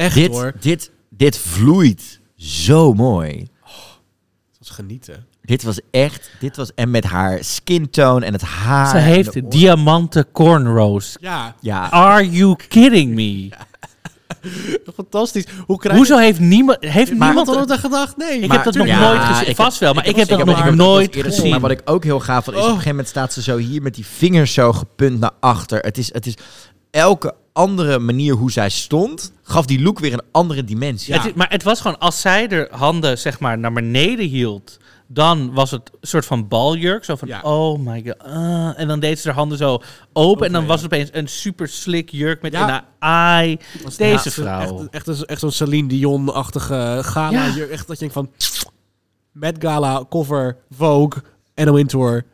[0.01, 0.53] Echt dit, hoor.
[0.59, 3.47] dit, dit vloeit zo mooi.
[4.49, 5.25] Dat was genieten.
[5.41, 8.89] Dit was echt, dit was, en met haar skin tone en het haar.
[8.89, 11.15] Ze heeft de diamanten cornrows.
[11.19, 13.49] Ja, Ja, Are you kidding me?
[14.95, 15.45] fantastisch.
[15.65, 16.77] Hoe krijg Hoezo heeft niemand...
[16.85, 17.47] Heeft Maar niemand...
[17.69, 18.17] er aan gedacht?
[18.17, 18.39] Nee.
[18.39, 19.55] Ik Maar- heb dat nog ja, nooit gezien.
[19.55, 21.49] Vast wel, maar ik, heb dat nog nooit gezien.
[21.49, 23.57] Maar wat ik ook heel gaaf vond, is op een gegeven moment staat ze zo
[23.57, 25.79] hier met die vingers zo gepunt naar achter.
[25.79, 26.33] Het is, het is
[26.91, 31.13] elke andere manier hoe zij stond, gaf die look weer een andere dimensie.
[31.13, 34.77] Het is- maar het was gewoon, als zij de handen zeg maar naar beneden hield,
[35.07, 37.03] dan was het een soort van baljurk.
[37.05, 37.41] Zo van, Ja.
[37.41, 38.19] oh my god.
[38.19, 38.79] ah.
[38.79, 39.79] en dan deed ze haar handen zo
[40.13, 40.45] open.
[40.45, 40.67] en dan ja.
[40.67, 42.77] was het opeens een super slick jurk met Ja.
[42.77, 43.57] een ai.
[43.97, 44.79] Deze ja, vrouw.
[44.79, 47.45] Echt, echt, een- echt zo'n Celine Dion-achtige gala.
[47.45, 47.53] Ja.
[47.55, 47.69] jurk.
[47.69, 48.29] Echt dat je denkt van...
[49.31, 51.21] Met gala, cover, Vogue,
[51.55, 52.25] NO Intour.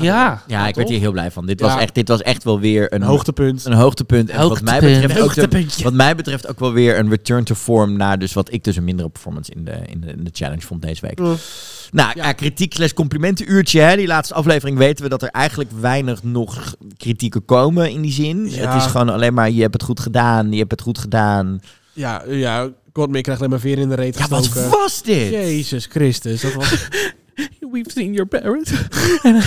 [0.00, 0.42] Ja.
[0.46, 1.46] Ja, ik werd hier heel blij van.
[1.46, 1.66] Dit, Ja.
[1.66, 3.64] was, echt, dit was echt wel weer een hoogtepunt.
[3.64, 4.30] Een hoogtepunt.
[4.30, 7.54] En wat mij, betreft ook de- wat mij betreft ook wel weer een return to
[7.54, 10.30] form naar dus wat ik dus een mindere performance in de, in de, in de
[10.32, 11.18] challenge vond deze week.
[11.18, 11.36] Mm.
[11.90, 12.32] Nou, ja.
[12.32, 13.80] kritiek slash complimentenuurtje.
[13.80, 13.96] Hè.
[13.96, 18.50] Die laatste aflevering weten we dat er eigenlijk weinig nog kritieken komen in die zin.
[18.50, 18.72] Ja.
[18.72, 21.60] Het is gewoon alleen maar, je hebt het goed gedaan, je hebt het goed gedaan.
[21.92, 22.68] Ja, ja.
[22.92, 25.30] Godmik krijgt alleen maar veer in de reet Ja, wat was dit?
[25.30, 26.40] Jezus Christus.
[26.40, 26.88] Dat was...
[27.72, 28.70] we've seen your parents.
[29.24, 29.40] and I,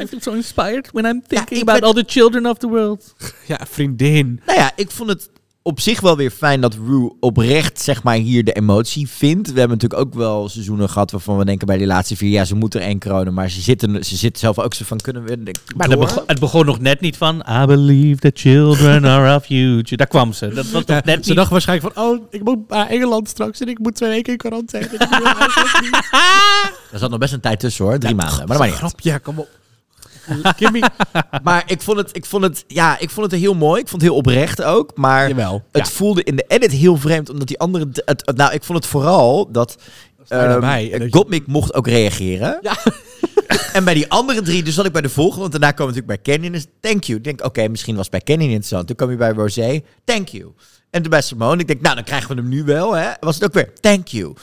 [0.00, 3.14] I feel so inspired when I'm thinking ik about all the children of the world.
[3.46, 4.40] Ja, vriendin.
[4.46, 5.28] Nou ja, ik vond het
[5.66, 9.52] op zich wel weer fijn dat Rue oprecht zeg maar hier de emotie vindt.
[9.52, 12.46] We hebben natuurlijk ook wel seizoenen gehad waarvan we denken bij die laatste vier jaar
[12.46, 15.24] ze moet er één kronen, maar ze zitten, ze zit zelf ook zo van kunnen
[15.24, 15.36] we
[15.76, 15.96] Maar door?
[15.96, 19.96] dat begon, het begon nog net niet van I believe the children are our future.
[19.96, 20.48] Daar kwam ze.
[20.48, 21.38] Dat was Ja, net ze niet.
[21.38, 24.38] dacht waarschijnlijk van, oh, ik moet naar Engeland straks en ik moet twee weken in
[24.38, 24.88] quarantaine.
[26.92, 28.36] Er zat nog best een tijd tussen hoor, drie maanden.
[28.36, 28.90] Maar dat maakt niet uit.
[28.90, 29.48] Grap, ja, kom op.
[30.56, 30.82] Kimmy.
[31.42, 33.80] Maar ik vond het, ik vond het, ja, ik vond het heel mooi.
[33.80, 34.96] Ik vond het heel oprecht ook.
[34.96, 35.62] Maar Jawel.
[35.72, 35.92] het Ja.
[35.92, 38.86] voelde in de edit heel vreemd, omdat die andere, het, het- nou, ik vond het
[38.86, 39.76] vooral dat.
[41.10, 42.58] Gottmik mocht ook reageren.
[42.60, 42.76] Ja.
[43.72, 46.22] en bij die andere drie, dus zat ik bij de volgende, want daarna kwam natuurlijk
[46.22, 46.52] bij Canyon.
[46.52, 47.18] Dus thank you.
[47.18, 48.86] Ik denk, oké, misschien was bij Canyon interessant.
[48.86, 50.52] Toen kwam je bij Rosé, thank you.
[50.94, 53.10] En toen bij Simone, ik denk, nou, dan krijgen we hem nu wel, hè.
[53.20, 54.34] Was het ook weer, thank you.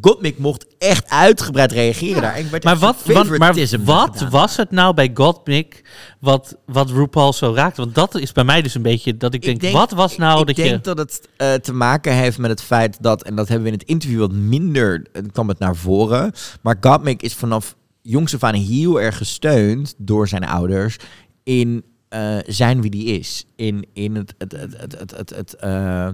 [0.00, 2.34] Gottmik mocht echt uitgebreid reageren daar.
[2.34, 3.54] En ik Maar wat, wat, maar
[3.84, 5.84] wat was het nou bij Gottmik
[6.20, 7.80] wat, wat RuPaul zo raakte?
[7.80, 10.46] Want dat is bij mij dus een beetje dat ik denk, wat was nou ik
[10.46, 10.80] dat denk je...
[10.80, 13.78] dat het eh, te maken heeft met het feit dat, en dat hebben we in
[13.78, 18.42] het interview wat minder, eh, kwam het naar voren, maar Gottmik is vanaf jongs af
[18.42, 20.96] aan heel erg gesteund door zijn ouders
[21.42, 21.84] in
[22.14, 23.44] eh, zijn wie die is.
[23.56, 26.08] In, in het, het, het, het, het, eh,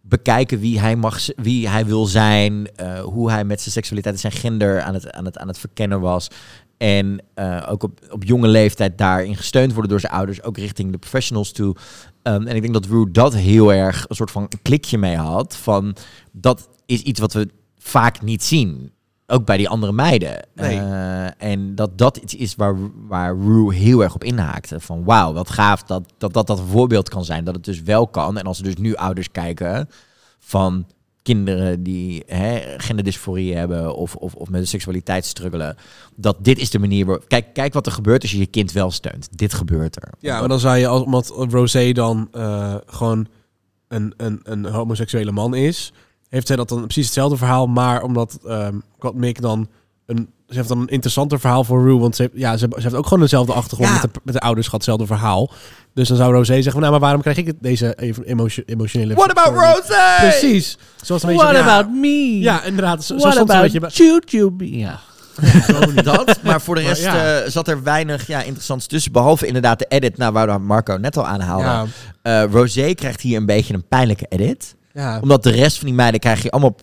[0.00, 4.20] bekijken wie hij, mag, wie hij wil zijn, eh, hoe hij met zijn seksualiteit en
[4.20, 6.28] zijn gender aan het, aan het, aan het verkennen was.
[6.76, 7.22] En
[7.68, 11.52] ook op, op jonge leeftijd daarin gesteund worden door zijn ouders, ook richting de professionals
[11.52, 11.76] toe.
[12.22, 15.56] Ehm, en ik denk dat Rue dat heel erg een soort van klikje mee had.
[15.56, 15.96] Van
[16.32, 17.48] dat is iets wat we
[17.78, 18.92] vaak niet zien.
[19.26, 20.46] Ook bij die andere meiden.
[20.54, 20.78] Nee.
[20.78, 22.76] Eh, en dat dat iets is waar,
[23.08, 24.80] waar Rue heel erg op inhaakte.
[24.80, 27.44] Van wauw, wat gaaf dat dat, dat dat een voorbeeld kan zijn.
[27.44, 28.38] Dat het dus wel kan.
[28.38, 29.88] En als er dus nu ouders kijken
[30.38, 30.86] van
[31.24, 35.76] kinderen die hè, genderdysforie hebben of, of, of met de seksualiteit struggelen.
[36.14, 37.18] Dat dit is de manier waar...
[37.26, 39.38] Kijk, kijk wat er gebeurt als je je kind wel steunt.
[39.38, 40.12] Dit gebeurt er.
[40.18, 43.26] Ja, maar dan zou je, als, omdat Rosé dan eh, gewoon
[43.88, 45.92] een, een, een homoseksuele man is,
[46.28, 49.68] heeft zij dat dan precies hetzelfde verhaal, maar omdat ehm Gottmik dan
[50.06, 52.82] een, ze heeft dan een interessanter verhaal voor Rue, want ze heeft, ja, ze, ze
[52.82, 54.00] heeft ook gewoon dezelfde achtergrond Ja.
[54.02, 55.50] met, de, met de ouders gehad, hetzelfde verhaal.
[55.94, 59.14] Dus dan zou Rosé zeggen van, nou, maar waarom krijg ik deze even emotio- emotionele...
[59.14, 59.54] What about?
[59.76, 60.16] Rosé?
[60.20, 60.78] Precies.
[61.02, 62.38] Zoals een beetje, What ja, about me?
[62.40, 63.04] Ja, inderdaad.
[63.04, 64.78] Zo, zo What stond het een about beetje bij- YouTube?
[64.78, 65.00] Ja.
[66.02, 66.42] dat.
[66.42, 67.40] Maar voor de rest ja.
[67.40, 69.12] eh, zat er weinig ja, interessants tussen.
[69.12, 71.64] Behalve inderdaad de edit, nou, waar Marco net al aanhaalde.
[71.64, 71.84] Ja.
[72.22, 74.74] Eh, Rosé krijgt hier een beetje een pijnlijke edit.
[74.94, 75.18] Ja.
[75.20, 76.74] Omdat de rest van die meiden krijg je allemaal,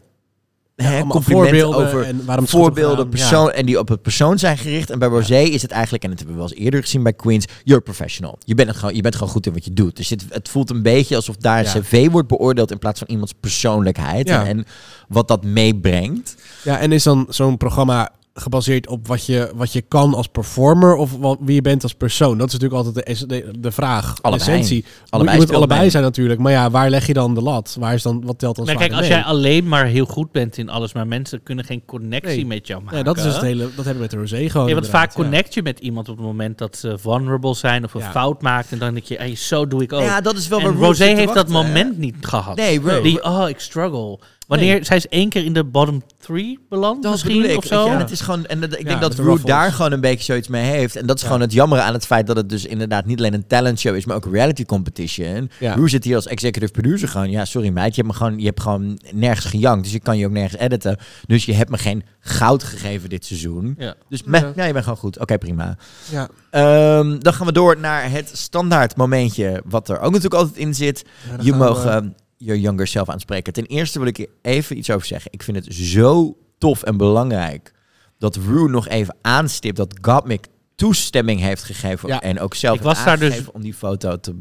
[0.76, 3.05] hè, allemaal complimenten voorbeelden over en waarom voorbeelden.
[3.05, 3.09] Ja.
[3.09, 4.89] persoon, en die op het persoon zijn gericht.
[4.89, 7.14] En bij Rosé is het eigenlijk, en dat hebben we wel eens eerder gezien bij
[7.14, 8.38] Queens, you're professional.
[8.45, 9.95] Je bent, het gewoon, je bent gewoon goed in wat je doet.
[9.95, 13.07] Dus het, het voelt een beetje alsof daar een cv wordt beoordeeld in plaats van
[13.07, 14.30] iemands persoonlijkheid.
[14.30, 14.66] En, en
[15.07, 16.36] wat dat meebrengt.
[16.64, 20.95] Ja, en is dan zo'n programma gebaseerd op wat je, wat je kan als performer
[20.95, 22.38] of wat, wie je bent als persoon?
[22.38, 24.49] Dat is natuurlijk altijd de, de, de vraag, de Allebei.
[24.51, 24.86] essentie.
[25.09, 25.89] Allebei je moet allebei mee.
[25.89, 27.75] zijn natuurlijk, maar ja, waar leg je dan de lat?
[27.79, 29.09] Waar is dan, wat telt dan Maar kijk, als mee?
[29.09, 32.45] jij alleen maar heel goed bent in alles, maar mensen kunnen geen connectie Nee.
[32.45, 32.97] met jou maken.
[32.97, 34.67] Ja, dat is dus het hele, dat hebben we met de Rosé gewoon.
[34.67, 37.93] Ja, want vaak connect je met iemand op het moment dat ze vulnerable zijn of
[37.93, 38.11] een Ja.
[38.11, 38.71] fout maakt.
[38.71, 40.01] En dan denk je, hey, zo doe ik ook.
[40.01, 41.53] Ja, dat is wel en Rosé heeft dat hè?
[41.53, 42.55] moment niet gehad.
[42.55, 44.19] Nee, Die, oh, ik struggle.
[44.58, 47.58] Wanneer, zij is één keer in de bottom three beland Dat misschien, bedoel ik.
[47.58, 47.86] of zo.
[47.88, 50.02] en het is gewoon, en dat- ik Ja, denk dat de Root daar gewoon een
[50.02, 50.95] beetje zoiets mee heeft.
[50.95, 51.28] En dat is Ja.
[51.28, 53.95] gewoon het jammer aan het feit dat het dus inderdaad niet alleen een talent show
[53.95, 55.49] is, maar ook een reality competition.
[55.60, 55.76] Ja.
[55.76, 57.30] Root zit hier als executive producer gewoon.
[57.32, 59.84] Ja, sorry meid, je hebt, me gewoon, je hebt gewoon nergens gejankt.
[59.84, 60.97] Dus je kan je ook nergens editen.
[61.26, 63.76] Dus je hebt me geen goud gegeven dit seizoen.
[63.78, 63.93] Ja.
[64.10, 64.52] Dus meh, Ja.
[64.56, 65.20] ja, je bent gewoon goed.
[65.20, 65.78] Oké, prima.
[66.12, 66.30] Ja.
[66.49, 70.74] Ehm, dan gaan we door naar het standaard momentje, wat er ook natuurlijk altijd in
[70.76, 71.06] zit.
[71.30, 73.54] Ja, je mogen je younger zelf aanspreken.
[73.54, 75.32] Ten eerste wil ik even iets over zeggen.
[75.34, 77.74] Ik vind het zo tof en belangrijk
[78.18, 82.22] dat Rue nog even aanstipt dat Gottmik toestemming heeft gegeven Ja.
[82.22, 84.36] en ook zelf Ik was daar dus- om die foto te...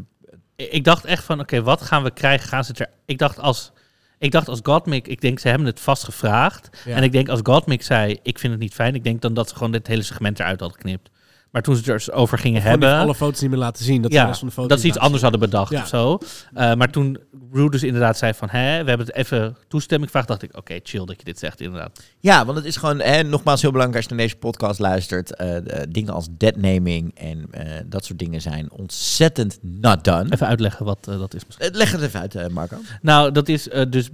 [0.57, 2.49] Ik dacht echt van, oké, wat gaan we krijgen?
[2.49, 2.91] Gaan ze het er...
[3.05, 3.73] Ik dacht als...
[4.19, 6.69] Ik dacht als Gottmik, ik denk ze hebben het vast gevraagd.
[6.85, 6.95] Ja.
[6.95, 8.95] En ik denk als Gottmik zei, ik vind het niet fijn.
[8.95, 11.11] Ik denk dan dat ze gewoon dit hele segment eruit hadden geknipt.
[11.51, 12.95] Maar toen ze het er eens over gingen hebben...
[12.95, 14.03] alle foto's niet meer laten zien.
[14.03, 15.83] Dat ze de ja, rest van de foto's dat ze iets anders hadden bedacht Ja.
[15.83, 16.19] of zo.
[16.55, 17.19] Uh, maar toen
[17.53, 18.49] Rue dus inderdaad zei van...
[18.51, 20.29] Hè, we hebben het even toestemming gevraagd.
[20.29, 22.03] dacht ik, oké, chill dat je dit zegt inderdaad.
[22.21, 25.35] Ja, want het is gewoon, hè, nogmaals heel belangrijk als je naar deze podcast luistert.
[25.37, 30.27] eh, de dingen als deadnaming en eh, dat soort dingen zijn ontzettend not done.
[30.33, 31.67] Even uitleggen wat eh, dat is misschien.
[31.69, 32.77] Eh, Leg het even uit, eh, Marco.
[33.03, 34.09] Nou, dat is eh, dus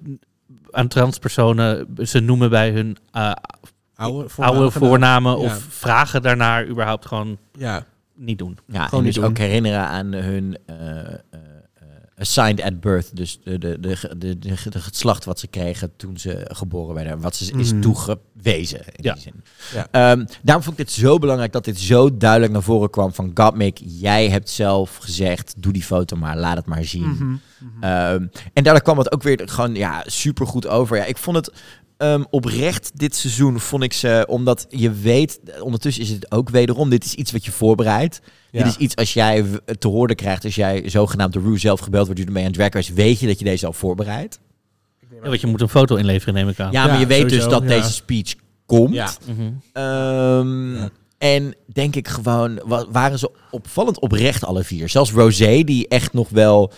[0.71, 1.87] aan transpersonen...
[2.03, 2.97] Ze noemen bij hun
[3.97, 5.45] Oude oude voornamen Ja.
[5.45, 7.85] of vragen daarnaar überhaupt gewoon Ja.
[8.15, 8.59] niet doen.
[8.67, 9.25] Ja, Gewoon en niet dus doen.
[9.33, 11.19] ook herinneren aan hun eh, eh,
[12.19, 13.17] assigned at birth.
[13.17, 17.21] Dus de, de, de, de, de, de geslacht wat ze kregen toen ze geboren werden.
[17.21, 17.81] Wat ze is Mhm.
[17.81, 19.13] toegewezen in Ja.
[19.13, 19.35] die zin.
[19.75, 19.87] Ja.
[19.91, 23.31] Ehm, daarom vond ik dit zo belangrijk dat dit zo duidelijk naar voren kwam van
[23.35, 27.09] Gottmik, jij hebt zelf gezegd, doe die foto maar, laat het maar zien.
[27.09, 27.35] Mhm.
[27.85, 30.97] Ehm, en daardoor kwam het ook weer gewoon ja, super goed over.
[30.97, 31.53] Ja, ik vond het
[31.97, 36.91] ehm, oprecht dit seizoen, vond ik ze, omdat je weet, ondertussen is het ook wederom,
[36.91, 38.21] dit is iets wat je voorbereidt.
[38.51, 38.63] Ja.
[38.63, 39.45] Dit is iets als jij
[39.79, 42.73] te horen krijgt, als jij zogenaamd de Rue zelf gebeld wordt, je ermee aan Drag
[42.73, 44.41] Race, weet je dat je deze al voorbereidt.
[45.23, 46.73] Ja, want je moet een foto inleveren, neem ik aan.
[46.73, 47.69] Ja, maar Ja, je weet dus dat ja.
[47.69, 48.35] deze speech
[48.67, 48.95] komt.
[48.95, 49.11] Ja.
[49.27, 49.51] Mhm.
[49.73, 50.89] Ehm,
[51.19, 54.89] En denk ik gewoon, wa- waren ze opvallend oprecht alle vier.
[54.89, 56.73] Zelfs Rosé, die echt nog wel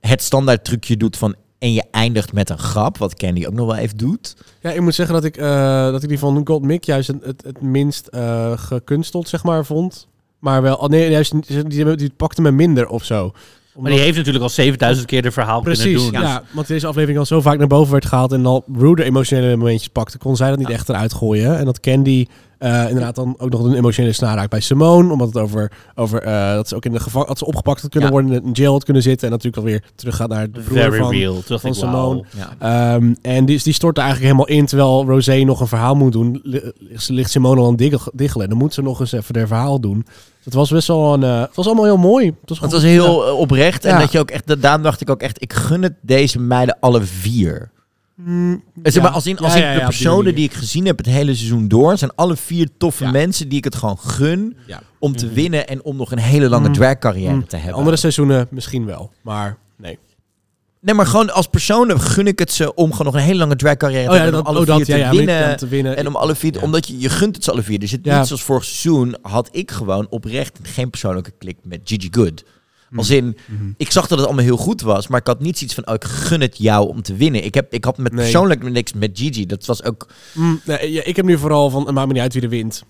[0.00, 1.34] het standaard trucje doet van...
[1.64, 4.36] en je eindigt met een grap, wat Candy ook nog wel even doet.
[4.60, 7.24] Ja, ik moet zeggen dat ik, eh, dat ik die van Gold Mick juist het,
[7.24, 10.08] het, het minst eh, gekunsteld, zeg maar, vond.
[10.38, 13.32] Maar wel, oh nee, juist, die, die, die pakte me minder of zo.
[13.78, 16.20] Maar die heeft natuurlijk al 7000 keer de verhaal Precies, kunnen doen.
[16.20, 16.42] ja.
[16.52, 19.56] Want deze aflevering al zo vaak naar boven werd gehaald en al Rue de emotionele
[19.56, 21.58] momentjes pakte, kon zij dat niet echt eruit gooien.
[21.58, 22.26] En dat Candy
[22.58, 26.22] eh, inderdaad dan ook nog een emotionele snaar raakt bij Simone, omdat het over, over
[26.22, 28.14] eh, dat ze ook in de gevangenis, dat ze opgepakt had kunnen Ja.
[28.14, 30.98] worden, in jail had kunnen zitten en natuurlijk alweer terug gaat naar de broer Very
[30.98, 31.42] van, real.
[31.46, 32.24] Dacht van Simone.
[32.58, 32.94] Ja.
[32.94, 36.12] Ehm, en die, die stort er eigenlijk helemaal in, terwijl Rosé nog een verhaal moet
[36.12, 36.40] doen.
[36.42, 36.72] Li-
[37.08, 37.76] Ligt, Simone al aan
[38.12, 38.42] diggelen.
[38.44, 40.02] En dan moet ze nog eens even haar verhaal doen.
[40.04, 41.22] Dus het was best wel een...
[41.22, 42.26] eh, het was allemaal heel mooi.
[42.26, 42.72] Het was, Het goed.
[42.72, 43.84] was heel oprecht.
[43.84, 43.98] En Ja.
[43.98, 47.00] dat je ook echt, daarom dacht ik ook echt, ik gun het deze meiden alle
[47.02, 47.70] vier.
[48.16, 49.02] Mm, Zeg ja.
[49.02, 51.34] maar, als in, als Ja, in ja, de personen die ik gezien heb het hele
[51.34, 53.10] seizoen door, zijn alle vier toffe Ja.
[53.10, 54.82] mensen die ik het gewoon gun Ja.
[54.98, 56.74] om te winnen en om nog een hele lange Mm.
[56.74, 57.46] dragcarrière Mm.
[57.46, 57.74] te hebben.
[57.74, 59.10] Andere seizoenen misschien wel.
[59.22, 59.98] Maar nee.
[60.80, 63.56] Nee, maar gewoon als personen gun ik het ze om gewoon nog een hele lange
[63.56, 64.40] dragcarrière te Oh ja, hebben.
[64.40, 65.56] om alle oh, vier te ja, winnen.
[65.56, 65.96] te winnen.
[65.96, 66.60] En om alle vier, Ja.
[66.60, 67.78] omdat je, je gunt het ze alle vier.
[67.78, 68.18] Dus het Ja.
[68.18, 72.44] niet zoals vorig seizoen had ik gewoon oprecht geen persoonlijke klik met Gigi Good.
[72.94, 73.00] Mm.
[73.00, 73.64] Als in, Mhm.
[73.76, 75.94] ik zag dat het allemaal heel goed was, maar ik had niet zoiets van, oh,
[75.94, 77.44] ik gun het jou om te winnen.
[77.44, 78.22] Ik, heb, ik had met Nee.
[78.22, 79.46] persoonlijk niks met Gigi.
[79.46, 82.22] Dat was ook, Mm, nee, ja, ik heb nu vooral van, het maakt me niet
[82.22, 82.84] uit wie er wint.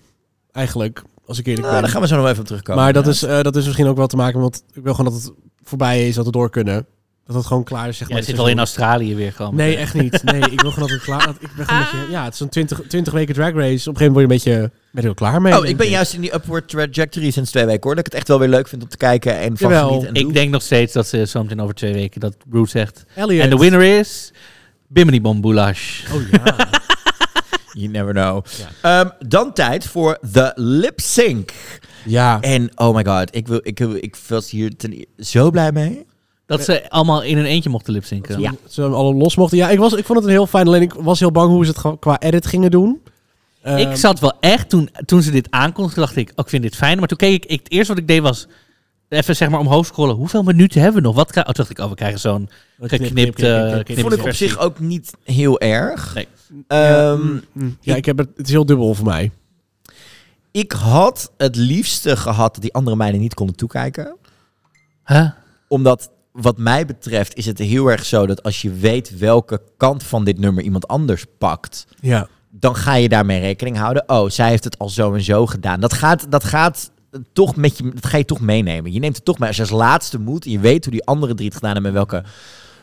[0.51, 1.83] Eigenlijk, als ik eerlijk nou, ben.
[1.83, 2.83] daar gaan we zo nog even op terugkomen.
[2.83, 3.11] maar dat Ja.
[3.11, 5.31] is, eh, dat is misschien ook wel te maken, want ik wil gewoon dat het
[5.63, 6.85] voorbij is, dat we door kunnen.
[7.25, 8.23] Dat het gewoon klaar is, zeg maar.
[8.23, 8.57] zit al in.
[8.57, 9.55] Australië weer gewoon.
[9.55, 10.23] Nee, echt niet.
[10.23, 12.33] Nee, ik wil gewoon dat het klaar dat- Ik ben gewoon een beetje, ja, het
[12.33, 13.89] is een 20, 20 weken drag race.
[13.89, 15.57] Op een gegeven moment word je een beetje ben je er klaar mee.
[15.59, 17.95] Oh, ik ben juist in die upward trajectory sinds twee weken hoor.
[17.95, 19.87] Dat ik het echt wel weer leuk vind om te kijken en van Jawel.
[19.87, 20.13] genieten.
[20.13, 23.05] En Ik denk nog steeds dat ze zometeen over twee weken dat Bruce zegt.
[23.15, 23.43] Elliot.
[23.43, 24.31] En de winner is
[24.87, 26.03] Bimini Bomboulash.
[26.13, 26.55] Oh ja.
[27.77, 28.45] You never know.
[28.81, 31.51] Ehm, dan tijd voor de lip sync.
[32.05, 32.41] ja.
[32.41, 36.05] En oh my god, ik, wil, ik, ik was hier ten, zo blij mee.
[36.45, 38.39] Dat ze allemaal in een eentje mochten lipzinken.
[38.39, 38.53] Ja.
[38.67, 39.57] Ze alle los mochten.
[39.57, 40.67] Ja, ik, was, ik vond het een heel fijn.
[40.67, 43.01] Alleen ik was heel bang hoe ze het gewoon qua edit gingen doen.
[43.65, 46.63] Ehm, Ik zat wel echt, toen, toen ze dit aankondigden, dacht ik, oh, ik vind
[46.63, 46.99] dit fijn.
[46.99, 48.47] Maar toen keek ik, ik, het eerste wat ik deed was
[49.09, 50.15] even zeg maar omhoog scrollen.
[50.15, 51.15] Hoeveel minuten hebben we nog?
[51.15, 53.71] Wat krijg- oh, toen dacht ik, oh, we krijgen zo'n knip, knip, geknipt, knip, knip,
[53.85, 53.87] knip.
[53.89, 56.13] Ik vond het op zich ook niet heel erg.
[56.13, 56.27] Nee.
[56.67, 59.31] Ehm, Mm, ja, ik heb het, het is heel dubbel voor mij.
[60.51, 64.15] Ik had het liefste gehad dat die andere meiden niet konden toekijken.
[65.05, 65.29] Huh?
[65.67, 70.03] Omdat, wat mij betreft, is het heel erg zo dat als je weet welke kant
[70.03, 72.27] van dit nummer iemand anders pakt, Ja.
[72.59, 74.03] Dan ga je daarmee rekening houden.
[74.09, 75.79] Oh, zij heeft het al zo en zo gedaan.
[75.79, 76.91] Dat gaat, dat gaat
[77.33, 78.93] toch met je, dat ga je toch meenemen.
[78.93, 79.47] Je neemt het toch mee.
[79.47, 81.97] Als je als laatste moet je weet hoe die andere drie het gedaan hebben en
[81.97, 82.23] welke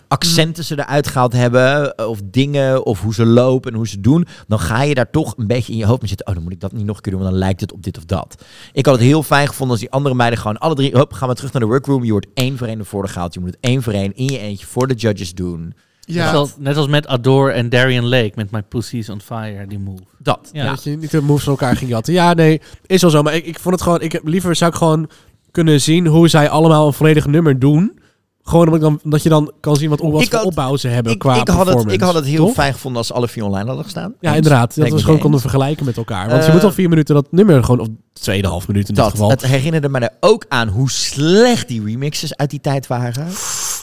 [0.09, 4.27] accenten ze eruit gehaald hebben, of dingen, of hoe ze lopen en hoe ze doen,
[4.47, 6.27] dan ga je daar toch een beetje in je hoofd mee zitten.
[6.27, 7.83] Oh, dan moet ik dat niet nog een keer doen, want dan lijkt het op
[7.83, 8.45] dit of dat.
[8.73, 11.29] Ik had het heel fijn gevonden als die andere meiden gewoon alle drie, hop, gaan
[11.29, 12.05] we terug naar de workroom.
[12.05, 13.35] Je wordt één voor één naar voren gehaald.
[13.35, 15.75] Je moet het één voor één in je eentje voor de judges doen.
[16.05, 16.25] Ja.
[16.25, 19.79] Net, als, net als met Adore en Darian Lake met My Pussy's on Fire, die
[19.79, 20.03] move.
[20.19, 20.49] Dat.
[20.53, 20.65] Ja.
[20.65, 22.13] Ja, Dat je niet de moves van elkaar ging jatten.
[22.13, 23.23] Ja, nee, is wel zo.
[23.23, 24.01] Maar ik, ik vond het gewoon...
[24.01, 25.09] Ik heb, liever zou ik gewoon
[25.51, 28.01] kunnen zien hoe zij allemaal een volledig nummer doen.
[28.45, 30.89] Gewoon omdat, ik dan, dat je dan kan zien wat, wat voor had- opbouw ze
[30.89, 31.95] hebben Ik, qua ik, had het, performance.
[31.95, 32.55] ik had het heel Toch?
[32.55, 34.15] fijn gevonden als alle vier online hadden gestaan.
[34.21, 34.37] Ja, Eens.
[34.37, 34.77] inderdaad.
[34.77, 36.29] Dat we gewoon konden vergelijken met elkaar.
[36.29, 37.81] Want Eh, je moet al vier minuten dat nummer gewoon...
[37.81, 39.31] Of tweeënhalf minuten in dit Dat, geval.
[39.31, 43.27] het herinnerde me er ook aan hoe slecht die remixes uit die tijd waren.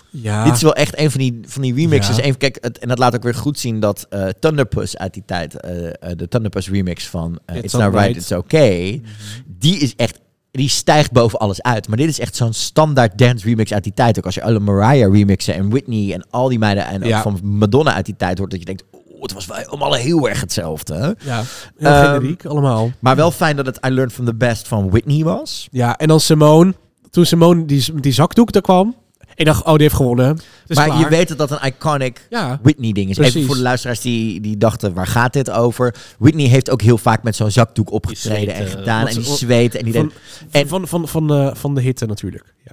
[0.10, 0.44] Ja.
[0.44, 2.16] Dit is wel echt een van die, van die remixes.
[2.18, 2.32] Ja.
[2.38, 5.60] Kijk, het, en dat laat ook weer goed zien dat eh Thunderpuss uit die tijd,
[5.60, 8.16] eh, eh, de Thunderpuss remix van It's It's, Not Right.
[8.16, 9.02] It's Okay,
[9.46, 10.20] die is echt,
[10.52, 11.88] die stijgt boven alles uit.
[11.88, 14.18] Maar dit is echt zo'n standaard dance remix uit die tijd.
[14.18, 17.22] Ook als je alle Mariah remixen en Whitney en al die meiden en ook Ja.
[17.22, 20.30] van Madonna uit die tijd hoort, dat je denkt, oh, het was wel allemaal heel
[20.30, 20.94] erg hetzelfde.
[20.96, 21.08] hè?
[21.30, 21.44] Ja,
[21.78, 22.92] heel Ehm, generiek allemaal.
[23.00, 25.68] Maar wel fijn dat het I Learned From The Best van Whitney was.
[25.72, 26.74] Ja, en dan Simone.
[27.10, 28.96] Toen Simone die, die zakdoek er kwam.
[29.40, 30.38] Ik dacht, oh, die heeft gewonnen.
[30.68, 31.00] Maar klaar.
[31.00, 32.60] je weet dat dat een iconic Ja.
[32.62, 33.18] Whitney-ding is.
[33.18, 35.96] Even voor de luisteraars die, die dachten, waar gaat dit over?
[36.18, 38.78] Whitney heeft ook heel vaak met zo'n zakdoek opgetreden en zweette.
[38.78, 39.08] gedaan.
[39.08, 39.80] En die ze- zweten.
[39.80, 40.12] En die Van,
[40.52, 42.54] en, van, van, van, eh, van de hitte natuurlijk.
[42.66, 42.72] Ja.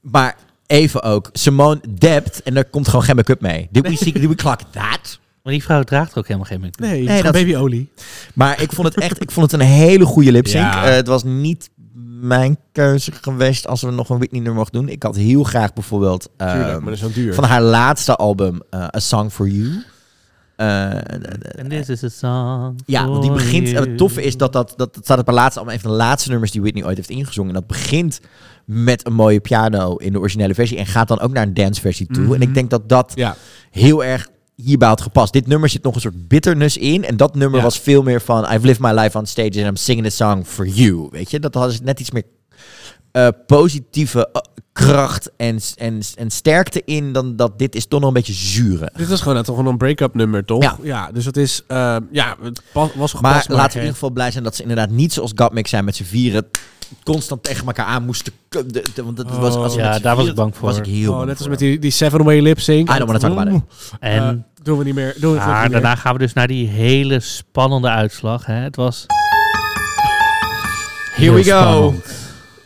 [0.00, 0.36] maar
[0.66, 1.28] even ook.
[1.32, 3.68] Simone dept en daar komt gewoon geen make-up mee.
[3.70, 5.18] Did we, see, did we clock that?
[5.42, 6.80] Maar die vrouw draagt er ook helemaal geen make-up.
[6.80, 7.90] Nee, Nee, dat- babyolie.
[8.34, 10.62] Maar ik vond het echt ik vond het een hele goede lipsync.
[10.72, 10.84] Ja.
[10.86, 11.70] Eh, het was niet
[12.26, 14.88] mijn keuze geweest als we nog een Whitney nummer mochten doen.
[14.88, 17.34] Ik had heel graag bijvoorbeeld Tuurlijk, ehm, maar dat is zo duur.
[17.34, 19.82] van haar laatste album eh, A Song for You.
[20.56, 20.66] Eh,
[21.58, 23.68] And this is a song ja, want die for begint.
[23.68, 23.88] you.
[23.88, 25.96] Het toffe is dat dat, dat, dat staat op haar laatste album, een van de
[25.96, 27.48] laatste nummers die Whitney ooit heeft ingezongen.
[27.54, 28.20] En dat begint
[28.64, 32.06] met een mooie piano in de originele versie en gaat dan ook naar een danceversie
[32.06, 32.34] toe.
[32.34, 33.36] En ik denk dat dat Ja.
[33.70, 35.32] heel erg hierbij had gepast.
[35.32, 37.04] Dit nummer zit nog een soort bitterness in.
[37.04, 37.64] En dat nummer Ja.
[37.64, 38.44] was veel meer van...
[38.44, 41.08] I've lived my life on stage and I'm singing a song for you.
[41.10, 41.40] Weet je?
[41.40, 42.22] Dat had net iets meer
[43.14, 44.40] eh, positieve eh,
[44.72, 47.12] kracht en, en, en sterkte in...
[47.12, 48.90] dan dat dit is toch nog een beetje zure.
[48.96, 50.76] Dit was gewoon, toch gewoon een break-up nummer, toch?
[50.82, 51.10] Ja.
[51.12, 53.48] dus het is, eh, ja, het pas- was Maar gepast.
[53.48, 55.96] laten we in ieder geval blij zijn dat ze inderdaad niet zoals Gottmik zijn met
[55.96, 56.46] z'n vieren...
[57.04, 58.32] constant tegen elkaar aan moesten...
[58.48, 60.68] k- de- de- want het was, als ze Ja, daar was ik bang voor.
[60.68, 61.50] Was ik heel Oh, bang net als voor.
[61.50, 62.88] met die, die seven-way lip sync.
[62.90, 63.62] I don't wanna talk about it.
[64.00, 65.14] En doen we niet meer.
[65.20, 65.80] Doen we het maar niet meer.
[65.80, 68.46] daarna gaan we dus naar die hele spannende uitslag.
[68.46, 68.54] Hè.
[68.54, 69.06] Het was...
[71.14, 71.50] Here we go.
[71.60, 72.04] spannend.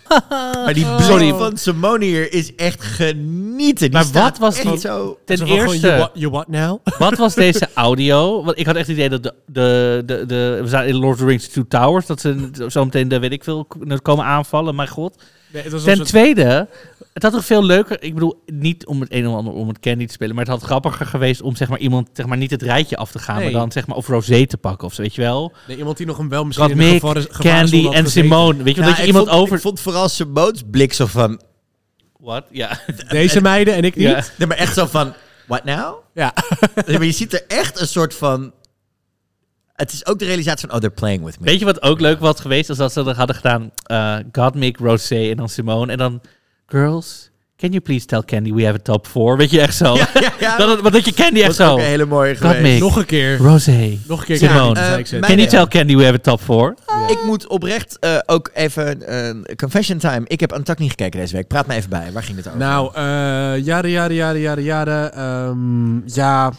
[0.65, 1.35] Maar die blik Sorry.
[1.35, 3.85] van Simone hier is echt genieten.
[3.85, 5.19] Die Maar staat wat was echt die- zo...
[5.25, 5.87] Ten Zo van gewoon, eerste...
[5.87, 6.79] you, what, you what now?
[6.99, 8.45] Wat was deze audio?
[8.45, 11.13] Want ik had echt het idee dat de, de, de, de, we zaten in Lord
[11.15, 13.67] of the Rings Two Towers, dat ze zo meteen de weet ik veel
[14.03, 14.75] komen aanvallen.
[14.75, 15.15] Maar god.
[15.53, 16.69] Nee, het was Ten een soort- tweede,
[17.13, 18.03] het had toch veel leuker.
[18.03, 20.53] Ik bedoel, niet om het een of ander om het candy te spelen, maar het
[20.55, 23.37] had grappiger geweest om zeg maar iemand zeg maar niet het rijtje af te gaan,
[23.37, 23.45] Nee.
[23.51, 25.53] maar dan zeg maar of Rosé te pakken of zo, weet je wel.
[25.69, 28.11] Nee, iemand die nog hem wel misschien Wat in Mick, gevarenzone Candy en gezeten.
[28.11, 29.57] Simone, weet je wel, Ja, dat je ik iemand vond, over.
[29.57, 31.41] Ik vond vooral Simone's blik zo van...
[32.19, 32.45] Wat?
[32.51, 32.81] Ja.
[33.09, 34.09] Deze meiden en ik niet.
[34.09, 34.25] Ja.
[34.39, 35.13] Nee, maar echt zo van...
[35.47, 35.95] What now?
[36.15, 36.33] Ja.
[36.87, 38.53] Nee, maar je ziet er echt een soort van...
[39.79, 40.75] Het is ook de realisatie van...
[40.77, 41.47] Oh, they're playing with me.
[41.47, 42.69] Weet je wat ook leuk was geweest?
[42.69, 43.71] Als dat ze dat hadden gedaan.
[43.85, 45.93] eh Gottmik, Rosé en dan Simone.
[45.93, 46.21] En dan...
[46.67, 49.37] Girls, can you please tell Candy we have a top four?
[49.37, 49.95] Weet je, echt zo.
[49.97, 50.57] Ja, ja, ja.
[50.57, 51.73] dat, dat je Candy echt was zo.
[51.73, 52.81] ook een hele mooie geweest.
[52.81, 53.37] Nog een keer.
[53.37, 54.37] Rosé, Nog een keer.
[54.37, 54.75] Simone.
[54.75, 55.17] Ja, Eh, zei ik ze.
[55.19, 56.75] mijn- Can you tell Candy we have a top four?
[57.09, 59.15] Ik moet oprecht eh, ook even...
[59.25, 60.23] een confession time.
[60.27, 61.47] Ik heb Antak niet gekeken deze week.
[61.49, 62.13] Praat me even bij.
[62.13, 62.59] Waar ging het over?
[62.59, 63.03] Nou, eh
[63.65, 65.13] jaren, jaren, jaren, jaren, jaren.
[65.15, 66.53] ehm, ja,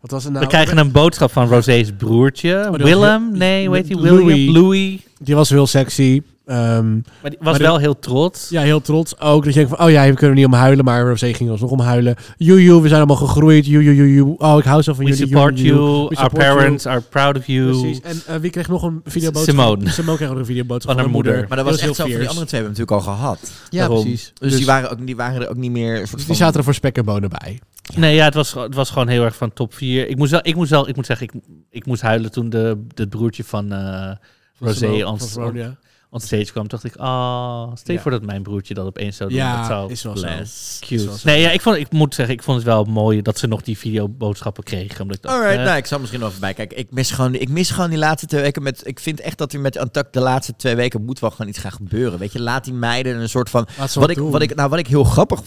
[0.00, 0.38] wat was nou?
[0.38, 2.66] We krijgen een boodschap van Rosé's broertje.
[2.70, 3.22] was Willem?
[3.28, 3.96] heel- Nee, hoe heet hij?
[4.00, 4.24] Louis.
[4.24, 4.54] William?
[4.54, 4.98] Louis.
[5.18, 6.22] Die was heel sexy.
[6.46, 8.48] Ehm, Maar die was Maar wel heel trots.
[8.48, 9.44] ja, heel trots ook.
[9.44, 10.84] Dat je denkt van, oh ja, we kunnen niet om huilen.
[10.84, 12.16] Maar Rosé ging alsnog om huilen.
[12.36, 13.66] Joe, we zijn allemaal gegroeid.
[13.66, 14.34] Joe, joe.
[14.38, 15.26] Oh, ik hou zo van We jullie.
[15.26, 15.66] support joe.
[15.66, 15.78] you.
[16.08, 16.56] We Our support you.
[16.56, 17.70] parents are proud of you.
[17.70, 18.00] Precies.
[18.00, 19.54] En eh, wie kreeg nog een videoboodschap?
[19.54, 19.88] Simone.
[19.90, 21.44] Simone kreeg ook een videoboodschap Van haar moeder.
[21.48, 23.38] Maar dat was heel echt zo van die andere twee hebben we natuurlijk al gehad.
[23.70, 24.00] Ja, Daarom.
[24.02, 24.32] precies.
[24.38, 25.98] Dus, Dus, die, waren ook, die waren er ook niet meer...
[25.98, 27.58] dus van- die zaten er voor spek en bonen bij.
[27.94, 30.08] Nee, ja, het was, het was gewoon heel erg van top 4.
[30.08, 32.86] Ik moest wel, ik moest wel, ik moet zeggen, ik, ik moest huilen toen de,
[32.94, 34.12] het broertje van eh
[34.58, 34.86] Rosé
[35.28, 35.76] Simone-
[36.12, 36.68] stage kwam.
[36.68, 38.00] dacht ik, ah, stel je Ja.
[38.00, 39.38] voor dat mijn broertje dat opeens zou doen.
[39.38, 40.26] Ja, dat zou is wel zo.
[40.26, 40.94] Cute.
[40.94, 41.28] Is wel zo.
[41.28, 43.62] Nee, ja, ik, vond, ik moet zeggen, ik vond het wel mooi dat ze nog
[43.62, 45.00] die videoboodschappen kregen.
[45.00, 46.78] Omdat ik dacht, Alright, eh, nou, ik zal misschien nog even bijkijken.
[46.78, 48.86] Ik mis, gewoon, ik mis gewoon die laatste twee weken met...
[48.86, 51.58] Ik vind echt dat er met Antak de laatste twee weken moet wel gewoon iets
[51.58, 52.18] gaan gebeuren.
[52.18, 53.66] Weet je, laat die meiden een soort van...
[53.78, 55.42] Wat wat ik, wat, ik, nou, wat ik heel grappig...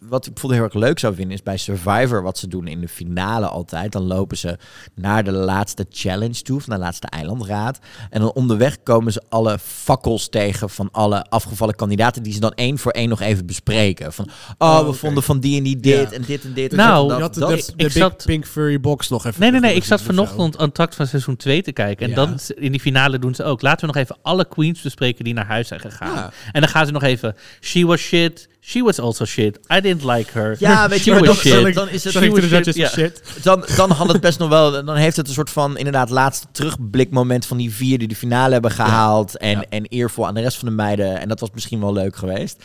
[0.00, 1.34] Wat ik bijvoorbeeld heel erg leuk zou vinden...
[1.34, 3.92] is bij Survivor wat ze doen in de finale altijd.
[3.92, 4.58] Dan lopen ze
[4.94, 6.56] naar de laatste challenge toe.
[6.56, 7.78] Of naar de laatste eilandraad.
[8.10, 9.58] En dan onderweg komen ze alle
[9.88, 10.70] fakkels tegen...
[10.70, 12.22] van alle afgevallen kandidaten...
[12.22, 14.12] die ze dan één voor één nog even bespreken.
[14.12, 14.28] Van,
[14.58, 14.96] oh, Oh, we oké.
[14.96, 16.16] vonden van die en die dit Ja.
[16.16, 16.72] en dit en dit.
[16.72, 18.80] Nou, en dat, je had de, dat- de, ik- de ik Big zat- Pink Furry
[18.80, 19.40] Box nog even.
[19.40, 19.74] Nee, nee, nee.
[19.74, 22.04] Ik zat vanochtend aan takt van seizoen 2 te kijken.
[22.04, 22.16] En Ja.
[22.16, 23.62] dan in die finale doen ze ook.
[23.62, 26.14] Laten we nog even alle queens bespreken die naar huis zijn gegaan.
[26.14, 26.32] Ja.
[26.52, 27.36] En dan gaan ze nog even.
[27.60, 28.48] She was shit.
[28.68, 29.58] She was also shit.
[29.72, 30.56] I didn't like her.
[30.58, 31.62] Ja, weet je, maar dan, shit.
[31.62, 32.12] dan, dan is het...
[32.12, 32.88] She was shit, ja.
[32.88, 33.22] shit.
[33.42, 34.84] Dan, dan had het best nog wel.
[34.84, 38.52] Dan heeft het een soort van inderdaad laatste terugblikmoment van die vier die de finale
[38.52, 39.36] hebben gehaald.
[39.36, 39.64] En, Ja.
[39.68, 41.20] en eervol aan de rest van de meiden.
[41.20, 42.64] En dat was misschien wel leuk geweest.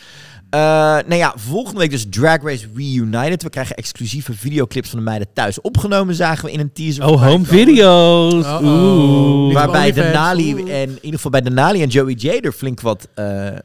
[0.54, 0.60] Eh
[1.06, 3.42] nou ja, volgende week dus Drag Race Reunited.
[3.42, 6.14] We krijgen exclusieve videoclips van de meiden thuis opgenomen.
[6.14, 7.06] Zagen we in een teaser.
[7.06, 8.44] Oh, home video's.
[8.62, 9.44] Oeh.
[9.44, 9.92] Niet Waarbij.
[9.92, 13.56] Denali en in ieder geval bij Denali en Joey J er flink wat eh, eh,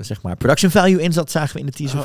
[0.00, 1.98] zeg maar production value in zat, zagen we in de teaser.
[1.98, 2.04] Oh.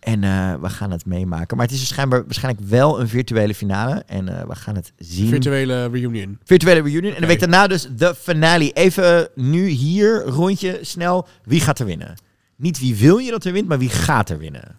[0.00, 1.56] En eh, we gaan het meemaken.
[1.56, 4.02] Maar het is waarschijnlijk, waarschijnlijk wel een virtuele finale.
[4.06, 5.28] En eh, we gaan het zien.
[5.28, 6.38] Virtuele reunion.
[6.44, 7.14] Virtuele reunion.
[7.14, 8.72] En de week daarna dus de finale.
[8.72, 11.28] Even nu hier, rondje, snel.
[11.44, 12.14] Wie gaat er winnen?
[12.58, 14.78] Niet wie wil je dat er wint, maar wie gaat er winnen?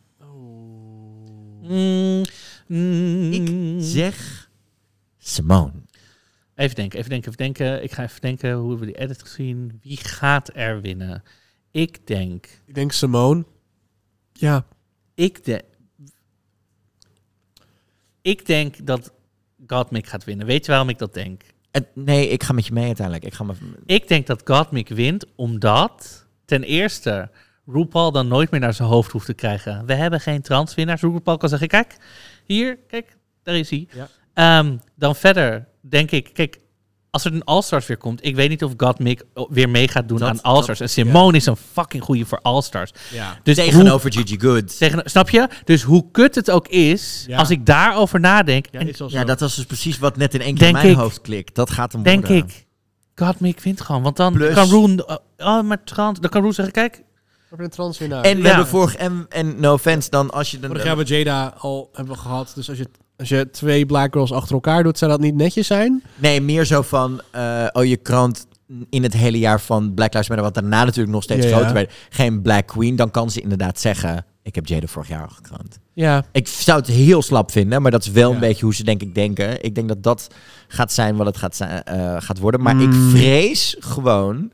[1.61, 2.23] Mm,
[2.67, 3.31] mm.
[3.31, 4.49] Ik zeg
[5.17, 5.71] Simone.
[6.55, 7.83] Even denken, even denken, even denken.
[7.83, 9.79] Ik ga even denken hoe hebben we die edit gezien.
[9.81, 11.23] Wie gaat er winnen?
[11.71, 12.47] Ik denk.
[12.65, 13.45] Ik denk Simone.
[14.33, 14.65] Ja.
[15.15, 15.63] Ik, de,
[18.21, 19.11] ik denk dat
[19.67, 20.45] Gottmik gaat winnen.
[20.45, 21.41] Weet je waarom ik dat denk?
[21.71, 23.25] En, nee, ik ga met je mee uiteindelijk.
[23.25, 23.53] Ik ga me...
[23.85, 27.29] Ik denk dat Gottmik wint omdat ten eerste
[27.73, 29.85] RuPaul dan nooit meer naar zijn hoofd hoeft te krijgen.
[29.85, 31.01] We hebben geen transwinnaars.
[31.01, 31.97] RuPaul kan zeggen, kijk,
[32.45, 33.87] hier, kijk, daar is hij.
[33.93, 34.07] Ja.
[34.33, 36.59] Ehm, dan verder denk ik, kijk,
[37.11, 40.17] als er een All-Stars weer komt, ik weet niet of Gottmik weer mee gaat doen
[40.17, 40.79] Dat- aan All-Stars.
[40.79, 42.91] En Simone is een fucking goeie voor All-Stars.
[43.11, 43.39] Ja.
[43.43, 44.77] Dus Tegenover Gigi Good.
[44.77, 45.47] Tegen, snap je?
[45.65, 47.37] Dus hoe kut het ook is, Ja.
[47.37, 48.79] als ik daarover nadenk, Ja,
[49.19, 51.21] en dat was dus precies wat net in één keer in Denk mijn ik- hoofd
[51.21, 51.55] klikt.
[51.55, 52.45] Dat gaat hem denk worden.
[52.47, 52.65] ik,
[53.15, 54.01] Gottmik wint gewoon.
[54.01, 57.03] Want dan Plus- kan Roen, oh, oh, maar trans, dan kan Roen zeggen, kijk,
[57.51, 58.23] Over een transwinnaar.
[58.23, 58.47] En we Ja.
[58.47, 58.95] hebben vorig...
[58.95, 60.59] En, en no offense, dan als je...
[60.59, 62.51] Dan, Vorig jaar hebben we Jada al hebben we gehad.
[62.55, 65.67] Dus als je, als je twee black girls achter elkaar doet, zou dat niet netjes
[65.67, 66.03] zijn?
[66.15, 67.21] Nee, meer zo van...
[67.31, 68.47] eh, oh, je krant
[68.89, 70.45] in het hele jaar van Black Lives Matter...
[70.45, 71.55] wat daarna natuurlijk nog steeds Ja, ja.
[71.55, 71.93] groter werd...
[72.09, 74.25] geen Black Queen, dan kan ze inderdaad zeggen...
[74.43, 75.79] ik heb Jada vorig jaar al gekrant.
[75.93, 76.25] Ja.
[76.31, 78.33] Ik zou het heel slap vinden, maar dat is wel Ja.
[78.35, 79.63] een beetje hoe ze denk ik denken.
[79.63, 80.27] Ik denk dat dat
[80.67, 82.61] gaat zijn wat het gaat, zijn, eh, gaat worden.
[82.61, 83.09] Maar ik Mm.
[83.09, 84.51] vrees gewoon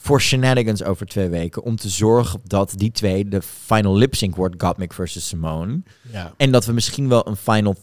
[0.00, 1.62] voor shenanigans over twee weken...
[1.62, 4.62] om te zorgen dat die twee de final lip sync wordt...
[4.62, 5.82] Gottmik versus Simone.
[6.12, 6.32] ja.
[6.36, 7.76] En dat we misschien wel een final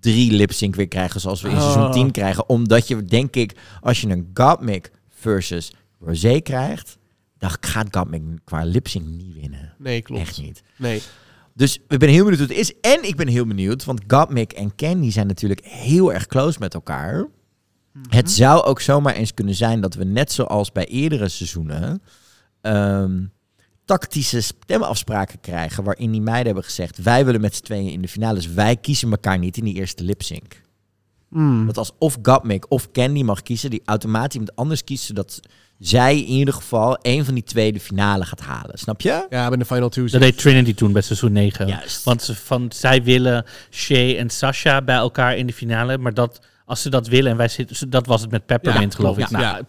[0.00, 1.60] 3 lip sync weer krijgen zoals we in Oh.
[1.72, 2.48] seizoen 10 krijgen.
[2.48, 6.98] Omdat je, denk ik, als je een Gottmik versus Rosé krijgt,
[7.38, 9.74] dan gaat Gottmik qua lip sync niet winnen.
[9.78, 10.20] Nee, klopt.
[10.22, 10.62] Echt niet.
[10.76, 11.02] Nee.
[11.54, 12.72] Dus ik ben heel benieuwd hoe het is.
[12.80, 16.74] En ik ben heel benieuwd, want Gottmik en Candy zijn natuurlijk heel erg close met
[16.74, 17.28] elkaar.
[18.08, 22.02] Het zou ook zomaar eens kunnen zijn dat we net zoals bij eerdere seizoenen...
[22.60, 23.22] ehm,
[23.84, 27.02] tactische stemafspraken krijgen waarin die meiden hebben gezegd...
[27.02, 29.74] wij willen met z'n tweeën in de finale, dus wij kiezen elkaar niet in die
[29.74, 30.62] eerste lip-sync.
[31.28, 31.66] Mm.
[31.66, 35.06] Dat als of Gottmik of Candy mag kiezen, die automatisch iemand anders kiezen...
[35.06, 35.40] zodat
[35.78, 38.78] zij in ieder geval een van die twee de finale gaat halen.
[38.78, 39.26] Snap je?
[39.30, 40.08] Ja, bij de final two.
[40.08, 41.66] dat deed Trinity toen bij seizoen 9.
[41.66, 42.04] Juist.
[42.04, 46.40] Want ze, van, zij willen Shay en Sasha bij elkaar in de finale, maar dat,
[46.64, 49.24] als ze dat willen en wij zitten, dat was het met Peppermint Ja, geloof ik.
[49.24, 49.42] klopt.
[49.42, 49.60] Nou, Ja.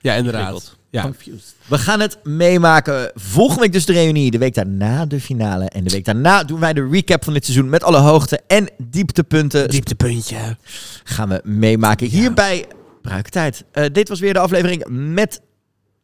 [0.00, 0.76] Ja, inderdaad.
[0.90, 1.02] Ja.
[1.02, 1.54] Confused.
[1.66, 3.10] We gaan het meemaken.
[3.14, 4.30] Volgende week dus de reunie.
[4.30, 5.64] De week daarna de finale.
[5.64, 7.68] En de week daarna doen wij de recap van dit seizoen.
[7.68, 9.68] Met alle hoogte- en dieptepunten.
[9.68, 10.56] Dieptepuntje.
[11.04, 12.66] Gaan we meemaken hier bij
[13.02, 13.64] Bruiktijd.
[13.72, 15.40] Eh, dit was weer de aflevering met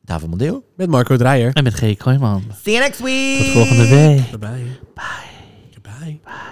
[0.03, 0.65] David Mondeel.
[0.77, 1.53] Met Marco Dreyer.
[1.53, 1.97] En met G.
[1.97, 2.43] Kooijman.
[2.63, 3.39] See you next week.
[3.39, 4.31] Tot volgende week.
[4.31, 4.65] Bye bye.
[4.95, 6.21] Bye.
[6.23, 6.45] Bye.